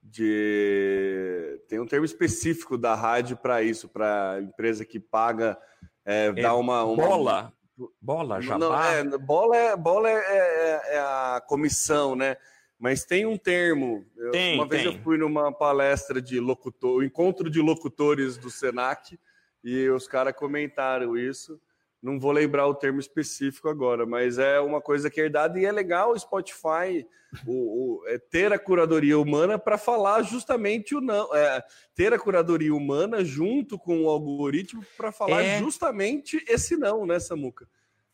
de 0.02 1.60
tem 1.70 1.80
um 1.80 1.86
termo 1.86 2.06
específico 2.06 2.78
da 2.78 2.96
rádio 2.96 3.38
para 3.38 3.62
isso, 3.64 3.88
para 3.88 4.40
empresa 4.42 4.84
que 4.84 5.00
paga 5.00 5.58
é, 6.04 6.26
é, 6.26 6.34
dá 6.34 6.56
uma, 6.56 6.84
uma 6.84 7.08
bola 7.08 7.54
Bola, 8.02 8.42
jabá? 8.42 8.58
Não, 8.58 8.84
é, 8.84 9.18
bola 9.18 9.58
é, 9.58 9.76
bola 9.76 10.10
é, 10.10 10.14
é, 10.14 10.96
é, 10.96 11.00
a 11.00 11.44
comissão, 11.46 12.16
né? 12.16 12.38
mas 12.80 13.04
tem 13.04 13.26
um 13.26 13.38
termo. 13.38 14.06
Tem, 14.32 14.56
uma 14.56 14.68
vez 14.68 14.84
tem. 14.84 14.94
eu 14.94 15.02
fui 15.02 15.18
numa 15.18 15.52
palestra 15.52 16.22
de 16.22 16.40
locutor, 16.40 17.04
encontro 17.04 17.50
de 17.50 17.60
locutores 17.62 18.38
do 18.38 18.50
Senac, 18.50 19.20
e 19.64 19.90
os 19.90 20.08
caras 20.08 20.36
comentaram 20.36 21.18
isso. 21.18 21.60
Não 22.06 22.20
vou 22.20 22.32
lembrar 22.32 22.68
o 22.68 22.76
termo 22.76 22.99
específico 22.99 23.68
agora, 23.68 24.06
mas 24.06 24.38
é 24.38 24.60
uma 24.60 24.80
coisa 24.80 25.10
que 25.10 25.20
é 25.20 25.24
herdada 25.24 25.60
e 25.60 25.66
é 25.66 25.72
legal 25.72 26.12
o 26.12 26.20
Spotify 26.20 27.03
o, 27.47 28.01
o 28.01 28.08
é 28.08 28.20
ter 28.20 28.53
a 28.53 28.60
curadoria 28.60 29.18
humana 29.18 29.58
para 29.58 29.76
falar 29.76 30.22
justamente 30.22 30.95
o 30.95 31.01
não, 31.01 31.34
é, 31.36 31.64
ter 31.95 32.14
a 32.14 32.20
curadoria 32.20 32.74
humana 32.74 33.26
junto 33.26 33.78
com 33.78 34.03
o 34.03 34.10
algoritmo 34.10 34.86
para 34.95 35.12
falar 35.12 35.41
É. 35.41 35.58
justamente 35.58 36.43
esse 36.47 36.78
não, 36.78 37.08
né, 37.08 37.20
Samuca? 37.20 37.68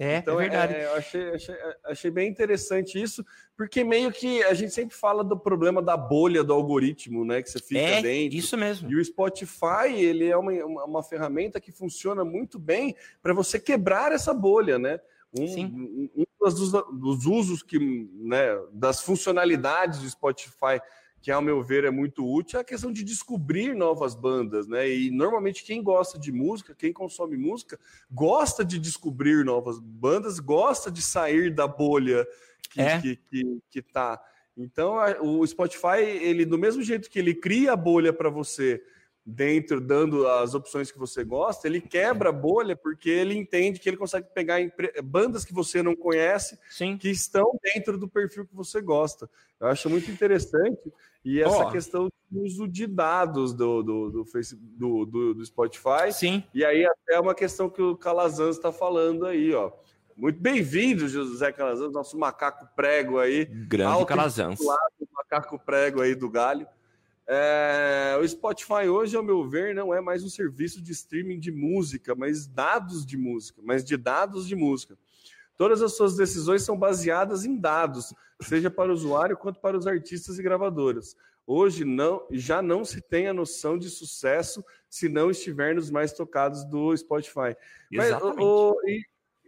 É, 0.03 0.17
Então, 0.17 0.39
é 0.41 0.49
verdade. 0.49 0.73
eu 0.73 0.95
achei, 0.95 1.29
achei, 1.29 1.55
achei 1.85 2.09
bem 2.09 2.27
interessante 2.27 2.99
isso, 2.99 3.23
porque 3.55 3.83
meio 3.83 4.11
que 4.11 4.41
a 4.45 4.53
gente 4.55 4.73
sempre 4.73 4.95
fala 4.95 5.23
do 5.23 5.37
problema 5.37 5.79
da 5.79 5.95
bolha 5.95 6.43
do 6.43 6.51
algoritmo, 6.53 7.23
né? 7.23 7.39
Que 7.43 7.51
você 7.51 7.59
fica 7.59 7.79
É, 7.79 8.01
dentro. 8.01 8.35
isso 8.35 8.57
mesmo. 8.57 8.89
E 8.89 8.95
o 8.95 9.05
Spotify, 9.05 9.93
ele 9.93 10.27
é 10.27 10.35
uma, 10.35 10.51
uma, 10.85 11.03
ferramenta 11.03 11.61
que 11.61 11.71
funciona 11.71 12.25
muito 12.25 12.57
bem 12.57 12.95
para 13.21 13.31
você 13.31 13.59
quebrar 13.59 14.11
essa 14.11 14.33
bolha, 14.33 14.79
né? 14.79 14.99
Um, 15.39 15.47
Sim. 15.47 15.65
um- 15.65 16.09
um 16.23 16.25
dos, 16.39 16.71
dos 16.71 17.25
usos 17.27 17.61
que, 17.61 17.77
né, 18.15 18.59
das 18.73 19.01
funcionalidades 19.01 19.99
do 19.99 20.09
Spotify 20.09 20.81
que, 21.22 21.32
ao 21.32 21.41
meu 21.41 21.61
ver, 21.61 21.84
é 21.84 21.91
muito 21.91 22.28
útil, 22.28 22.57
é 22.57 22.61
a 22.61 22.65
questão 22.65 22.91
de 22.91 23.03
descobrir 23.03 23.76
novas 23.76 24.15
bandas, 24.15 24.67
né? 24.67 24.89
E 24.89 25.11
normalmente 25.11 25.63
quem 25.63 25.84
gosta 25.84 26.17
de 26.17 26.32
música, 26.32 26.74
quem 26.76 26.91
consome 26.91 27.38
música, 27.38 27.80
gosta 28.11 28.65
de 28.65 28.80
descobrir 28.80 29.45
novas 29.45 29.78
bandas, 29.80 30.39
gosta 30.39 30.89
de 30.89 31.01
sair 31.01 31.53
da 31.53 31.67
bolha 31.67 32.28
que, 32.69 32.82
É. 32.82 32.99
que, 32.99 33.15
que, 33.17 33.59
que 33.69 33.82
tá. 33.82 34.19
Então, 34.57 34.95
o 35.22 35.45
Spotify, 35.45 36.01
ele, 36.01 36.45
do 36.45 36.57
mesmo 36.57 36.82
jeito 36.82 37.09
que 37.09 37.19
ele 37.19 37.34
cria 37.34 37.74
a 37.74 37.78
bolha 37.78 38.11
para 38.11 38.30
você 38.30 38.82
dentro, 39.24 39.80
dando 39.80 40.28
as 40.28 40.55
opções 40.55 40.91
que 40.91 40.97
você 40.97 41.24
gosta, 41.24 41.67
ele 41.67 41.80
quebra 41.80 42.30
a 42.30 42.34
bolha 42.34 42.76
porque 42.76 43.09
ele 43.09 43.36
entende 43.36 43.80
que 43.80 43.88
ele 43.88 43.97
consegue 43.97 44.28
pegar 44.34 44.59
bandas 45.03 45.45
que 45.45 45.53
você 45.53 45.84
não 45.84 45.95
conhece 45.95 46.57
Sim. 46.69 46.97
que 46.97 47.09
estão 47.09 47.57
dentro 47.61 47.97
do 47.97 48.07
perfil 48.07 48.45
que 48.45 48.55
você 48.55 48.82
gosta. 48.82 49.30
Eu 49.59 49.67
acho 49.67 49.89
muito 49.89 50.09
interessante. 50.09 50.91
E 51.24 51.39
essa 51.41 51.65
Ó. 51.65 51.72
questão 51.72 52.09
do 52.30 52.41
uso 52.41 52.67
de 52.67 52.88
dados 52.88 53.53
do, 53.53 53.84
do, 53.84 54.09
do, 54.09 54.26
Face- 54.26 54.55
do, 54.55 55.05
do, 55.05 55.34
do 55.36 55.45
Spotify. 55.45 56.11
Sim. 56.11 56.43
E 56.53 56.65
aí 56.65 56.84
até 56.86 57.19
uma 57.19 57.36
questão 57.36 57.69
que 57.69 57.82
o 57.82 57.95
Calazans 57.95 58.55
está 58.55 58.72
falando 58.72 59.26
aí, 59.26 59.53
ó. 59.53 59.72
Muito 60.17 60.39
bem-vindo, 60.39 61.07
José 61.07 61.51
Calazans, 61.51 61.93
nosso 61.93 62.17
macaco 62.17 62.67
prego 62.76 63.17
aí. 63.19 63.45
Grande 63.45 64.05
Calazans. 64.05 64.59
macaco 65.13 65.57
prego 65.59 66.01
aí 66.01 66.15
do 66.15 66.30
galho. 66.30 66.67
É, 67.28 68.17
o 68.22 68.28
Spotify 68.28 68.89
hoje, 68.89 69.15
ao 69.15 69.24
meu 69.24 69.47
ver, 69.47 69.74
não 69.74 69.93
é 69.93 70.01
mais 70.01 70.24
um 70.24 70.30
serviço 70.30 70.82
de 70.82 70.91
streaming 70.91 71.39
de 71.39 71.51
música, 71.51 72.13
mas 72.13 72.45
dados 72.45 73.05
de 73.05 73.15
música, 73.15 73.61
mas 73.63 73.86
de 73.86 73.95
dados 73.95 74.47
de 74.47 74.55
música. 74.55 74.97
Todas 75.57 75.81
as 75.81 75.95
suas 75.95 76.15
decisões 76.15 76.63
são 76.63 76.77
baseadas 76.77 77.45
em 77.45 77.55
dados, 77.55 78.13
seja 78.41 78.69
para 78.69 78.89
o 78.89 78.93
usuário 78.93 79.37
quanto 79.37 79.59
para 79.59 79.77
os 79.77 79.85
artistas 79.85 80.39
e 80.39 80.43
gravadoras. 80.43 81.15
Hoje 81.45 81.83
não, 81.85 82.25
já 82.31 82.61
não 82.61 82.85
se 82.85 83.01
tem 83.01 83.27
a 83.27 83.33
noção 83.33 83.77
de 83.77 83.89
sucesso 83.89 84.63
se 84.89 85.09
não 85.09 85.29
estiver 85.29 85.75
nos 85.75 85.89
mais 85.89 86.13
tocados 86.13 86.63
do 86.65 86.95
Spotify. 86.95 87.55
Mas, 87.91 88.07
Exatamente. 88.07 88.41
o- 88.41 88.71
o- 88.73 88.89
e- 88.89 89.05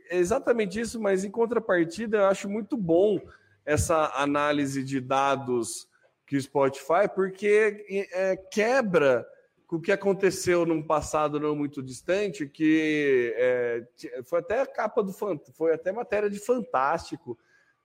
é 0.10 0.18
exatamente 0.18 0.80
isso, 0.80 1.00
mas 1.00 1.24
em 1.24 1.32
contrapartida, 1.32 2.18
eu 2.18 2.26
acho 2.26 2.50
muito 2.50 2.76
bom 2.78 3.20
essa 3.66 4.12
análise 4.16 4.84
de 4.84 5.00
dados 5.00 5.88
que 6.28 6.36
o 6.36 6.42
Spotify, 6.42 7.08
porque 7.14 7.86
é, 8.12 8.36
quebra 8.36 9.26
com 9.74 9.78
o 9.78 9.82
que 9.82 9.92
aconteceu 9.92 10.68
num 10.68 10.84
passado 10.84 11.40
não 11.40 11.56
muito 11.56 11.82
distante, 11.82 12.46
que 12.46 13.34
é, 13.36 13.84
foi 14.24 14.38
até 14.38 14.62
a 14.62 14.68
capa 14.68 15.02
do 15.02 15.12
foi 15.12 15.74
até 15.74 15.92
matéria 15.92 16.30
de 16.30 16.38
Fantástico, 16.38 17.36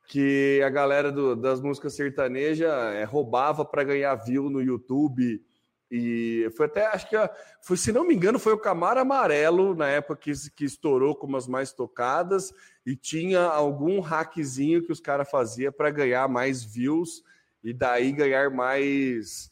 que 0.07 0.61
a 0.63 0.69
galera 0.69 1.11
do- 1.11 1.35
das 1.35 1.63
músicas 1.63 1.95
sertanejas 1.95 2.69
é, 2.69 3.05
roubava 3.05 3.65
para 3.65 3.85
ganhar 3.85 4.15
view 4.17 4.51
no 4.51 4.61
YouTube. 4.61 5.43
E 5.91 6.53
foi 6.59 6.67
até, 6.67 6.85
acho 6.89 7.09
que, 7.09 7.17
foi, 7.63 7.79
se 7.79 7.91
não 7.91 8.07
me 8.07 8.15
engano, 8.15 8.39
foi 8.39 8.53
o 8.53 8.59
Camaro 8.59 9.01
Amarelo, 9.01 9.75
na 9.75 9.89
época 9.89 10.21
que, 10.21 10.33
que 10.51 10.67
estourou 10.67 11.17
como 11.17 11.39
as 11.39 11.49
mais 11.49 11.73
tocadas, 11.73 12.53
e 12.85 12.95
tinha 12.95 13.41
algum 13.41 14.01
hackzinho 14.01 14.83
que 14.83 14.93
os 14.93 15.01
caras 15.01 15.31
faziam 15.31 15.73
para 15.73 15.89
ganhar 15.89 16.29
mais 16.29 16.63
views 16.63 17.25
e 17.65 17.73
daí 17.73 18.13
ganhar 18.13 18.51
mais 18.51 19.51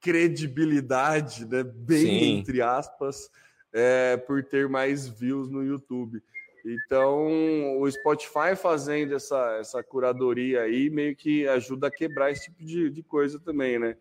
credibilidade, 0.00 1.44
né? 1.46 1.62
Bem 1.62 2.06
Sim. 2.06 2.38
entre 2.38 2.62
aspas, 2.62 3.30
é, 3.72 4.16
por 4.16 4.42
ter 4.44 4.68
mais 4.68 5.08
views 5.08 5.48
no 5.50 5.62
YouTube. 5.64 6.22
Então, 6.64 7.78
o 7.80 7.90
Spotify 7.90 8.54
fazendo 8.56 9.14
essa, 9.14 9.56
essa 9.60 9.82
curadoria 9.82 10.62
aí 10.62 10.90
meio 10.90 11.16
que 11.16 11.46
ajuda 11.48 11.86
a 11.86 11.90
quebrar 11.90 12.30
esse 12.30 12.46
tipo 12.46 12.64
de, 12.64 12.90
de 12.90 13.02
coisa 13.02 13.38
também, 13.38 13.78
né? 13.78 13.96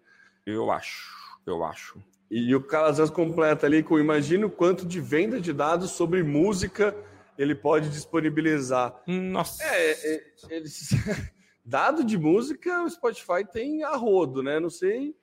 Eu 0.46 0.72
acho. 0.72 1.16
Eu 1.46 1.64
acho. 1.64 2.02
E 2.30 2.54
o 2.54 2.62
Calazans 2.62 3.10
completa 3.10 3.66
ali 3.66 3.82
com 3.82 3.98
imagina 3.98 4.46
o 4.46 4.52
quanto 4.52 4.86
de 4.86 5.00
venda 5.00 5.40
de 5.40 5.54
dados 5.54 5.92
sobre 5.92 6.24
música 6.24 6.96
ele 7.38 7.56
pode 7.56 7.90
disponibilizar. 7.90 9.02
Nossa. 9.08 9.64
É, 9.64 9.92
é, 9.92 10.24
eles- 10.50 10.90
dado 11.64 12.04
de 12.04 12.18
música, 12.18 12.84
o 12.84 12.90
Spotify 12.90 13.46
tem 13.50 13.84
a 13.84 13.96
rodo, 13.96 14.42
né? 14.44 14.60
Não 14.60 14.70
sei 14.70 15.16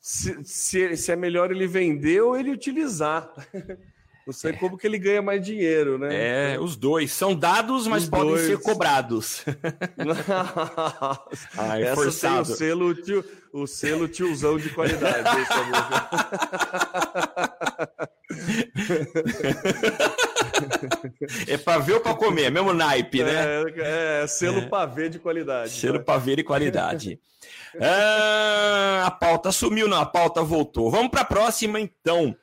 se, 0.00 0.38
se, 0.44 0.96
se 0.96 1.12
é 1.12 1.16
melhor 1.16 1.50
ele 1.50 1.66
vender 1.66 2.22
ou 2.22 2.38
ele 2.38 2.50
utilizar. 2.50 3.30
Não 4.26 4.34
sei 4.34 4.52
como 4.52 4.76
que 4.78 4.86
ele 4.86 4.98
ganha 4.98 5.20
mais 5.22 5.44
dinheiro, 5.44 5.98
né? 5.98 6.52
É, 6.54 6.60
os 6.60 6.76
dois. 6.76 7.10
São 7.10 7.34
dados, 7.34 7.86
mas 7.88 8.04
Os 8.04 8.08
podem 8.10 8.28
dois. 8.28 8.46
ser 8.46 8.60
cobrados. 8.60 9.44
Ai, 11.58 11.82
Essa 11.82 11.82
tem 11.82 11.92
o 11.92 11.96
forçado. 11.96 12.44
selo, 12.54 12.94
tio, 12.94 13.24
o 13.52 13.66
selo 13.66 14.06
tiozão 14.06 14.56
de 14.56 14.68
qualidade. 14.70 15.28
É 21.46 21.56
pra 21.56 21.78
ver 21.78 21.94
ou 21.94 22.00
pra 22.00 22.14
comer, 22.14 22.44
é 22.44 22.50
mesmo 22.50 22.72
naipe, 22.72 23.22
né? 23.22 23.62
É, 23.76 24.22
é, 24.22 24.26
selo 24.26 24.68
pavê 24.68 25.08
de 25.08 25.18
qualidade. 25.18 25.70
Selo 25.70 25.98
né? 25.98 26.04
pra 26.04 26.18
ver 26.18 26.38
e 26.38 26.44
qualidade. 26.44 27.20
Ah, 27.80 29.04
a 29.06 29.10
pauta 29.10 29.52
sumiu, 29.52 29.88
não, 29.88 30.00
a 30.00 30.06
pauta 30.06 30.42
voltou. 30.42 30.90
Vamos 30.90 31.10
para 31.10 31.22
a 31.22 31.24
próxima, 31.24 31.80
então. 31.80 32.36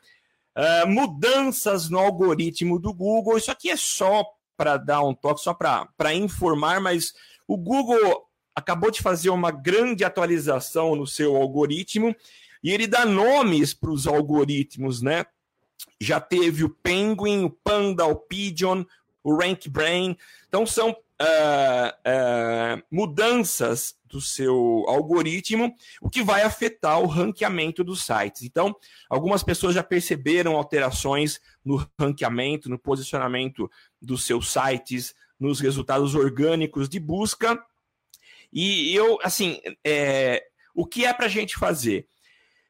Ah, 0.55 0.85
mudanças 0.87 1.89
no 1.89 1.99
algoritmo 1.99 2.79
do 2.79 2.93
Google. 2.93 3.37
Isso 3.37 3.51
aqui 3.51 3.69
é 3.69 3.77
só 3.77 4.25
para 4.55 4.77
dar 4.77 5.03
um 5.03 5.13
toque, 5.13 5.41
só 5.41 5.53
para 5.53 6.13
informar, 6.13 6.81
mas 6.81 7.13
o 7.47 7.55
Google 7.55 8.25
acabou 8.55 8.89
de 8.89 9.01
fazer 9.01 9.29
uma 9.29 9.51
grande 9.51 10.03
atualização 10.03 10.95
no 10.95 11.05
seu 11.05 11.35
algoritmo 11.35 12.15
e 12.63 12.71
ele 12.71 12.87
dá 12.87 13.05
nomes 13.05 13.73
para 13.73 13.91
os 13.91 14.07
algoritmos, 14.07 14.99
né? 14.99 15.25
Já 15.99 16.19
teve 16.19 16.63
o 16.63 16.69
Penguin, 16.69 17.43
o 17.43 17.49
Panda, 17.49 18.05
o 18.05 18.15
Pigeon, 18.15 18.83
o 19.23 19.35
Rank 19.35 19.67
Brain. 19.67 20.17
Então 20.47 20.65
são 20.65 20.95
ah, 21.19 21.97
ah, 22.05 22.83
mudanças 22.91 23.97
do 24.05 24.21
seu 24.21 24.85
algoritmo, 24.87 25.75
o 26.01 26.09
que 26.09 26.23
vai 26.23 26.43
afetar 26.43 26.99
o 27.01 27.07
ranqueamento 27.07 27.83
dos 27.83 28.05
sites. 28.05 28.43
Então, 28.43 28.75
algumas 29.09 29.43
pessoas 29.43 29.75
já 29.75 29.83
perceberam 29.83 30.55
alterações 30.55 31.41
no 31.63 31.85
ranqueamento, 31.99 32.69
no 32.69 32.79
posicionamento 32.79 33.69
dos 34.01 34.25
seus 34.25 34.51
sites, 34.51 35.13
nos 35.39 35.59
resultados 35.59 36.15
orgânicos 36.15 36.87
de 36.87 36.99
busca. 36.99 37.61
E 38.51 38.95
eu, 38.95 39.19
assim, 39.21 39.59
é, 39.83 40.43
o 40.73 40.85
que 40.85 41.05
é 41.05 41.13
para 41.13 41.25
a 41.25 41.29
gente 41.29 41.57
fazer? 41.57 42.07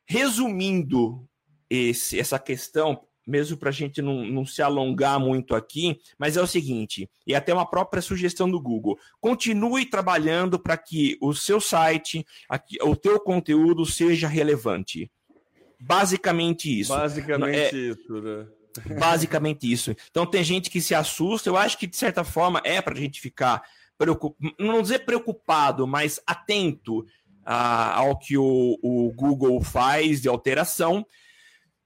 Resumindo 0.06 1.28
esse, 1.70 2.20
essa 2.20 2.40
questão, 2.40 3.02
mesmo 3.26 3.58
para 3.58 3.70
a 3.70 3.74
gente 3.74 4.02
não, 4.02 4.26
não 4.26 4.46
se 4.46 4.62
alongar 4.62 5.20
muito 5.20 5.56
aqui, 5.56 6.00
mas 6.18 6.38
é 6.38 6.42
o 6.42 6.48
seguinte, 6.48 7.10
e 7.26 7.36
até 7.36 7.54
uma 7.54 7.70
própria 7.70 8.02
sugestão 8.02 8.50
do 8.50 8.62
Google, 8.62 8.98
continue 9.20 9.86
trabalhando 9.86 10.58
para 10.58 10.78
que 10.78 11.18
o 11.22 11.34
seu 11.34 11.60
site, 11.60 12.26
aqui, 12.50 12.78
o 12.82 12.96
teu 12.96 13.20
conteúdo 13.20 13.86
seja 13.86 14.28
relevante. 14.28 15.12
Basicamente 15.80 16.80
isso. 16.80 16.94
Basicamente 16.94 17.56
É- 17.56 17.76
isso, 17.76 18.22
né? 18.22 18.48
Basicamente 19.00 19.72
isso. 19.72 19.96
Então 20.10 20.26
tem 20.26 20.44
gente 20.44 20.70
que 20.70 20.80
se 20.80 20.94
assusta, 20.94 21.50
eu 21.50 21.58
acho 21.58 21.78
que 21.78 21.88
de 21.88 21.96
certa 21.98 22.24
forma 22.24 22.62
é 22.64 22.82
para 22.82 22.94
a 22.94 22.98
gente 22.98 23.20
ficar 23.20 23.64
preocupado, 23.98 24.54
não 24.60 24.82
dizer 24.82 25.00
preocupado, 25.00 25.88
mas 25.88 26.20
atento 26.28 27.06
ah, 27.44 27.96
ao 27.96 28.18
que 28.18 28.38
o, 28.38 28.78
o 28.82 29.12
Google 29.16 29.62
faz 29.62 30.22
de 30.22 30.30
alteração. 30.30 31.06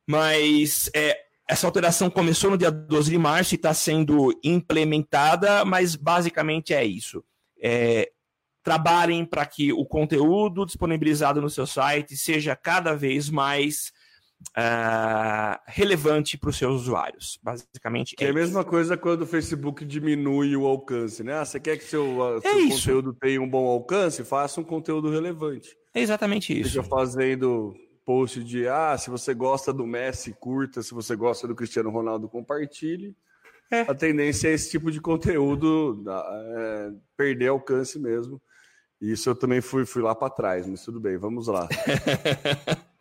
Mas 0.07 0.89
é, 0.95 1.17
essa 1.47 1.67
alteração 1.67 2.09
começou 2.09 2.51
no 2.51 2.57
dia 2.57 2.71
12 2.71 3.11
de 3.11 3.17
março 3.17 3.53
e 3.53 3.57
está 3.57 3.73
sendo 3.73 4.37
implementada, 4.43 5.65
mas 5.65 5.95
basicamente 5.95 6.73
é 6.73 6.83
isso. 6.83 7.23
É, 7.61 8.09
trabalhem 8.63 9.25
para 9.25 9.45
que 9.45 9.73
o 9.73 9.85
conteúdo 9.85 10.65
disponibilizado 10.65 11.41
no 11.41 11.49
seu 11.49 11.65
site 11.65 12.15
seja 12.15 12.55
cada 12.55 12.93
vez 12.93 13.29
mais 13.29 13.91
uh, 14.49 15.59
relevante 15.67 16.37
para 16.37 16.49
os 16.49 16.57
seus 16.57 16.81
usuários. 16.81 17.39
Basicamente. 17.41 18.15
É, 18.19 18.25
é 18.25 18.29
a 18.29 18.33
mesma 18.33 18.63
coisa 18.63 18.97
quando 18.97 19.23
o 19.23 19.27
Facebook 19.27 19.83
diminui 19.85 20.55
o 20.55 20.65
alcance, 20.65 21.23
né? 21.23 21.33
Ah, 21.33 21.45
você 21.45 21.59
quer 21.59 21.77
que 21.77 21.83
seu, 21.83 22.37
é 22.37 22.41
seu 22.41 22.69
conteúdo 22.69 23.13
tenha 23.13 23.41
um 23.41 23.49
bom 23.49 23.67
alcance? 23.67 24.23
Faça 24.23 24.61
um 24.61 24.63
conteúdo 24.63 25.09
relevante. 25.09 25.75
É 25.93 26.01
exatamente 26.01 26.57
isso. 26.57 26.71
Fica 26.71 26.83
fazendo 26.83 27.73
post 28.05 28.43
de 28.43 28.67
ah, 28.67 28.97
se 28.97 29.09
você 29.09 29.33
gosta 29.33 29.71
do 29.71 29.85
Messi, 29.85 30.35
curta, 30.39 30.81
se 30.81 30.93
você 30.93 31.15
gosta 31.15 31.47
do 31.47 31.55
Cristiano 31.55 31.89
Ronaldo, 31.89 32.29
compartilhe. 32.29 33.15
É. 33.71 33.81
A 33.81 33.95
tendência 33.95 34.49
é 34.49 34.53
esse 34.53 34.69
tipo 34.69 34.91
de 34.91 34.99
conteúdo 34.99 36.03
é, 36.07 36.91
perder 37.15 37.47
alcance 37.47 37.97
mesmo. 37.97 38.41
Isso 38.99 39.29
eu 39.29 39.35
também 39.35 39.61
fui, 39.61 39.85
fui 39.85 40.01
lá 40.01 40.13
para 40.13 40.29
trás, 40.29 40.67
mas 40.67 40.83
tudo 40.83 40.99
bem, 40.99 41.17
vamos 41.17 41.47
lá. 41.47 41.67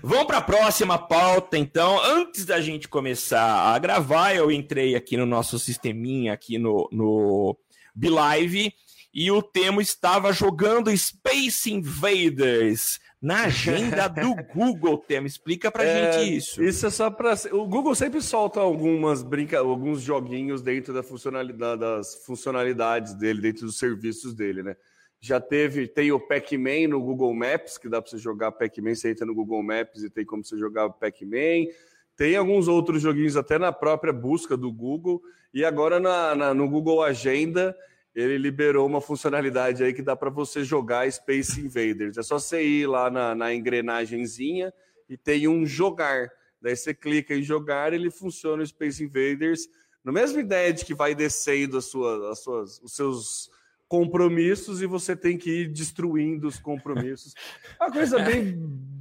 Vamos 0.00 0.26
para 0.26 0.38
a 0.38 0.42
próxima 0.42 0.96
pauta, 0.96 1.58
então. 1.58 2.00
Antes 2.00 2.44
da 2.44 2.60
gente 2.60 2.88
começar 2.88 3.74
a 3.74 3.78
gravar, 3.78 4.34
eu 4.34 4.52
entrei 4.52 4.94
aqui 4.94 5.16
no 5.16 5.26
nosso 5.26 5.58
sisteminha, 5.58 6.32
aqui 6.32 6.58
no, 6.58 6.88
no 6.92 7.58
Bilive, 7.94 8.72
e 9.12 9.30
o 9.30 9.42
Temo 9.42 9.80
estava 9.80 10.32
jogando 10.32 10.96
Space 10.96 11.70
Invaders 11.72 13.00
na 13.22 13.44
agenda 13.46 14.08
do 14.08 14.34
Google, 14.52 14.98
Temo. 14.98 15.28
Explica 15.28 15.70
pra 15.70 15.84
é, 15.84 16.12
gente 16.12 16.36
isso. 16.36 16.62
Isso 16.62 16.86
é 16.86 16.90
só 16.90 17.08
para 17.08 17.34
O 17.52 17.68
Google 17.68 17.94
sempre 17.94 18.20
solta 18.20 18.58
algumas 18.58 19.22
brinca... 19.22 19.58
alguns 19.60 20.02
joguinhos 20.02 20.60
dentro 20.60 20.92
da 20.92 21.02
funcionalidade, 21.02 21.80
das 21.80 22.24
funcionalidades 22.26 23.14
dele, 23.14 23.40
dentro 23.40 23.66
dos 23.66 23.78
serviços 23.78 24.34
dele, 24.34 24.64
né? 24.64 24.76
Já 25.20 25.40
teve, 25.40 25.86
tem 25.86 26.10
o 26.10 26.18
Pac-Man 26.18 26.88
no 26.88 27.00
Google 27.00 27.32
Maps, 27.32 27.78
que 27.78 27.88
dá 27.88 28.02
para 28.02 28.10
você 28.10 28.18
jogar 28.18 28.50
Pac-Man, 28.50 28.96
você 28.96 29.12
entra 29.12 29.24
no 29.24 29.32
Google 29.32 29.62
Maps 29.62 30.02
e 30.02 30.10
tem 30.10 30.24
como 30.24 30.44
você 30.44 30.58
jogar 30.58 30.90
Pac-Man. 30.90 31.70
Tem 32.16 32.34
alguns 32.34 32.66
outros 32.66 33.00
joguinhos 33.00 33.36
até 33.36 33.56
na 33.56 33.70
própria 33.70 34.12
busca 34.12 34.56
do 34.56 34.72
Google. 34.72 35.22
E 35.54 35.64
agora 35.64 36.00
na, 36.00 36.34
na, 36.34 36.54
no 36.54 36.68
Google 36.68 37.02
Agenda, 37.04 37.76
ele 38.14 38.36
liberou 38.36 38.86
uma 38.86 39.00
funcionalidade 39.00 39.82
aí 39.82 39.94
que 39.94 40.02
dá 40.02 40.14
para 40.14 40.28
você 40.28 40.62
jogar 40.62 41.10
Space 41.10 41.60
Invaders. 41.60 42.18
É 42.18 42.22
só 42.22 42.38
você 42.38 42.62
ir 42.62 42.86
lá 42.86 43.10
na, 43.10 43.34
na 43.34 43.54
engrenagemzinha 43.54 44.72
e 45.08 45.16
tem 45.16 45.48
um 45.48 45.64
jogar. 45.64 46.30
Daí 46.60 46.76
você 46.76 46.92
clica 46.92 47.34
em 47.34 47.42
jogar, 47.42 47.92
ele 47.92 48.10
funciona 48.10 48.62
o 48.62 48.66
Space 48.66 49.02
Invaders. 49.02 49.66
Na 50.04 50.12
mesma 50.12 50.40
ideia 50.40 50.72
de 50.72 50.84
que 50.84 50.94
vai 50.94 51.14
descendo 51.14 51.78
as 51.78 51.86
suas, 51.86 52.22
as 52.24 52.38
suas, 52.40 52.80
os 52.82 52.94
seus 52.94 53.50
compromissos 53.88 54.82
e 54.82 54.86
você 54.86 55.16
tem 55.16 55.38
que 55.38 55.62
ir 55.62 55.68
destruindo 55.68 56.46
os 56.46 56.58
compromissos. 56.58 57.34
Uma 57.80 57.90
coisa 57.90 58.18
bem 58.18 58.54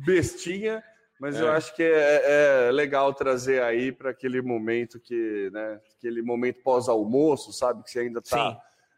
bestinha, 0.06 0.82
mas 1.20 1.36
é. 1.36 1.42
eu 1.42 1.52
acho 1.52 1.76
que 1.76 1.84
é, 1.84 2.68
é 2.68 2.72
legal 2.72 3.14
trazer 3.14 3.62
aí 3.62 3.92
para 3.92 4.12
aquele 4.12 4.42
momento 4.42 5.00
que, 5.00 5.50
né, 5.52 5.82
aquele 5.98 6.22
momento 6.22 6.62
pós-almoço, 6.62 7.52
sabe, 7.52 7.84
que 7.84 7.92
você 7.92 8.00
ainda 8.00 8.20
está 8.20 8.58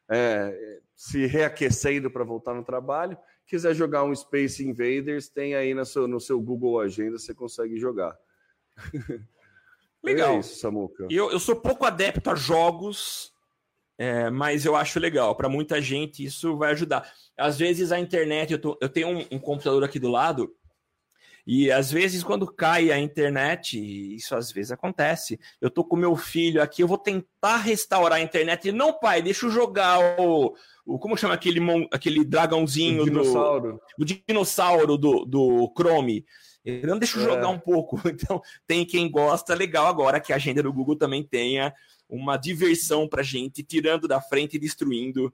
é, 0.09 0.79
se 0.95 1.25
reaquecendo 1.25 2.09
para 2.09 2.23
voltar 2.23 2.53
no 2.53 2.63
trabalho. 2.63 3.17
Quiser 3.45 3.73
jogar 3.73 4.03
um 4.03 4.15
Space 4.15 4.63
Invaders, 4.63 5.29
tem 5.29 5.55
aí 5.55 5.73
no 5.73 5.85
seu, 5.85 6.07
no 6.07 6.19
seu 6.19 6.39
Google 6.39 6.79
Agenda, 6.79 7.17
você 7.17 7.33
consegue 7.33 7.77
jogar. 7.77 8.17
Legal. 10.03 10.35
É 10.35 10.39
isso, 10.39 10.59
Samuca. 10.59 11.07
Eu, 11.09 11.31
eu 11.31 11.39
sou 11.39 11.55
pouco 11.55 11.85
adepto 11.85 12.29
a 12.29 12.35
jogos 12.35 13.33
é, 13.97 14.29
mas 14.29 14.65
eu 14.65 14.75
acho 14.75 14.99
legal. 14.99 15.35
Para 15.35 15.49
muita 15.49 15.81
gente, 15.81 16.23
isso 16.23 16.57
vai 16.57 16.71
ajudar. 16.71 17.11
Às 17.37 17.57
vezes 17.57 17.91
a 17.91 17.99
internet, 17.99 18.51
eu, 18.51 18.59
tô, 18.59 18.77
eu 18.81 18.89
tenho 18.89 19.07
um, 19.07 19.25
um, 19.31 19.39
computador 19.39 19.83
aqui 19.83 19.99
do 19.99 20.09
lado, 20.09 20.53
e 21.45 21.69
às 21.69 21.91
vezes, 21.91 22.23
quando 22.23 22.47
cai 22.47 22.89
a 22.89 22.97
internet, 22.97 23.77
isso 24.15 24.33
às 24.33 24.51
vezes 24.51 24.71
acontece. 24.71 25.37
Eu 25.59 25.69
tô 25.69 25.83
com 25.83 25.97
meu 25.97 26.15
filho 26.15 26.61
aqui, 26.61 26.81
eu 26.81 26.87
vou 26.87 26.97
tentar 26.97 27.57
restaurar 27.57 28.19
a 28.19 28.21
internet. 28.21 28.67
Ele, 28.67 28.77
não, 28.77 28.97
pai, 28.97 29.21
deixa 29.21 29.45
eu 29.45 29.49
jogar 29.51 30.19
o. 30.19 30.55
o 30.85 30.97
como 30.97 31.17
chama 31.17 31.33
aquele, 31.33 31.59
aquele 31.91 32.23
dragãozinho 32.23 33.01
o 33.01 33.05
dinossauro. 33.05 33.73
do. 33.97 34.03
O 34.03 34.05
dinossauro 34.05 34.97
do, 34.97 35.25
do 35.25 35.73
Chrome. 35.77 36.25
Ele 36.63 36.87
não 36.87 36.97
deixa 36.97 37.19
eu 37.19 37.25
jogar 37.25 37.47
é. 37.47 37.47
um 37.47 37.59
pouco. 37.59 37.99
Então, 38.07 38.41
tem 38.65 38.85
quem 38.85 39.11
gosta, 39.11 39.53
legal 39.53 39.87
agora 39.87 40.21
que 40.21 40.31
a 40.31 40.37
agenda 40.37 40.63
do 40.63 40.71
Google 40.71 40.95
também 40.95 41.23
tenha 41.23 41.73
uma 42.07 42.37
diversão 42.37 43.07
para 43.07 43.21
gente, 43.21 43.63
tirando 43.63 44.07
da 44.07 44.21
frente 44.21 44.55
e 44.55 44.59
destruindo 44.59 45.33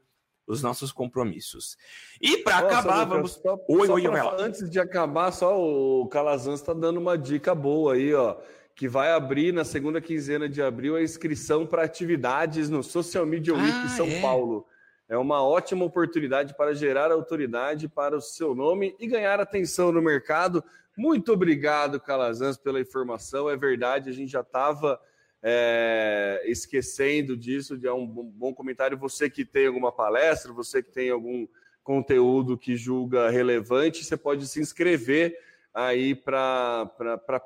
os 0.49 0.63
nossos 0.63 0.91
compromissos. 0.91 1.77
E 2.19 2.37
para 2.37 2.57
acabar, 2.57 3.05
vamos. 3.05 3.33
Só, 3.33 3.53
oi, 3.69 3.87
só 3.87 3.93
oi, 3.93 4.07
oi, 4.07 4.19
Antes 4.39 4.67
de 4.67 4.79
acabar, 4.79 5.31
só 5.31 5.55
o 5.61 6.07
Calazans 6.07 6.59
está 6.59 6.73
dando 6.73 6.99
uma 6.99 7.15
dica 7.15 7.53
boa 7.53 7.93
aí, 7.93 8.13
ó. 8.15 8.35
Que 8.75 8.87
vai 8.87 9.11
abrir 9.11 9.53
na 9.53 9.63
segunda 9.63 10.01
quinzena 10.01 10.49
de 10.49 10.61
abril 10.61 10.95
a 10.95 11.03
inscrição 11.03 11.67
para 11.67 11.83
atividades 11.83 12.67
no 12.67 12.81
Social 12.81 13.25
Media 13.25 13.53
Week 13.53 13.77
ah, 13.85 13.89
São 13.89 14.07
é? 14.07 14.21
Paulo. 14.21 14.65
É 15.07 15.17
uma 15.17 15.43
ótima 15.43 15.85
oportunidade 15.85 16.55
para 16.55 16.73
gerar 16.73 17.11
autoridade 17.11 17.87
para 17.87 18.17
o 18.17 18.21
seu 18.21 18.55
nome 18.55 18.95
e 18.99 19.05
ganhar 19.05 19.39
atenção 19.39 19.91
no 19.91 20.01
mercado. 20.01 20.63
Muito 20.97 21.31
obrigado, 21.31 21.99
Calazans, 21.99 22.57
pela 22.57 22.79
informação. 22.79 23.49
É 23.49 23.55
verdade, 23.55 24.09
a 24.09 24.13
gente 24.13 24.31
já 24.31 24.41
estava 24.41 24.99
é, 25.41 26.41
esquecendo 26.45 27.35
disso, 27.35 27.77
de 27.77 27.87
é 27.87 27.93
um 27.93 28.05
bom 28.05 28.53
comentário. 28.53 28.97
Você 28.97 29.29
que 29.29 29.45
tem 29.45 29.67
alguma 29.67 29.91
palestra, 29.91 30.51
você 30.51 30.83
que 30.83 30.91
tem 30.91 31.09
algum 31.09 31.47
conteúdo 31.83 32.57
que 32.57 32.75
julga 32.75 33.29
relevante, 33.29 34.03
você 34.03 34.17
pode 34.17 34.47
se 34.47 34.59
inscrever 34.59 35.37
aí 35.73 36.13
para 36.13 36.87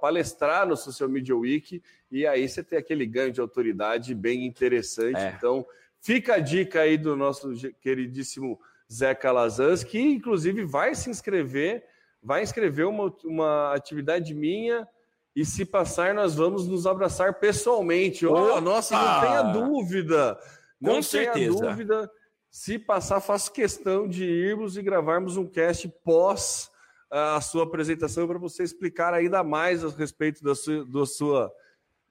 palestrar 0.02 0.68
no 0.68 0.76
Social 0.76 1.10
Media 1.10 1.36
Week 1.36 1.82
e 2.12 2.26
aí 2.26 2.48
você 2.48 2.64
tem 2.64 2.80
aquele 2.80 3.06
ganho 3.06 3.32
de 3.32 3.42
autoridade 3.42 4.14
bem 4.16 4.46
interessante. 4.46 5.20
É. 5.20 5.34
Então, 5.38 5.66
fica 6.00 6.36
a 6.36 6.40
dica 6.40 6.82
aí 6.82 6.98
do 6.98 7.16
nosso 7.16 7.54
queridíssimo 7.80 8.60
Zé 8.92 9.16
Calazans, 9.16 9.84
que 9.84 10.00
inclusive 10.00 10.64
vai 10.64 10.94
se 10.96 11.10
inscrever, 11.10 11.84
vai 12.22 12.44
inscrever 12.44 12.86
uma, 12.86 13.14
uma 13.24 13.74
atividade 13.74 14.34
minha 14.34 14.88
e 15.36 15.44
se 15.44 15.66
passar, 15.66 16.14
nós 16.14 16.36
vamos 16.36 16.68
nos 16.68 16.86
abraçar 16.86 17.40
pessoalmente. 17.40 18.26
Oh, 18.26 18.62
nossa, 18.62 18.96
não 18.96 19.20
tenha 19.22 19.42
dúvida. 19.42 20.40
Não 20.80 20.96
Com 20.96 21.02
certeza. 21.02 21.58
dúvida. 21.58 22.12
Se 22.52 22.78
passar, 22.78 23.20
faço 23.20 23.52
questão 23.52 24.08
de 24.08 24.24
irmos 24.26 24.78
e 24.78 24.84
gravarmos 24.84 25.38
um 25.38 25.48
cast 25.48 25.90
pós 26.04 26.70
a 27.10 27.42
sua 27.42 27.64
apresentação 27.64 28.28
para 28.28 28.38
você 28.38 28.64
explicar 28.64 29.14
ainda 29.14 29.44
mais 29.44 29.84
a 29.84 29.90
respeito 29.90 30.44
da 30.44 30.54
sua, 30.54 30.86
da 30.86 31.06
sua 31.06 31.52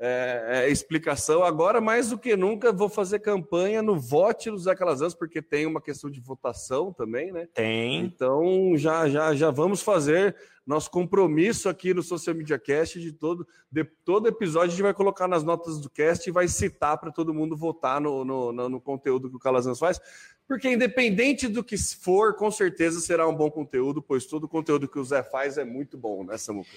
é, 0.04 0.64
é, 0.64 0.68
explicação. 0.68 1.44
Agora, 1.44 1.80
mais 1.80 2.10
do 2.10 2.18
que 2.18 2.36
nunca, 2.36 2.72
vou 2.72 2.88
fazer 2.88 3.20
campanha 3.20 3.80
no 3.80 4.00
Vote 4.00 4.50
dos 4.50 4.64
Zé 4.64 4.74
Calazans, 4.74 5.14
porque 5.14 5.40
tem 5.40 5.64
uma 5.64 5.80
questão 5.80 6.10
de 6.10 6.20
votação 6.20 6.92
também, 6.92 7.30
né? 7.30 7.46
Tem. 7.54 8.00
Então, 8.00 8.72
já, 8.74 9.08
já, 9.08 9.32
já 9.32 9.52
vamos 9.52 9.80
fazer 9.80 10.34
nosso 10.66 10.90
compromisso 10.90 11.68
aqui 11.68 11.94
no 11.94 12.02
Social 12.02 12.34
Media 12.34 12.58
Cast 12.58 13.00
de 13.00 13.12
todo, 13.12 13.46
de 13.70 13.84
todo 14.04 14.26
episódio 14.26 14.68
a 14.68 14.70
gente 14.70 14.82
vai 14.82 14.94
colocar 14.94 15.28
nas 15.28 15.44
notas 15.44 15.78
do 15.80 15.88
cast 15.88 16.28
e 16.28 16.32
vai 16.32 16.48
citar 16.48 16.98
para 16.98 17.12
todo 17.12 17.34
mundo 17.34 17.56
votar 17.56 18.00
no, 18.00 18.24
no, 18.24 18.52
no, 18.52 18.68
no 18.68 18.80
conteúdo 18.80 19.30
que 19.30 19.36
o 19.36 19.40
Calazans 19.40 19.78
faz, 19.78 20.00
porque 20.48 20.68
independente 20.68 21.46
do 21.46 21.62
que 21.62 21.76
for, 21.76 22.34
com 22.34 22.50
certeza 22.50 23.00
será 23.00 23.28
um 23.28 23.34
bom 23.34 23.50
conteúdo, 23.50 24.02
pois 24.02 24.26
todo 24.26 24.44
o 24.44 24.48
conteúdo 24.48 24.88
que 24.88 24.98
o 24.98 25.04
Zé 25.04 25.22
faz 25.22 25.58
é 25.58 25.64
muito 25.64 25.96
bom, 25.96 26.24
né, 26.24 26.36
Samuca? 26.36 26.70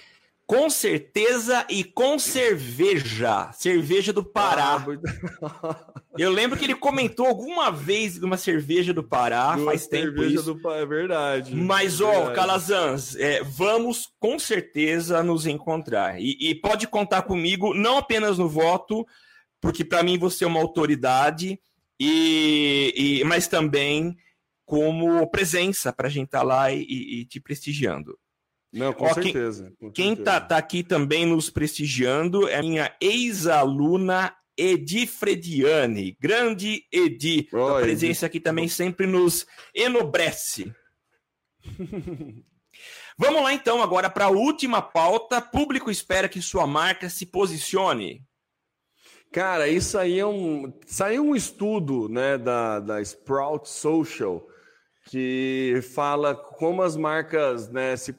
Com 0.48 0.70
certeza 0.70 1.66
e 1.70 1.84
com 1.84 2.20
cerveja. 2.20 3.52
Cerveja 3.54 4.14
do 4.14 4.24
Pará. 4.24 4.86
Ah, 5.42 5.96
Eu 6.18 6.32
lembro 6.32 6.58
que 6.58 6.64
ele 6.64 6.76
comentou 6.76 7.26
alguma 7.26 7.70
vez 7.72 8.14
de 8.14 8.24
uma 8.24 8.38
cerveja 8.38 8.94
do 8.94 9.04
Pará, 9.04 9.56
de 9.56 9.66
faz 9.66 9.86
tempo 9.86 10.24
isso. 10.24 10.54
Do... 10.54 10.72
É 10.72 10.86
verdade. 10.86 11.54
Mas, 11.54 12.00
é 12.00 12.04
ó, 12.06 12.32
Calazans, 12.32 13.16
é, 13.18 13.44
vamos 13.44 14.14
com 14.18 14.40
certeza 14.40 15.22
nos 15.22 15.46
encontrar. 15.46 16.22
E, 16.22 16.38
e, 16.40 16.56
pode 16.56 16.88
contar 16.88 17.24
comigo, 17.24 17.74
não 17.74 17.98
apenas 17.98 18.38
no 18.38 18.48
voto, 18.48 19.06
porque 19.60 19.84
para 19.84 20.04
mim 20.04 20.18
você 20.18 20.46
é 20.46 20.48
uma 20.48 20.62
autoridade, 20.62 21.60
e, 22.00 22.94
e 22.96 23.24
mas 23.26 23.48
também 23.48 24.16
como 24.64 25.30
presença 25.30 25.92
para 25.92 26.08
a 26.08 26.12
gente 26.12 26.28
estar 26.28 26.40
tá 26.40 26.46
lá 26.46 26.72
e, 26.72 26.82
e 26.82 27.26
te 27.26 27.42
prestigiando. 27.42 28.18
Não, 28.76 28.92
com 28.92 29.06
Ó, 29.06 29.14
certeza. 29.14 29.72
Quem, 29.80 29.92
quem 29.92 30.14
está 30.14 30.42
tá 30.42 30.58
aqui 30.58 30.84
também 30.84 31.26
nos 31.26 31.50
prestigiando 31.50 32.48
é 32.50 32.58
a 32.58 32.62
minha 32.62 32.94
ex-aluna 33.00 34.36
Edi 34.58 35.08
Frediani. 35.08 36.18
Grande 36.20 36.86
Edi. 36.92 37.48
Oh, 37.54 37.70
a 37.70 37.82
presença 37.82 38.26
Edi. 38.26 38.26
aqui 38.26 38.40
também 38.42 38.68
sempre 38.68 39.08
nos 39.08 39.46
enobrece. 39.74 40.74
Vamos 43.18 43.42
lá 43.42 43.54
então 43.54 43.82
agora 43.82 44.10
para 44.10 44.26
a 44.26 44.30
última 44.30 44.82
pauta. 44.82 45.42
Público 45.42 45.90
espera 45.90 46.28
que 46.28 46.42
sua 46.42 46.68
marca 46.68 47.10
se 47.10 47.26
posicione. 47.26 48.22
Cara, 49.32 49.70
isso 49.70 49.98
aí 49.98 50.20
é 50.20 50.26
um. 50.26 50.74
Saiu 50.86 51.24
um 51.24 51.36
estudo 51.36 52.10
né, 52.10 52.38
da, 52.38 52.82
da 52.82 53.02
Sprout 53.02 53.70
Social 53.70 54.46
que 55.06 55.80
fala 55.94 56.34
como 56.36 56.82
as 56.82 56.98
marcas 56.98 57.70
né, 57.70 57.96
se 57.96 58.14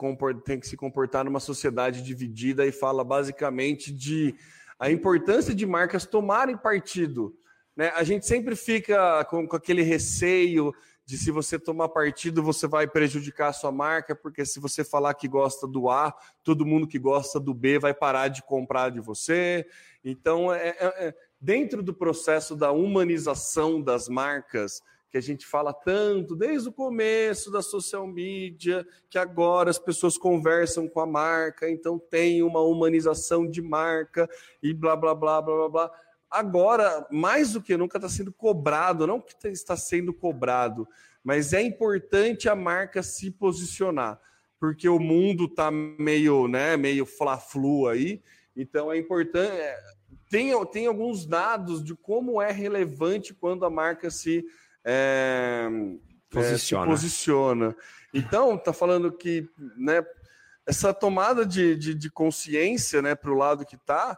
têm 0.44 0.60
que 0.60 0.68
se 0.68 0.76
comportar 0.76 1.24
numa 1.24 1.40
sociedade 1.40 2.00
dividida 2.02 2.64
e 2.64 2.70
fala 2.70 3.02
basicamente 3.02 3.92
de 3.92 4.34
a 4.78 4.90
importância 4.90 5.52
de 5.54 5.66
marcas 5.66 6.06
tomarem 6.06 6.56
partido. 6.56 7.36
Né? 7.76 7.92
A 7.96 8.04
gente 8.04 8.24
sempre 8.24 8.54
fica 8.54 9.24
com, 9.24 9.48
com 9.48 9.56
aquele 9.56 9.82
receio 9.82 10.72
de 11.04 11.18
se 11.18 11.30
você 11.30 11.58
tomar 11.58 11.88
partido, 11.88 12.42
você 12.42 12.66
vai 12.66 12.86
prejudicar 12.86 13.48
a 13.48 13.52
sua 13.52 13.72
marca, 13.72 14.14
porque 14.14 14.44
se 14.44 14.60
você 14.60 14.84
falar 14.84 15.14
que 15.14 15.28
gosta 15.28 15.66
do 15.66 15.88
A, 15.88 16.14
todo 16.42 16.66
mundo 16.66 16.86
que 16.86 16.98
gosta 16.98 17.38
do 17.38 17.54
B 17.54 17.78
vai 17.78 17.94
parar 17.94 18.28
de 18.28 18.42
comprar 18.42 18.90
de 18.90 19.00
você. 19.00 19.66
Então, 20.04 20.52
é, 20.52 20.68
é, 20.68 21.08
é 21.08 21.14
dentro 21.40 21.82
do 21.82 21.94
processo 21.94 22.56
da 22.56 22.72
humanização 22.72 23.80
das 23.80 24.08
marcas, 24.08 24.82
que 25.16 25.18
a 25.18 25.22
gente 25.22 25.46
fala 25.46 25.72
tanto 25.72 26.36
desde 26.36 26.68
o 26.68 26.72
começo 26.72 27.50
da 27.50 27.62
social 27.62 28.06
media, 28.06 28.86
que 29.08 29.16
agora 29.16 29.70
as 29.70 29.78
pessoas 29.78 30.18
conversam 30.18 30.86
com 30.86 31.00
a 31.00 31.06
marca, 31.06 31.70
então 31.70 31.98
tem 31.98 32.42
uma 32.42 32.60
humanização 32.60 33.48
de 33.48 33.62
marca 33.62 34.28
e 34.62 34.74
blá 34.74 34.94
blá 34.94 35.14
blá 35.14 35.40
blá 35.40 35.56
blá 35.56 35.68
blá. 35.70 35.90
Agora, 36.30 37.06
mais 37.10 37.52
do 37.52 37.62
que 37.62 37.78
nunca, 37.78 37.96
está 37.96 38.10
sendo 38.10 38.30
cobrado, 38.30 39.06
não 39.06 39.18
que 39.18 39.34
está 39.48 39.74
sendo 39.74 40.12
cobrado, 40.12 40.86
mas 41.24 41.54
é 41.54 41.62
importante 41.62 42.46
a 42.46 42.54
marca 42.54 43.02
se 43.02 43.30
posicionar, 43.30 44.20
porque 44.60 44.86
o 44.86 44.98
mundo 44.98 45.46
está 45.46 45.70
meio, 45.70 46.46
né, 46.46 46.76
meio 46.76 47.06
fla-flu 47.06 47.88
aí, 47.88 48.22
então 48.54 48.92
é 48.92 48.98
importante. 48.98 49.50
É, 49.50 49.78
tem, 50.28 50.52
tem 50.66 50.86
alguns 50.86 51.24
dados 51.24 51.82
de 51.82 51.94
como 51.94 52.42
é 52.42 52.52
relevante 52.52 53.32
quando 53.32 53.64
a 53.64 53.70
marca 53.70 54.10
se 54.10 54.44
é, 54.86 55.68
posiciona. 56.30 56.84
É, 56.84 56.88
posiciona. 56.88 57.76
Então, 58.14 58.56
tá 58.56 58.72
falando 58.72 59.10
que 59.10 59.50
né, 59.76 60.06
essa 60.64 60.94
tomada 60.94 61.44
de, 61.44 61.74
de, 61.74 61.92
de 61.92 62.08
consciência 62.10 63.02
né, 63.02 63.16
para 63.16 63.32
o 63.32 63.36
lado 63.36 63.66
que 63.66 63.74
está 63.74 64.16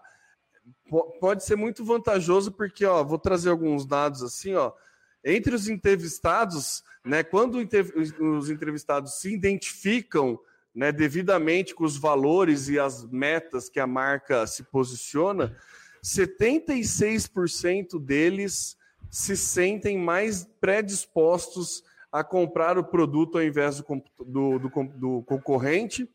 pode 1.20 1.44
ser 1.44 1.56
muito 1.56 1.82
vantajoso, 1.84 2.52
porque 2.52 2.84
ó, 2.84 3.02
vou 3.02 3.18
trazer 3.18 3.48
alguns 3.48 3.86
dados 3.86 4.22
assim, 4.22 4.54
ó. 4.54 4.72
Entre 5.24 5.54
os 5.54 5.68
entrevistados, 5.68 6.84
né, 7.04 7.22
quando 7.22 7.58
os 8.20 8.50
entrevistados 8.50 9.18
se 9.20 9.32
identificam 9.32 10.38
né, 10.74 10.92
devidamente 10.92 11.74
com 11.74 11.84
os 11.84 11.96
valores 11.96 12.68
e 12.68 12.78
as 12.78 13.04
metas 13.10 13.68
que 13.68 13.80
a 13.80 13.86
marca 13.86 14.46
se 14.46 14.62
posiciona, 14.64 15.56
76% 16.04 17.98
deles 18.00 18.77
se 19.10 19.36
sentem 19.36 19.98
mais 19.98 20.48
predispostos 20.60 21.82
a 22.10 22.24
comprar 22.24 22.78
o 22.78 22.84
produto 22.84 23.36
ao 23.38 23.44
invés 23.44 23.80
do, 23.80 24.02
do, 24.18 24.58
do, 24.58 24.68
do 24.94 25.22
concorrente. 25.22 26.10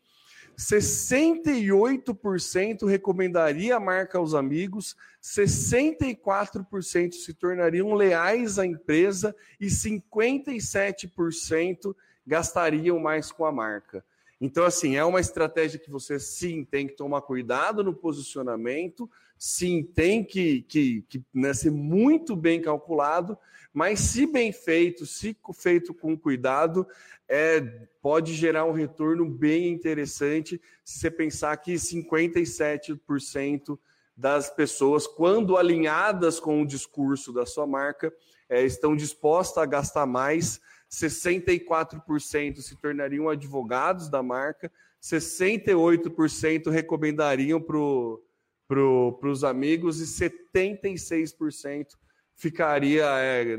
68% 0.56 2.86
recomendaria 2.86 3.74
a 3.76 3.80
marca 3.80 4.18
aos 4.18 4.34
amigos, 4.34 4.96
64% 5.22 7.12
se 7.12 7.32
tornariam 7.34 7.94
leais 7.94 8.58
à 8.58 8.66
empresa 8.66 9.36
e 9.60 9.66
57% 9.66 11.94
gastariam 12.26 12.98
mais 13.00 13.30
com 13.32 13.44
a 13.44 13.52
marca. 13.52 14.02
Então, 14.40 14.64
assim, 14.64 14.96
é 14.96 15.04
uma 15.04 15.20
estratégia 15.20 15.78
que 15.78 15.90
você 15.90 16.18
sim 16.18 16.64
tem 16.64 16.86
que 16.86 16.94
tomar 16.94 17.22
cuidado 17.22 17.84
no 17.84 17.94
posicionamento, 17.94 19.08
sim, 19.38 19.82
tem 19.82 20.24
que, 20.24 20.62
que, 20.62 21.02
que 21.08 21.22
né, 21.32 21.54
ser 21.54 21.70
muito 21.70 22.34
bem 22.34 22.60
calculado, 22.60 23.38
mas 23.72 24.00
se 24.00 24.26
bem 24.26 24.52
feito, 24.52 25.06
se 25.06 25.36
feito 25.54 25.94
com 25.94 26.16
cuidado, 26.16 26.86
é, 27.28 27.60
pode 28.00 28.34
gerar 28.34 28.64
um 28.64 28.72
retorno 28.72 29.28
bem 29.28 29.68
interessante 29.68 30.60
se 30.84 30.98
você 30.98 31.10
pensar 31.10 31.56
que 31.56 31.74
57% 31.74 33.78
das 34.16 34.48
pessoas, 34.48 35.06
quando 35.06 35.56
alinhadas 35.56 36.38
com 36.38 36.62
o 36.62 36.66
discurso 36.66 37.32
da 37.32 37.44
sua 37.44 37.66
marca, 37.66 38.12
é, 38.48 38.62
estão 38.62 38.94
dispostas 38.94 39.62
a 39.62 39.66
gastar 39.66 40.06
mais, 40.06 40.60
64% 40.94 42.60
se 42.60 42.76
tornariam 42.76 43.28
advogados 43.28 44.08
da 44.08 44.22
marca, 44.22 44.70
68% 45.02 46.70
recomendariam 46.70 47.60
para 47.60 47.78
o 47.78 48.22
para 48.66 49.28
os 49.28 49.44
amigos 49.44 50.00
e 50.00 50.04
76% 50.04 51.88
ficaria, 52.34 53.04
é, 53.18 53.56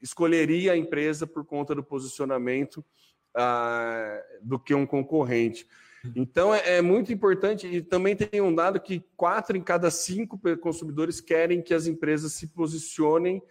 escolheria 0.00 0.72
a 0.72 0.76
empresa 0.76 1.26
por 1.26 1.44
conta 1.44 1.74
do 1.74 1.82
posicionamento 1.82 2.84
ah, 3.34 4.20
do 4.42 4.58
que 4.58 4.74
um 4.74 4.86
concorrente. 4.86 5.66
Então 6.16 6.54
é, 6.54 6.78
é, 6.78 6.82
muito 6.82 7.12
importante 7.12 7.66
e 7.66 7.82
também 7.82 8.16
tem 8.16 8.40
um 8.40 8.54
dado 8.54 8.80
que 8.80 9.04
quatro 9.16 9.56
em 9.56 9.62
cada 9.62 9.90
cinco 9.90 10.40
consumidores 10.58 11.20
querem 11.20 11.60
que 11.60 11.74
as 11.74 11.86
empresas 11.86 12.32
se 12.32 12.46
posicionem, 12.48 13.42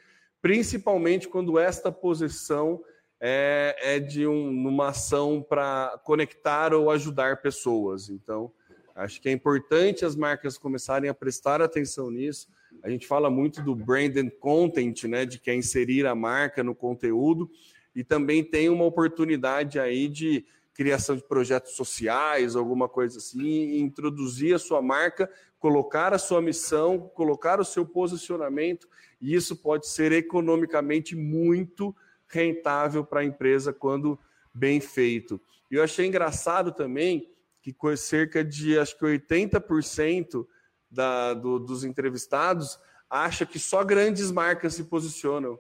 principalmente 0.42 1.28
quando 1.28 1.60
esta 1.60 1.92
posição 1.92 2.84
é, 3.20 3.76
é 3.96 4.00
de 4.00 4.26
um, 4.26 4.50
uma 4.50 4.90
ação 4.90 5.42
para 5.42 6.00
conectar 6.04 6.74
ou 6.74 6.90
ajudar 6.90 7.42
pessoas. 7.42 8.10
Então 8.10 8.52
Acho 9.00 9.22
que 9.22 9.30
é 9.30 9.32
importante 9.32 10.04
as 10.04 10.14
marcas 10.14 10.58
começarem 10.58 11.10
a 11.10 11.14
prestar 11.14 11.62
atenção 11.62 12.12
nisso. 12.12 12.50
A 12.84 12.90
gente 12.90 13.08
fala 13.08 13.30
muito 13.30 13.62
do 13.62 13.74
branded 13.74 14.30
content, 14.42 15.06
né, 15.06 15.26
de 15.26 15.40
que 15.40 15.50
é 15.50 15.56
inserir 15.56 16.06
a 16.06 16.14
marca 16.14 16.62
no 16.66 16.76
conteúdo, 16.76 17.50
e 17.96 18.04
também 18.04 18.44
tem 18.44 18.68
uma 18.68 18.84
oportunidade 18.84 19.80
aí 19.80 20.10
de 20.10 20.46
criação 20.74 21.16
de 21.16 21.24
projetos 21.24 21.74
sociais, 21.74 22.58
alguma 22.58 22.90
coisa 22.90 23.20
assim, 23.20 23.80
introduzir 23.80 24.54
a 24.54 24.60
sua 24.60 24.82
marca, 24.82 25.32
colocar 25.60 26.14
a 26.14 26.20
sua 26.20 26.42
missão, 26.42 27.00
colocar 27.16 27.62
o 27.62 27.66
seu 27.66 27.86
posicionamento, 27.86 28.86
e 29.22 29.34
isso 29.34 29.56
pode 29.56 29.88
ser 29.88 30.12
economicamente 30.12 31.16
muito 31.16 31.96
rentável 32.30 33.04
para 33.04 33.22
a 33.22 33.26
empresa 33.26 33.74
quando 33.74 34.20
bem 34.54 34.80
feito. 34.80 35.42
E 35.70 35.76
eu 35.76 35.84
achei 35.84 36.06
engraçado 36.06 36.72
também 36.72 37.30
que 37.62 37.76
cerca 37.98 38.44
de 38.44 38.78
acho 38.78 38.98
que 38.98 39.06
80% 39.06 40.46
da, 40.90 41.34
do, 41.34 41.60
dos 41.60 41.84
entrevistados 41.84 42.80
acha 43.10 43.46
que 43.46 43.60
só 43.60 43.84
grandes 43.84 44.32
marcas 44.32 44.76
se 44.76 44.84
posicionam. 44.84 45.60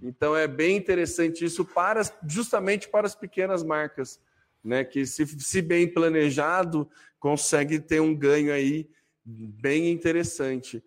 Então 0.00 0.36
é 0.36 0.46
bem 0.46 0.76
interessante 0.76 1.44
isso 1.44 1.64
para 1.64 2.02
justamente 2.26 2.88
para 2.88 3.06
as 3.06 3.14
pequenas 3.14 3.62
marcas, 3.62 4.20
né? 4.62 4.84
Que 4.84 5.04
se, 5.04 5.26
se 5.40 5.60
bem 5.60 5.92
planejado 5.92 6.88
consegue 7.18 7.80
ter 7.80 8.00
um 8.00 8.14
ganho 8.14 8.52
aí 8.52 8.88
bem 9.24 9.90
interessante. 9.90 10.78
O 10.78 10.82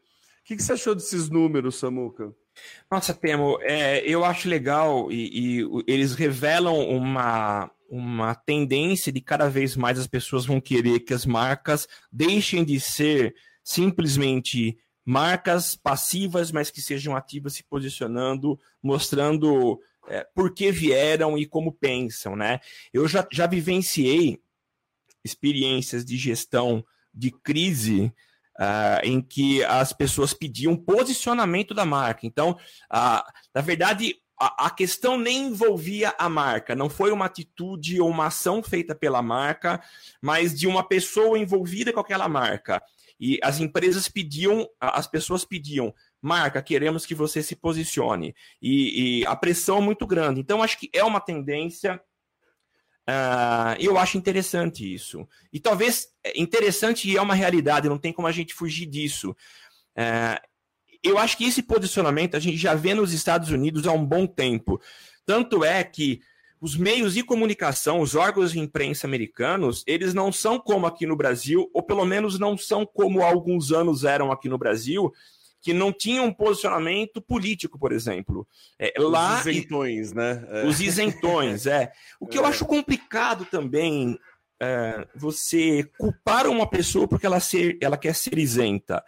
que, 0.45 0.55
que 0.55 0.63
você 0.63 0.73
achou 0.73 0.95
desses 0.95 1.29
números, 1.29 1.75
Samuca? 1.75 2.33
Nossa, 2.89 3.13
Temo, 3.13 3.59
é, 3.61 3.99
eu 3.99 4.23
acho 4.23 4.47
legal 4.47 5.11
e, 5.11 5.61
e 5.61 5.83
eles 5.87 6.13
revelam 6.13 6.87
uma, 6.89 7.69
uma 7.89 8.35
tendência 8.35 9.11
de 9.11 9.21
cada 9.21 9.49
vez 9.49 9.75
mais 9.75 9.99
as 9.99 10.07
pessoas 10.07 10.45
vão 10.45 10.61
querer 10.61 11.01
que 11.01 11.13
as 11.13 11.25
marcas 11.25 11.87
deixem 12.11 12.63
de 12.63 12.79
ser 12.79 13.35
simplesmente 13.63 14.77
marcas 15.05 15.75
passivas, 15.75 16.51
mas 16.51 16.69
que 16.69 16.81
sejam 16.81 17.15
ativas 17.15 17.53
se 17.53 17.63
posicionando, 17.63 18.59
mostrando 18.83 19.79
é, 20.07 20.25
por 20.35 20.53
que 20.53 20.71
vieram 20.71 21.37
e 21.37 21.45
como 21.45 21.71
pensam, 21.71 22.35
né? 22.35 22.59
Eu 22.93 23.07
já, 23.07 23.25
já 23.31 23.47
vivenciei 23.47 24.41
experiências 25.23 26.03
de 26.03 26.17
gestão 26.17 26.83
de 27.13 27.31
crise 27.31 28.13
Uh, 28.59 28.99
em 29.03 29.21
que 29.21 29.63
as 29.65 29.93
pessoas 29.93 30.33
pediam 30.33 30.75
posicionamento 30.75 31.75
da 31.75 31.85
marca. 31.85 32.25
Então, 32.25 32.57
uh, 32.91 33.31
na 33.53 33.61
verdade, 33.61 34.15
a, 34.39 34.67
a, 34.67 34.69
questão 34.69 35.17
nem 35.17 35.47
envolvia 35.47 36.13
a 36.17 36.29
marca, 36.29 36.75
não 36.75 36.89
foi 36.89 37.11
uma 37.11 37.25
atitude 37.25 37.99
ou 37.99 38.09
uma 38.09 38.27
ação 38.27 38.63
feita 38.63 38.95
pela 38.95 39.21
marca, 39.21 39.81
mas 40.21 40.57
de 40.57 40.67
uma 40.67 40.83
pessoa 40.83 41.37
envolvida 41.37 41.91
com 41.91 41.99
aquela 41.99 42.27
marca. 42.27 42.81
E 43.19 43.39
as 43.41 43.59
empresas 43.59 44.07
pediam, 44.07 44.67
as 44.79 45.07
pessoas 45.07 45.43
pediam, 45.43 45.93
marca, 46.21 46.61
queremos 46.61 47.05
que 47.05 47.15
você 47.15 47.41
se 47.41 47.55
posicione. 47.55 48.35
E, 48.61 49.21
e 49.21 49.25
a 49.25 49.35
pressão 49.35 49.79
é 49.79 49.81
muito 49.81 50.05
grande. 50.05 50.39
Então, 50.39 50.61
acho 50.61 50.79
que 50.79 50.89
é 50.93 51.03
uma 51.03 51.19
tendência. 51.19 51.99
Uh, 53.07 53.79
eu 53.79 53.97
acho 53.97 54.17
interessante 54.17 54.93
isso. 54.93 55.25
E 55.53 55.59
talvez 55.59 56.09
é 56.23 56.39
interessante 56.39 57.09
e 57.09 57.15
é 57.15 57.21
uma 57.21 57.33
realidade, 57.33 57.87
não 57.87 57.97
tem 57.97 58.11
como 58.11 58.27
a 58.27 58.31
gente 58.31 58.53
fugir 58.53 58.85
disso. 58.85 59.31
Uh, 59.97 60.47
eu 61.01 61.17
acho 61.17 61.37
que 61.37 61.45
esse 61.45 61.63
posicionamento 61.63 62.35
a 62.35 62.39
gente 62.39 62.57
já 62.57 62.73
vê 62.73 62.93
nos 62.93 63.13
Estados 63.13 63.49
Unidos 63.49 63.87
há 63.87 63.93
um 63.93 64.05
bom 64.05 64.27
tempo. 64.27 64.81
Tanto 65.25 65.63
é 65.63 65.83
que 65.83 66.19
os 66.59 66.75
meios 66.75 67.13
de 67.13 67.23
comunicação, 67.23 68.01
os 68.01 68.15
órgãos 68.15 68.51
de 68.51 68.59
imprensa 68.59 69.07
americanos, 69.07 69.83
eles 69.85 70.13
não 70.13 70.31
são 70.31 70.59
como 70.59 70.87
aqui 70.87 71.05
no 71.05 71.15
Brasil, 71.15 71.69
ou 71.73 71.83
pelo 71.83 72.03
menos 72.03 72.39
não 72.39 72.57
são 72.57 72.85
como 72.85 73.21
há 73.21 73.27
alguns 73.27 73.71
anos 73.71 74.03
eram 74.03 74.31
aqui 74.31 74.49
no 74.49 74.57
Brasil, 74.57 75.13
que 75.67 75.73
não 75.73 75.91
tinham 75.91 76.23
um 76.23 76.33
posicionamento 76.33 77.21
político, 77.21 77.77
por 77.77 77.91
exemplo. 77.91 78.47
É, 78.79 78.93
lá, 78.97 79.41
os 79.41 79.45
isentões, 79.45 80.13
né? 80.13 80.47
É. 80.49 80.65
Os 80.65 80.79
isentões, 80.79 81.67
é. 81.67 81.91
O 82.21 82.25
que 82.25 82.37
é. 82.37 82.39
eu 82.39 82.45
acho 82.45 82.65
complicado 82.65 83.43
também 83.43 84.17
é, 84.61 85.05
você 85.13 85.83
culpar 85.97 86.47
uma 86.47 86.65
pessoa 86.69 87.05
porque 87.05 87.25
ela, 87.25 87.41
ser, 87.41 87.77
ela 87.81 87.97
quer 87.97 88.15
ser 88.15 88.37
isenta. 88.37 89.03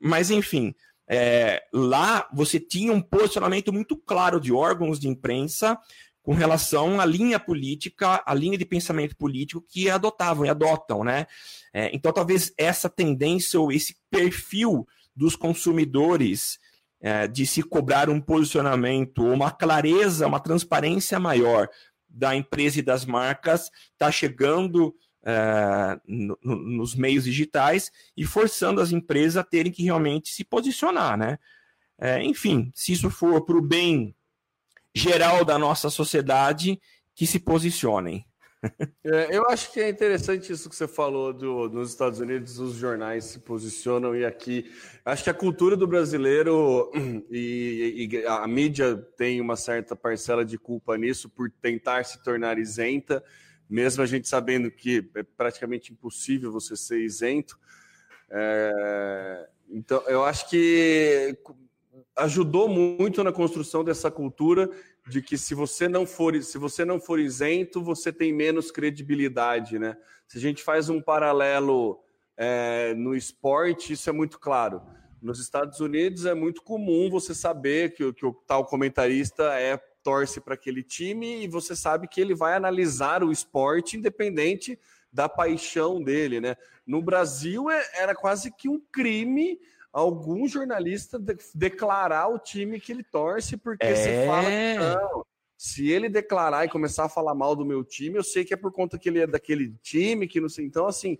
Mas, 0.00 0.32
enfim, 0.32 0.74
é, 1.08 1.62
lá 1.72 2.28
você 2.32 2.58
tinha 2.58 2.92
um 2.92 3.00
posicionamento 3.00 3.72
muito 3.72 3.96
claro 3.96 4.40
de 4.40 4.52
órgãos 4.52 4.98
de 4.98 5.06
imprensa 5.06 5.78
com 6.24 6.34
relação 6.34 7.00
à 7.00 7.04
linha 7.04 7.38
política, 7.38 8.20
à 8.26 8.34
linha 8.34 8.58
de 8.58 8.64
pensamento 8.64 9.16
político 9.16 9.64
que 9.64 9.88
adotavam 9.88 10.44
e 10.44 10.48
adotam, 10.48 11.04
né? 11.04 11.28
É, 11.72 11.88
então, 11.94 12.12
talvez 12.12 12.52
essa 12.58 12.90
tendência 12.90 13.60
ou 13.60 13.70
esse 13.70 13.96
perfil 14.10 14.84
dos 15.18 15.34
consumidores 15.34 16.60
é, 17.00 17.26
de 17.26 17.44
se 17.44 17.60
cobrar 17.60 18.08
um 18.08 18.20
posicionamento, 18.20 19.24
uma 19.24 19.50
clareza, 19.50 20.28
uma 20.28 20.38
transparência 20.38 21.18
maior 21.18 21.68
da 22.08 22.36
empresa 22.36 22.78
e 22.78 22.82
das 22.82 23.04
marcas 23.04 23.68
está 23.92 24.12
chegando 24.12 24.94
é, 25.24 26.00
no, 26.06 26.38
nos 26.42 26.94
meios 26.94 27.24
digitais 27.24 27.90
e 28.16 28.24
forçando 28.24 28.80
as 28.80 28.92
empresas 28.92 29.36
a 29.36 29.42
terem 29.42 29.72
que 29.72 29.82
realmente 29.82 30.32
se 30.32 30.44
posicionar, 30.44 31.18
né? 31.18 31.38
É, 32.00 32.22
enfim, 32.22 32.70
se 32.72 32.92
isso 32.92 33.10
for 33.10 33.44
para 33.44 33.56
o 33.56 33.62
bem 33.62 34.14
geral 34.94 35.44
da 35.44 35.58
nossa 35.58 35.90
sociedade, 35.90 36.80
que 37.12 37.26
se 37.26 37.40
posicionem. 37.40 38.24
É, 39.04 39.36
eu 39.36 39.48
acho 39.48 39.72
que 39.72 39.80
é 39.80 39.88
interessante 39.88 40.52
isso 40.52 40.68
que 40.68 40.74
você 40.74 40.88
falou 40.88 41.32
do, 41.32 41.68
nos 41.68 41.90
Estados 41.90 42.18
Unidos, 42.18 42.58
os 42.58 42.74
jornais 42.74 43.24
se 43.24 43.38
posicionam 43.38 44.16
e 44.16 44.24
aqui. 44.24 44.70
Acho 45.04 45.24
que 45.24 45.30
a 45.30 45.34
cultura 45.34 45.76
do 45.76 45.86
brasileiro 45.86 46.90
e, 47.30 48.08
e, 48.12 48.26
a 48.26 48.46
mídia 48.46 48.96
tem 49.16 49.40
uma 49.40 49.56
certa 49.56 49.94
parcela 49.94 50.44
de 50.44 50.58
culpa 50.58 50.96
nisso 50.96 51.28
por 51.28 51.50
tentar 51.50 52.04
se 52.04 52.22
tornar 52.22 52.58
isenta, 52.58 53.22
mesmo 53.68 54.02
a 54.02 54.06
gente 54.06 54.28
sabendo 54.28 54.70
que 54.70 55.08
é 55.14 55.22
praticamente 55.22 55.92
impossível 55.92 56.50
você 56.50 56.76
ser 56.76 57.00
isento. 57.00 57.58
É, 58.30 59.48
então, 59.70 60.02
eu 60.06 60.24
acho 60.24 60.48
que 60.48 61.36
ajudou 62.16 62.68
muito 62.68 63.22
na 63.22 63.32
construção 63.32 63.84
dessa 63.84 64.10
cultura 64.10 64.70
de 65.06 65.22
que 65.22 65.38
se 65.38 65.54
você 65.54 65.88
não 65.88 66.06
for 66.06 66.40
se 66.42 66.58
você 66.58 66.84
não 66.84 67.00
for 67.00 67.18
isento, 67.18 67.82
você 67.82 68.12
tem 68.12 68.32
menos 68.32 68.70
credibilidade, 68.70 69.78
né? 69.78 69.96
Se 70.26 70.38
a 70.38 70.40
gente 70.40 70.62
faz 70.62 70.88
um 70.88 71.00
paralelo 71.00 72.00
é, 72.36 72.94
no 72.94 73.14
esporte, 73.14 73.92
isso 73.92 74.08
é 74.08 74.12
muito 74.12 74.38
claro. 74.38 74.82
Nos 75.20 75.40
Estados 75.40 75.80
Unidos 75.80 76.26
é 76.26 76.34
muito 76.34 76.62
comum 76.62 77.10
você 77.10 77.34
saber 77.34 77.94
que, 77.94 78.12
que 78.12 78.24
o 78.24 78.32
tal 78.32 78.64
comentarista 78.64 79.58
é 79.58 79.76
torce 80.02 80.40
para 80.40 80.54
aquele 80.54 80.82
time 80.82 81.42
e 81.42 81.48
você 81.48 81.74
sabe 81.74 82.06
que 82.06 82.20
ele 82.20 82.34
vai 82.34 82.54
analisar 82.54 83.24
o 83.24 83.32
esporte 83.32 83.96
independente 83.96 84.78
da 85.12 85.28
paixão 85.28 86.02
dele, 86.02 86.40
né? 86.40 86.56
No 86.86 87.02
Brasil 87.02 87.70
é, 87.70 87.82
era 87.94 88.14
quase 88.14 88.50
que 88.50 88.68
um 88.68 88.80
crime 88.92 89.58
algum 89.92 90.46
jornalista 90.46 91.18
de, 91.18 91.36
declarar 91.54 92.28
o 92.28 92.38
time 92.38 92.80
que 92.80 92.92
ele 92.92 93.02
torce, 93.02 93.56
porque 93.56 93.86
é... 93.86 93.94
você 93.94 94.26
fala 94.26 94.48
não, 94.50 95.24
se 95.56 95.90
ele 95.90 96.08
declarar 96.08 96.64
e 96.64 96.70
começar 96.70 97.06
a 97.06 97.08
falar 97.08 97.34
mal 97.34 97.56
do 97.56 97.66
meu 97.66 97.82
time, 97.82 98.16
eu 98.16 98.22
sei 98.22 98.44
que 98.44 98.54
é 98.54 98.56
por 98.56 98.72
conta 98.72 98.98
que 98.98 99.08
ele 99.08 99.20
é 99.20 99.26
daquele 99.26 99.74
time, 99.82 100.28
que 100.28 100.40
não 100.40 100.48
sei. 100.48 100.64
Então, 100.64 100.86
assim, 100.86 101.18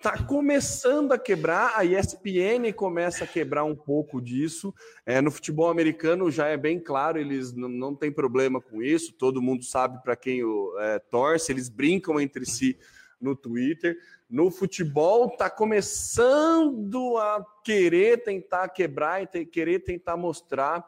tá 0.00 0.24
começando 0.24 1.12
a 1.12 1.18
quebrar, 1.18 1.74
a 1.76 1.84
ESPN 1.84 2.72
começa 2.74 3.24
a 3.24 3.26
quebrar 3.26 3.64
um 3.64 3.76
pouco 3.76 4.22
disso. 4.22 4.72
É, 5.04 5.20
no 5.20 5.30
futebol 5.30 5.68
americano 5.68 6.30
já 6.30 6.46
é 6.46 6.56
bem 6.56 6.80
claro, 6.80 7.18
eles 7.18 7.52
não, 7.52 7.68
não 7.68 7.94
têm 7.94 8.10
problema 8.10 8.60
com 8.60 8.82
isso, 8.82 9.12
todo 9.12 9.42
mundo 9.42 9.64
sabe 9.64 10.02
para 10.02 10.16
quem 10.16 10.42
o, 10.42 10.74
é, 10.78 10.98
torce, 10.98 11.52
eles 11.52 11.68
brincam 11.68 12.18
entre 12.18 12.46
si 12.46 12.78
no 13.20 13.36
Twitter 13.36 13.98
no 14.28 14.50
futebol 14.50 15.28
está 15.28 15.48
começando 15.48 17.16
a 17.16 17.44
querer 17.64 18.22
tentar 18.22 18.68
quebrar 18.68 19.22
e 19.22 19.46
querer 19.46 19.80
tentar 19.80 20.16
mostrar 20.16 20.84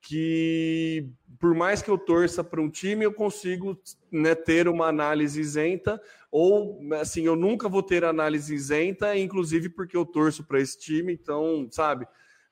que 0.00 1.08
por 1.38 1.54
mais 1.54 1.80
que 1.80 1.90
eu 1.90 1.96
torça 1.96 2.44
para 2.44 2.60
um 2.60 2.68
time, 2.68 3.04
eu 3.04 3.12
consigo 3.12 3.80
né, 4.10 4.34
ter 4.34 4.68
uma 4.68 4.86
análise 4.86 5.40
isenta, 5.40 6.00
ou 6.30 6.80
assim, 7.00 7.24
eu 7.24 7.34
nunca 7.34 7.68
vou 7.68 7.82
ter 7.82 8.04
análise 8.04 8.54
isenta, 8.54 9.16
inclusive 9.16 9.68
porque 9.68 9.96
eu 9.96 10.04
torço 10.04 10.44
para 10.44 10.60
esse 10.60 10.78
time, 10.78 11.12
então, 11.12 11.66
sabe, 11.70 12.06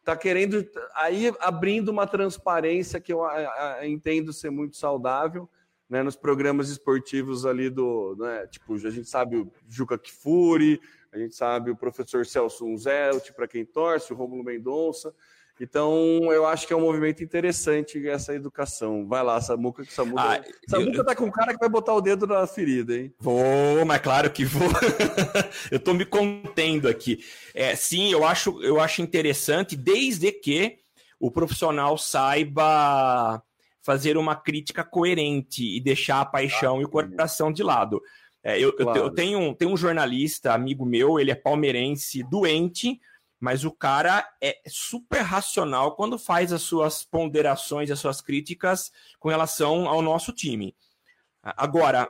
tá 0.04 0.16
querendo 0.16 0.68
aí 0.94 1.32
abrindo 1.40 1.88
uma 1.88 2.06
transparência 2.06 3.00
que 3.00 3.12
eu 3.12 3.24
a, 3.24 3.78
a, 3.78 3.88
entendo 3.88 4.32
ser 4.32 4.50
muito 4.50 4.76
saudável 4.76 5.48
né, 5.90 6.04
nos 6.04 6.14
programas 6.14 6.70
esportivos 6.70 7.44
ali 7.44 7.68
do, 7.68 8.14
né, 8.16 8.46
tipo, 8.46 8.74
a 8.74 8.90
gente 8.90 9.08
sabe 9.08 9.36
o 9.36 9.52
Juca 9.68 9.98
Kifuri, 9.98 10.80
a 11.12 11.18
gente 11.18 11.34
sabe 11.34 11.72
o 11.72 11.76
professor 11.76 12.24
Celso 12.24 12.64
Unzelt, 12.64 13.32
para 13.32 13.48
quem 13.48 13.64
torce, 13.64 14.12
o 14.12 14.16
Rômulo 14.16 14.44
Mendonça. 14.44 15.12
Então, 15.60 16.32
eu 16.32 16.46
acho 16.46 16.66
que 16.66 16.72
é 16.72 16.76
um 16.76 16.80
movimento 16.80 17.22
interessante 17.22 18.08
essa 18.08 18.34
educação. 18.34 19.06
Vai 19.06 19.22
lá, 19.22 19.38
Samuca, 19.42 19.84
que 19.84 19.92
Samuca, 19.92 20.22
ah, 20.22 20.44
Samuca 20.66 20.96
eu, 20.96 21.04
tá 21.04 21.14
com 21.14 21.24
um 21.24 21.30
cara 21.30 21.52
que 21.52 21.60
vai 21.60 21.68
botar 21.68 21.92
o 21.92 22.00
dedo 22.00 22.26
na 22.26 22.46
ferida, 22.46 22.96
hein? 22.96 23.12
Vou, 23.18 23.84
mas 23.84 24.00
claro 24.00 24.30
que 24.30 24.42
vou. 24.42 24.68
eu 25.70 25.78
tô 25.78 25.92
me 25.92 26.06
contendo 26.06 26.88
aqui. 26.88 27.22
É, 27.52 27.76
sim, 27.76 28.10
eu 28.10 28.24
acho, 28.24 28.62
eu 28.62 28.80
acho 28.80 29.02
interessante, 29.02 29.76
desde 29.76 30.32
que 30.32 30.78
o 31.18 31.30
profissional 31.30 31.98
saiba 31.98 33.42
fazer 33.90 34.16
uma 34.16 34.36
crítica 34.36 34.84
coerente 34.84 35.64
e 35.64 35.80
deixar 35.80 36.20
a 36.20 36.24
paixão 36.24 36.78
ah, 36.78 36.80
e 36.80 36.84
o 36.84 36.88
coração 36.88 37.50
de 37.50 37.60
lado. 37.60 38.00
É, 38.40 38.56
eu, 38.56 38.72
claro. 38.72 38.96
eu, 38.96 39.10
tenho, 39.10 39.52
tenho 39.52 39.72
um 39.72 39.76
jornalista, 39.76 40.54
amigo 40.54 40.86
meu, 40.86 41.18
ele 41.18 41.32
é 41.32 41.34
palmeirense, 41.34 42.22
doente, 42.22 43.00
mas 43.40 43.64
o 43.64 43.72
cara 43.72 44.24
é 44.40 44.60
super 44.68 45.22
racional 45.22 45.96
quando 45.96 46.16
faz 46.16 46.52
as 46.52 46.62
suas 46.62 47.02
ponderações, 47.02 47.90
as 47.90 47.98
suas 47.98 48.20
críticas 48.20 48.92
com 49.18 49.28
relação 49.28 49.88
ao 49.88 50.00
nosso 50.00 50.32
time. 50.32 50.72
Agora, 51.42 52.08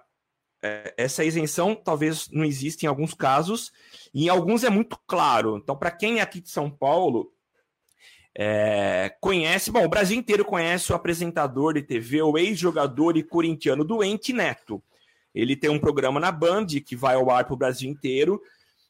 é, 0.62 0.92
essa 0.98 1.24
isenção 1.24 1.74
talvez 1.74 2.28
não 2.28 2.44
exista 2.44 2.84
em 2.84 2.90
alguns 2.90 3.14
casos, 3.14 3.72
e 4.12 4.26
em 4.26 4.28
alguns 4.28 4.64
é 4.64 4.68
muito 4.68 4.98
claro. 5.06 5.56
Então, 5.56 5.74
para 5.74 5.90
quem 5.90 6.18
é 6.18 6.20
aqui 6.20 6.42
de 6.42 6.50
São 6.50 6.70
Paulo, 6.70 7.32
é, 8.36 9.14
conhece, 9.20 9.70
bom, 9.70 9.84
o 9.84 9.88
Brasil 9.88 10.16
inteiro 10.16 10.44
conhece 10.44 10.92
o 10.92 10.94
apresentador 10.94 11.74
de 11.74 11.82
TV, 11.82 12.22
o 12.22 12.38
ex-jogador 12.38 13.16
e 13.16 13.22
corintiano 13.22 13.84
doente 13.84 14.32
Neto. 14.32 14.82
Ele 15.34 15.56
tem 15.56 15.70
um 15.70 15.78
programa 15.78 16.18
na 16.18 16.32
Band 16.32 16.66
que 16.84 16.96
vai 16.96 17.14
ao 17.14 17.30
ar 17.30 17.44
para 17.44 17.54
o 17.54 17.56
Brasil 17.56 17.90
inteiro. 17.90 18.40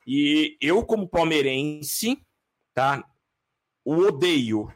E 0.06 0.56
eu, 0.60 0.84
como 0.84 1.08
palmeirense, 1.08 2.18
tá? 2.74 3.04
O 3.84 3.96
odeio. 3.96 4.72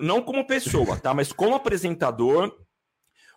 Não 0.00 0.20
como 0.20 0.46
pessoa, 0.46 0.98
tá? 0.98 1.14
Mas 1.14 1.32
como 1.32 1.54
apresentador, 1.54 2.56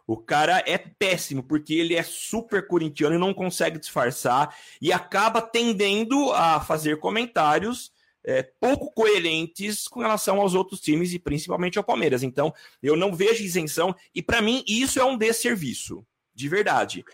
o 0.08 0.18
cara 0.18 0.64
é 0.66 0.78
péssimo, 0.78 1.44
porque 1.44 1.76
ele 1.76 1.96
é 1.96 2.02
super 2.02 2.68
corintiano 2.68 3.16
e 3.16 3.20
não 3.20 3.34
consegue 3.34 3.78
disfarçar 3.78 4.56
e 4.82 4.92
acaba 4.92 5.40
tendendo 5.40 6.32
a 6.34 6.60
fazer 6.60 7.00
comentários 7.00 7.92
é, 8.24 8.44
pouco 8.44 8.92
coerentes 8.92 9.88
com 9.88 10.02
relação 10.02 10.40
aos 10.40 10.54
outros 10.54 10.80
times 10.80 11.14
e 11.14 11.20
principalmente 11.20 11.78
ao 11.78 11.84
Palmeiras. 11.84 12.24
Então, 12.24 12.54
eu 12.82 12.96
não 12.96 13.14
vejo 13.14 13.44
isenção 13.44 13.96
e 14.14 14.22
para 14.22 14.42
mim 14.42 14.64
isso 14.68 15.00
é 15.00 15.06
um 15.06 15.18
desserviço, 15.18 16.06
de 16.34 16.48
verdade. 16.48 17.06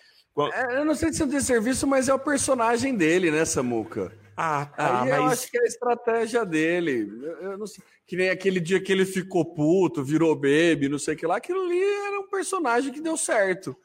É, 0.53 0.79
eu 0.79 0.85
não 0.85 0.95
sei 0.95 1.13
se 1.13 1.21
é 1.21 1.25
um 1.25 1.29
desserviço, 1.29 1.87
mas 1.87 2.09
é 2.09 2.13
o 2.13 2.19
personagem 2.19 2.95
dele, 2.95 3.31
né, 3.31 3.45
Samuca? 3.45 4.11
Ah, 4.35 4.65
tá, 4.65 5.03
Aí 5.03 5.09
mas... 5.09 5.17
eu 5.17 5.25
acho 5.25 5.51
que 5.51 5.57
é 5.57 5.61
a 5.61 5.65
estratégia 5.65 6.45
dele. 6.45 7.09
Eu, 7.23 7.51
eu 7.51 7.57
não 7.57 7.65
sei. 7.65 7.81
Que 8.05 8.17
nem 8.17 8.29
aquele 8.29 8.59
dia 8.59 8.81
que 8.81 8.91
ele 8.91 9.05
ficou 9.05 9.45
puto, 9.45 10.03
virou 10.03 10.35
baby, 10.35 10.89
não 10.89 10.99
sei 10.99 11.15
o 11.15 11.17
que 11.17 11.25
lá. 11.25 11.37
Aquilo 11.37 11.61
ali 11.61 11.81
era 11.81 12.19
um 12.19 12.27
personagem 12.27 12.91
que 12.91 12.99
deu 12.99 13.15
certo. 13.15 13.75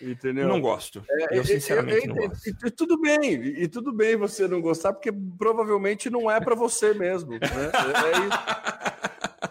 Entendeu? 0.00 0.48
Não 0.48 0.60
gosto. 0.60 1.04
É, 1.08 1.38
eu, 1.38 1.44
sinceramente, 1.44 2.06
eu, 2.06 2.14
eu, 2.14 2.20
não 2.20 2.28
gosto. 2.28 2.48
E, 2.48 2.70
tudo 2.70 3.00
bem, 3.00 3.34
e 3.34 3.68
tudo 3.68 3.92
bem 3.92 4.16
você 4.16 4.46
não 4.46 4.60
gostar, 4.60 4.92
porque 4.92 5.12
provavelmente 5.38 6.10
não 6.10 6.30
é 6.30 6.40
para 6.40 6.54
você 6.54 6.92
mesmo. 6.92 7.32
Né? 7.32 7.38
É, 7.42 8.92
é. 8.92 8.96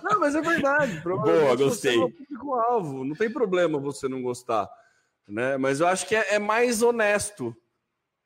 Não, 0.04 0.20
mas 0.20 0.36
é 0.36 0.42
verdade. 0.42 1.02
Boa, 1.02 1.56
gostei. 1.56 1.96
Você 1.96 2.04
é 2.04 2.12
público-alvo. 2.12 3.04
Não 3.04 3.16
tem 3.16 3.32
problema 3.32 3.80
você 3.80 4.08
não 4.08 4.22
gostar. 4.22 4.70
Né? 5.28 5.58
Mas 5.58 5.80
eu 5.80 5.88
acho 5.88 6.08
que 6.08 6.16
é, 6.16 6.36
é 6.36 6.40
mais 6.40 6.84
honesto, 6.84 7.56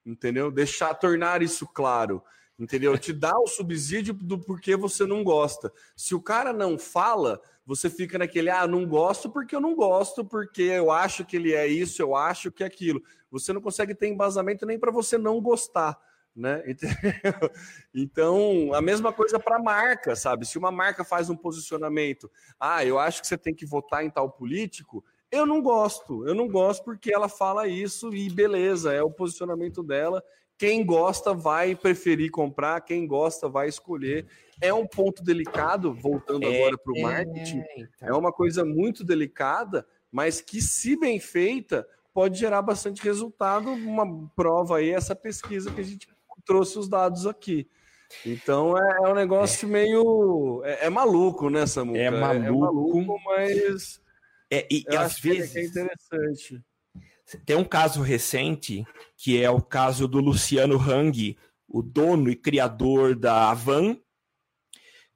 entendeu? 0.05 0.51
Deixar, 0.51 0.93
tornar 0.93 1.41
isso 1.41 1.65
claro. 1.65 2.21
Entendeu? 2.57 2.97
Te 2.97 3.13
dá 3.13 3.37
o 3.39 3.47
subsídio 3.47 4.13
do 4.13 4.37
porquê 4.37 4.75
você 4.75 5.05
não 5.05 5.23
gosta. 5.23 5.71
Se 5.95 6.13
o 6.13 6.21
cara 6.21 6.51
não 6.51 6.77
fala, 6.77 7.41
você 7.69 7.87
fica 7.87 8.17
naquele, 8.17 8.49
ah, 8.49 8.65
não 8.65 8.83
gosto 8.83 9.29
porque 9.29 9.55
eu 9.55 9.61
não 9.61 9.75
gosto, 9.75 10.25
porque 10.25 10.63
eu 10.63 10.89
acho 10.89 11.23
que 11.23 11.35
ele 11.35 11.53
é 11.53 11.67
isso, 11.67 12.01
eu 12.01 12.15
acho 12.15 12.51
que 12.51 12.63
é 12.63 12.65
aquilo. 12.65 12.99
Você 13.29 13.53
não 13.53 13.61
consegue 13.61 13.93
ter 13.93 14.07
embasamento 14.07 14.65
nem 14.65 14.79
para 14.79 14.91
você 14.91 15.19
não 15.19 15.39
gostar. 15.39 15.95
né? 16.35 16.63
Então, 17.93 18.73
a 18.73 18.81
mesma 18.81 19.13
coisa 19.13 19.39
para 19.39 19.59
marca, 19.59 20.15
sabe? 20.15 20.47
Se 20.47 20.57
uma 20.57 20.71
marca 20.71 21.03
faz 21.03 21.29
um 21.29 21.35
posicionamento, 21.35 22.27
ah, 22.59 22.83
eu 22.83 22.97
acho 22.97 23.21
que 23.21 23.27
você 23.27 23.37
tem 23.37 23.53
que 23.53 23.67
votar 23.67 24.03
em 24.03 24.09
tal 24.09 24.31
político, 24.31 25.05
eu 25.31 25.45
não 25.45 25.61
gosto. 25.61 26.27
Eu 26.27 26.33
não 26.33 26.47
gosto 26.47 26.83
porque 26.83 27.13
ela 27.13 27.29
fala 27.29 27.67
isso 27.67 28.11
e 28.15 28.31
beleza, 28.31 28.91
é 28.91 29.03
o 29.03 29.11
posicionamento 29.11 29.83
dela. 29.83 30.23
Quem 30.57 30.83
gosta 30.83 31.35
vai 31.35 31.75
preferir 31.75 32.31
comprar, 32.31 32.81
quem 32.81 33.05
gosta 33.05 33.47
vai 33.47 33.67
escolher. 33.67 34.27
É 34.61 34.73
um 34.73 34.85
ponto 34.85 35.23
delicado, 35.23 35.93
voltando 35.93 36.43
é, 36.43 36.55
agora 36.55 36.77
para 36.77 36.93
o 36.93 36.97
é, 36.97 37.01
marketing, 37.01 37.59
é, 37.59 37.81
então. 37.81 38.09
é 38.09 38.13
uma 38.13 38.31
coisa 38.31 38.65
muito 38.65 39.03
delicada, 39.03 39.85
mas 40.11 40.41
que, 40.41 40.61
se 40.61 40.99
bem 40.99 41.19
feita, 41.19 41.87
pode 42.13 42.37
gerar 42.37 42.61
bastante 42.61 43.01
resultado. 43.01 43.71
Uma 43.71 44.29
prova 44.35 44.77
aí, 44.77 44.89
essa 44.89 45.15
pesquisa 45.15 45.71
que 45.71 45.79
a 45.79 45.83
gente 45.83 46.07
trouxe 46.45 46.77
os 46.77 46.89
dados 46.89 47.25
aqui. 47.25 47.69
Então 48.25 48.77
é, 48.77 48.97
é 49.03 49.07
um 49.07 49.13
negócio 49.13 49.67
é. 49.67 49.71
meio. 49.71 50.61
É, 50.65 50.87
é, 50.87 50.89
maluco, 50.89 51.49
né, 51.49 51.65
Samuca? 51.65 51.99
É 51.99 52.09
maluco, 52.09 52.45
é 52.45 52.51
maluco 52.51 53.19
mas. 53.23 54.01
É, 54.51 54.67
e, 54.69 54.83
e 54.89 54.95
às 54.95 55.19
vezes. 55.19 55.55
É 55.55 55.63
interessante. 55.63 56.61
Tem 57.45 57.55
um 57.55 57.63
caso 57.63 58.01
recente, 58.01 58.83
que 59.15 59.41
é 59.41 59.49
o 59.49 59.61
caso 59.61 60.07
do 60.07 60.19
Luciano 60.19 60.79
Hang, 60.79 61.37
o 61.67 61.83
dono 61.83 62.29
e 62.29 62.35
criador 62.35 63.15
da 63.15 63.51
Avan, 63.51 63.95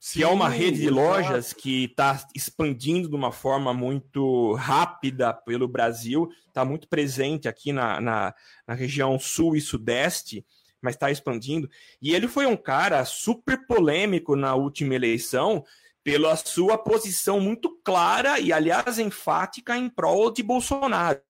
Sim, 0.04 0.20
que 0.20 0.24
é 0.26 0.28
uma 0.28 0.50
rede 0.50 0.82
de 0.82 0.90
lojas 0.90 1.54
que 1.54 1.86
está 1.86 2.28
expandindo 2.36 3.08
de 3.08 3.16
uma 3.16 3.32
forma 3.32 3.74
muito 3.74 4.52
rápida 4.56 5.34
pelo 5.34 5.66
Brasil, 5.66 6.30
está 6.46 6.66
muito 6.66 6.90
presente 6.90 7.48
aqui 7.48 7.72
na, 7.72 8.02
na, 8.02 8.36
na, 8.68 8.74
região 8.74 9.18
sul 9.18 9.56
e 9.56 9.62
sudeste, 9.62 10.46
mas 10.82 10.96
está 10.96 11.10
expandindo. 11.10 11.70
E 12.02 12.14
ele 12.14 12.28
foi 12.28 12.46
um 12.46 12.58
cara 12.58 13.06
super 13.06 13.66
polêmico 13.66 14.36
na 14.36 14.54
última 14.56 14.94
eleição 14.94 15.64
pela 16.04 16.36
sua 16.36 16.78
posição 16.78 17.40
muito 17.40 17.80
clara 17.82 18.42
e, 18.42 18.52
aliás, 18.52 19.00
enfática 19.00 19.78
em 19.78 19.88
prol 19.88 20.34
de 20.34 20.44
Bolsonaro. 20.44 21.22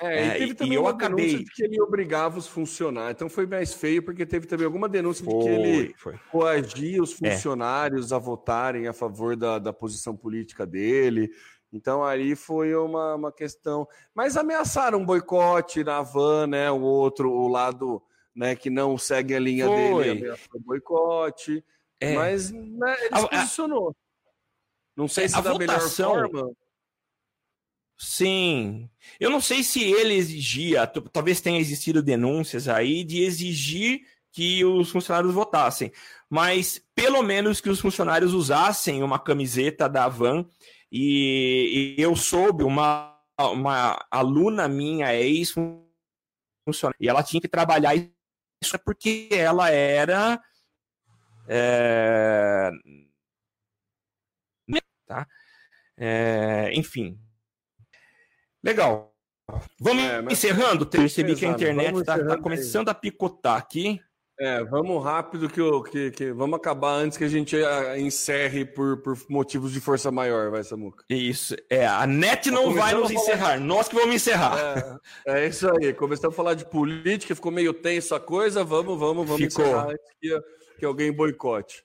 É, 0.00 0.24
e 0.24 0.28
é, 0.28 0.38
teve 0.38 0.54
também 0.54 0.72
e 0.72 0.76
eu 0.76 0.86
acabei 0.86 1.38
de 1.38 1.44
que 1.44 1.62
ele 1.62 1.80
obrigava 1.80 2.38
os 2.38 2.46
funcionários. 2.46 3.12
Então 3.12 3.28
foi 3.28 3.46
mais 3.46 3.72
feio, 3.72 4.02
porque 4.02 4.26
teve 4.26 4.46
também 4.46 4.64
alguma 4.64 4.88
denúncia 4.88 5.24
foi, 5.24 5.34
de 5.34 5.44
que 5.44 5.48
ele 5.48 5.94
foi. 5.96 6.18
coagia 6.30 7.02
os 7.02 7.20
é. 7.22 7.30
funcionários 7.30 8.12
é. 8.12 8.14
a 8.14 8.18
votarem 8.18 8.88
a 8.88 8.92
favor 8.92 9.36
da, 9.36 9.58
da 9.58 9.72
posição 9.72 10.16
política 10.16 10.66
dele. 10.66 11.30
Então 11.72 12.04
aí 12.04 12.34
foi 12.34 12.74
uma, 12.74 13.14
uma 13.14 13.32
questão. 13.32 13.86
Mas 14.14 14.36
ameaçaram 14.36 14.98
um 14.98 15.06
boicote 15.06 15.82
na 15.82 16.02
van, 16.02 16.46
né? 16.46 16.70
O 16.70 16.80
outro, 16.80 17.30
o 17.30 17.48
lado 17.48 18.02
né, 18.34 18.54
que 18.54 18.70
não 18.70 18.98
segue 18.98 19.34
a 19.34 19.40
linha 19.40 19.66
foi. 19.66 20.04
dele, 20.04 20.20
ameaçou 20.20 20.60
boicote. 20.60 21.64
É. 22.00 22.14
Mas 22.14 22.50
né, 22.50 22.96
ele 23.04 23.20
se 23.20 23.28
posicionou. 23.28 23.96
Não 24.96 25.08
sei 25.08 25.24
é, 25.24 25.28
se 25.28 25.42
da 25.42 25.52
votação... 25.52 26.14
melhor 26.14 26.30
forma. 26.30 26.52
Sim. 27.98 28.90
Eu 29.20 29.30
não 29.30 29.40
sei 29.40 29.62
se 29.62 29.82
ele 29.82 30.14
exigia, 30.14 30.86
talvez 30.86 31.40
tenha 31.40 31.60
existido 31.60 32.02
denúncias 32.02 32.68
aí 32.68 33.04
de 33.04 33.22
exigir 33.22 34.02
que 34.32 34.64
os 34.64 34.90
funcionários 34.90 35.34
votassem, 35.34 35.92
mas 36.28 36.82
pelo 36.94 37.22
menos 37.22 37.60
que 37.60 37.68
os 37.68 37.80
funcionários 37.80 38.32
usassem 38.32 39.02
uma 39.02 39.18
camiseta 39.18 39.88
da 39.88 40.08
Van. 40.08 40.46
E, 40.90 41.94
e 41.98 42.02
eu 42.02 42.16
soube, 42.16 42.64
uma, 42.64 43.18
uma 43.38 44.04
aluna 44.10 44.68
minha, 44.68 45.14
ex-funcionária, 45.14 45.86
e 47.00 47.08
ela 47.08 47.22
tinha 47.22 47.40
que 47.40 47.48
trabalhar 47.48 47.94
isso 47.96 48.78
porque 48.84 49.28
ela 49.30 49.70
era. 49.70 50.42
É, 51.48 52.70
tá? 55.06 55.26
É, 55.96 56.72
enfim, 56.74 57.18
Legal. 58.62 59.12
Vamos 59.78 60.04
é, 60.04 60.20
encerrando? 60.30 60.86
Percebi 60.86 61.34
que 61.34 61.44
a 61.44 61.50
internet 61.50 61.98
está 61.98 62.24
tá 62.24 62.38
começando 62.38 62.88
aí. 62.88 62.92
a 62.92 62.94
picotar 62.94 63.56
aqui. 63.56 64.00
É, 64.40 64.64
vamos 64.64 65.04
rápido 65.04 65.48
que, 65.48 65.60
eu, 65.60 65.82
que, 65.82 66.10
que, 66.10 66.32
vamos 66.32 66.56
acabar 66.56 66.94
antes 66.94 67.18
que 67.18 67.24
a 67.24 67.28
gente 67.28 67.54
ah, 67.62 67.98
encerre 67.98 68.64
por, 68.64 68.96
por 69.02 69.16
motivos 69.28 69.72
de 69.72 69.80
força 69.80 70.10
maior, 70.10 70.50
vai, 70.50 70.64
Samuca. 70.64 71.04
Isso, 71.08 71.54
é, 71.70 71.86
a 71.86 72.06
net 72.06 72.50
tá 72.50 72.56
não 72.56 72.72
vai 72.72 72.94
nos 72.94 73.10
encerrar, 73.10 73.60
nós 73.60 73.88
que 73.88 73.94
vamos 73.94 74.14
encerrar. 74.16 75.00
É, 75.26 75.44
é, 75.44 75.46
isso 75.46 75.68
aí, 75.70 75.92
começamos 75.92 76.34
a 76.34 76.36
falar 76.36 76.54
de 76.54 76.64
política, 76.64 77.36
ficou 77.36 77.52
meio 77.52 77.74
tenso 77.74 78.14
a 78.14 78.20
coisa, 78.20 78.64
vamos, 78.64 78.98
vamos, 78.98 79.28
vamos 79.28 79.42
ficou. 79.42 79.64
encerrar 79.64 79.90
antes 79.90 80.12
que, 80.20 80.42
que 80.78 80.84
alguém 80.84 81.12
boicote. 81.12 81.84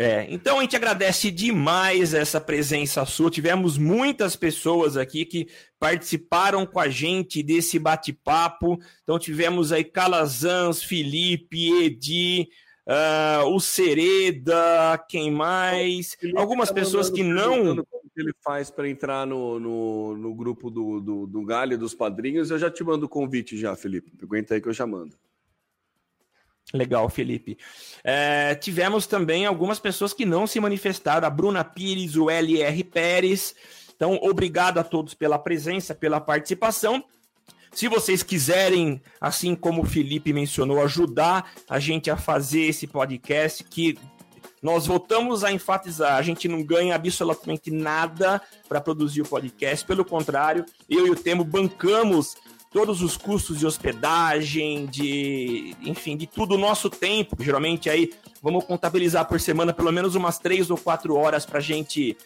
É, 0.00 0.32
então 0.32 0.60
a 0.60 0.62
gente 0.62 0.76
agradece 0.76 1.28
demais 1.28 2.14
essa 2.14 2.40
presença 2.40 3.04
sua. 3.04 3.32
Tivemos 3.32 3.76
muitas 3.76 4.36
pessoas 4.36 4.96
aqui 4.96 5.24
que 5.24 5.48
participaram 5.76 6.64
com 6.64 6.78
a 6.78 6.88
gente 6.88 7.42
desse 7.42 7.80
bate-papo. 7.80 8.78
Então 9.02 9.18
tivemos 9.18 9.72
aí 9.72 9.82
Calazans, 9.82 10.84
Felipe, 10.84 11.82
Edi, 11.82 12.48
uh, 12.86 13.46
o 13.48 13.58
Sereda, 13.58 15.04
quem 15.08 15.32
mais? 15.32 16.16
Algumas 16.36 16.68
tá 16.68 16.76
pessoas 16.76 17.10
que 17.10 17.24
não. 17.24 17.74
Como 17.74 17.86
ele 18.16 18.32
faz 18.42 18.70
para 18.70 18.88
entrar 18.88 19.26
no, 19.26 19.58
no, 19.58 20.16
no 20.16 20.34
grupo 20.34 20.70
do, 20.70 21.00
do, 21.00 21.26
do 21.26 21.44
Galho 21.44 21.76
dos 21.76 21.92
Padrinhos? 21.92 22.52
Eu 22.52 22.58
já 22.58 22.70
te 22.70 22.84
mando 22.84 23.06
o 23.06 23.08
convite 23.08 23.56
já, 23.56 23.74
Felipe. 23.74 24.12
Aguenta 24.22 24.54
aí 24.54 24.60
que 24.60 24.68
eu 24.68 24.72
já 24.72 24.86
mando. 24.86 25.16
Legal, 26.72 27.08
Felipe. 27.08 27.56
É, 28.04 28.54
tivemos 28.54 29.06
também 29.06 29.46
algumas 29.46 29.78
pessoas 29.78 30.12
que 30.12 30.26
não 30.26 30.46
se 30.46 30.60
manifestaram, 30.60 31.26
a 31.26 31.30
Bruna 31.30 31.64
Pires, 31.64 32.16
o 32.16 32.30
LR 32.30 32.84
Pérez. 32.84 33.54
Então, 33.96 34.18
obrigado 34.22 34.78
a 34.78 34.84
todos 34.84 35.14
pela 35.14 35.38
presença, 35.38 35.94
pela 35.94 36.20
participação. 36.20 37.02
Se 37.72 37.88
vocês 37.88 38.22
quiserem, 38.22 39.00
assim 39.20 39.54
como 39.54 39.82
o 39.82 39.86
Felipe 39.86 40.32
mencionou, 40.32 40.82
ajudar 40.82 41.52
a 41.68 41.78
gente 41.78 42.10
a 42.10 42.16
fazer 42.16 42.62
esse 42.62 42.86
podcast, 42.86 43.62
que 43.64 43.98
nós 44.62 44.86
voltamos 44.86 45.44
a 45.44 45.52
enfatizar, 45.52 46.16
a 46.16 46.22
gente 46.22 46.48
não 46.48 46.62
ganha 46.62 46.94
absolutamente 46.94 47.70
nada 47.70 48.40
para 48.68 48.80
produzir 48.80 49.22
o 49.22 49.28
podcast, 49.28 49.86
pelo 49.86 50.04
contrário, 50.04 50.64
eu 50.88 51.06
e 51.06 51.10
o 51.10 51.16
Temo 51.16 51.44
bancamos 51.44 52.36
todos 52.70 53.02
os 53.02 53.16
custos 53.16 53.58
de 53.58 53.66
hospedagem, 53.66 54.86
de, 54.86 55.74
enfim, 55.82 56.16
de 56.16 56.26
tudo 56.26 56.54
o 56.54 56.58
nosso 56.58 56.90
tempo. 56.90 57.36
Geralmente 57.42 57.88
aí 57.88 58.10
vamos 58.42 58.64
contabilizar 58.64 59.26
por 59.26 59.40
semana 59.40 59.72
pelo 59.72 59.92
menos 59.92 60.14
umas 60.14 60.38
três 60.38 60.70
ou 60.70 60.76
quatro 60.76 61.14
horas 61.16 61.46
para 61.46 61.60
gente, 61.60 62.16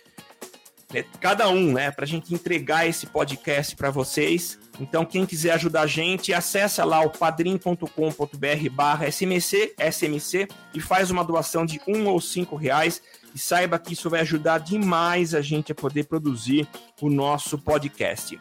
né, 0.92 1.04
cada 1.20 1.48
um, 1.48 1.72
né, 1.72 1.90
para 1.90 2.06
gente 2.06 2.34
entregar 2.34 2.86
esse 2.86 3.06
podcast 3.06 3.76
para 3.76 3.90
vocês. 3.90 4.58
Então, 4.80 5.04
quem 5.04 5.24
quiser 5.24 5.52
ajudar 5.52 5.82
a 5.82 5.86
gente, 5.86 6.32
acessa 6.32 6.84
lá 6.84 7.02
o 7.02 7.10
padrim.com.br 7.10 8.70
barra 8.72 9.10
SMC, 9.10 9.74
SMC 9.78 10.48
e 10.74 10.80
faz 10.80 11.10
uma 11.10 11.22
doação 11.22 11.64
de 11.64 11.80
um 11.86 12.06
ou 12.08 12.20
cinco 12.20 12.56
reais 12.56 13.02
e 13.34 13.38
saiba 13.38 13.78
que 13.78 13.92
isso 13.92 14.10
vai 14.10 14.20
ajudar 14.20 14.58
demais 14.58 15.34
a 15.34 15.40
gente 15.40 15.72
a 15.72 15.74
poder 15.74 16.04
produzir 16.04 16.66
o 17.00 17.08
nosso 17.08 17.58
podcast. 17.58 18.38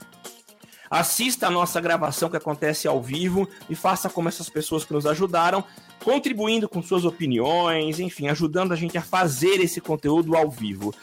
Assista 0.91 1.47
a 1.47 1.49
nossa 1.49 1.79
gravação 1.79 2.29
que 2.29 2.35
acontece 2.35 2.85
ao 2.85 3.01
vivo 3.01 3.47
e 3.69 3.75
faça 3.75 4.09
como 4.09 4.27
essas 4.27 4.49
pessoas 4.49 4.83
que 4.83 4.91
nos 4.91 5.05
ajudaram, 5.05 5.63
contribuindo 6.03 6.67
com 6.67 6.83
suas 6.83 7.05
opiniões, 7.05 7.97
enfim, 7.97 8.27
ajudando 8.27 8.73
a 8.73 8.75
gente 8.75 8.97
a 8.97 9.01
fazer 9.01 9.61
esse 9.61 9.79
conteúdo 9.79 10.35
ao 10.35 10.51
vivo. 10.51 10.93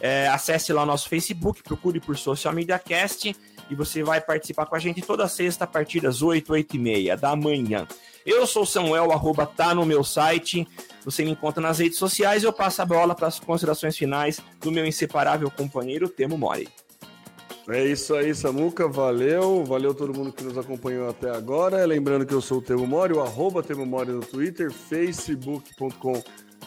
É, 0.00 0.26
acesse 0.28 0.72
lá 0.72 0.84
o 0.84 0.86
nosso 0.86 1.06
Facebook, 1.10 1.62
procure 1.62 2.00
por 2.00 2.16
Social 2.16 2.54
Media 2.54 2.78
Cast 2.78 3.36
e 3.68 3.74
você 3.74 4.02
vai 4.02 4.22
participar 4.22 4.64
com 4.64 4.74
a 4.74 4.78
gente 4.78 5.02
toda 5.02 5.28
sexta 5.28 5.64
a 5.64 5.66
partir 5.66 6.00
das 6.00 6.22
8, 6.22 6.50
8 6.50 6.76
e 6.76 6.78
meia 6.78 7.14
da 7.14 7.36
manhã. 7.36 7.86
Eu 8.24 8.46
sou 8.46 8.64
Samuel, 8.64 9.12
arroba 9.12 9.44
tá 9.44 9.74
no 9.74 9.84
meu 9.84 10.02
site. 10.02 10.66
Você 11.04 11.24
me 11.24 11.32
encontra 11.32 11.60
nas 11.62 11.78
redes 11.78 11.98
sociais 11.98 12.42
e 12.42 12.46
eu 12.46 12.54
passo 12.54 12.80
a 12.80 12.86
bola 12.86 13.14
para 13.14 13.28
as 13.28 13.38
considerações 13.38 13.98
finais 13.98 14.40
do 14.60 14.72
meu 14.72 14.86
inseparável 14.86 15.50
companheiro 15.50 16.08
Temo 16.08 16.38
Mori. 16.38 16.68
É 17.68 17.84
isso 17.84 18.14
aí, 18.14 18.34
Samuca. 18.34 18.86
Valeu. 18.86 19.64
Valeu 19.64 19.92
todo 19.94 20.14
mundo 20.14 20.32
que 20.32 20.44
nos 20.44 20.56
acompanhou 20.56 21.08
até 21.08 21.30
agora. 21.30 21.84
Lembrando 21.84 22.24
que 22.24 22.34
eu 22.34 22.40
sou 22.40 22.58
o 22.58 22.62
Temo 22.62 22.86
Mori, 22.86 23.12
o 23.12 23.20
arroba 23.20 23.62
Temo 23.62 23.84
Mori 23.84 24.12
no 24.12 24.20
Twitter, 24.20 24.70
facebook.com 24.70 26.22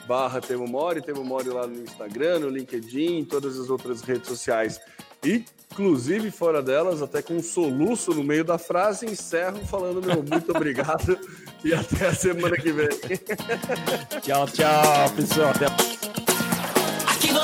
barra 0.08 0.42
Temo 0.42 0.68
Mori, 0.68 1.02
Temo 1.02 1.24
Mori 1.24 1.50
lá 1.50 1.68
no 1.68 1.82
Instagram, 1.82 2.40
no 2.40 2.50
LinkedIn, 2.50 3.20
em 3.20 3.26
todas 3.26 3.60
as 3.60 3.70
outras 3.70 4.02
redes 4.02 4.28
sociais. 4.28 4.80
Inclusive, 5.24 6.32
fora 6.32 6.62
delas, 6.62 7.02
até 7.02 7.22
com 7.22 7.36
um 7.36 7.44
soluço 7.44 8.14
no 8.14 8.24
meio 8.24 8.44
da 8.44 8.58
frase, 8.58 9.06
encerro 9.06 9.60
falando 9.66 10.02
meu 10.02 10.24
muito 10.24 10.52
obrigado 10.52 11.18
e 11.64 11.74
até 11.74 12.08
a 12.08 12.14
semana 12.14 12.56
que 12.58 12.72
vem. 12.72 12.90
tchau, 14.22 14.48
tchau, 14.48 15.10
pessoal. 15.16 15.52
Até... 15.52 16.39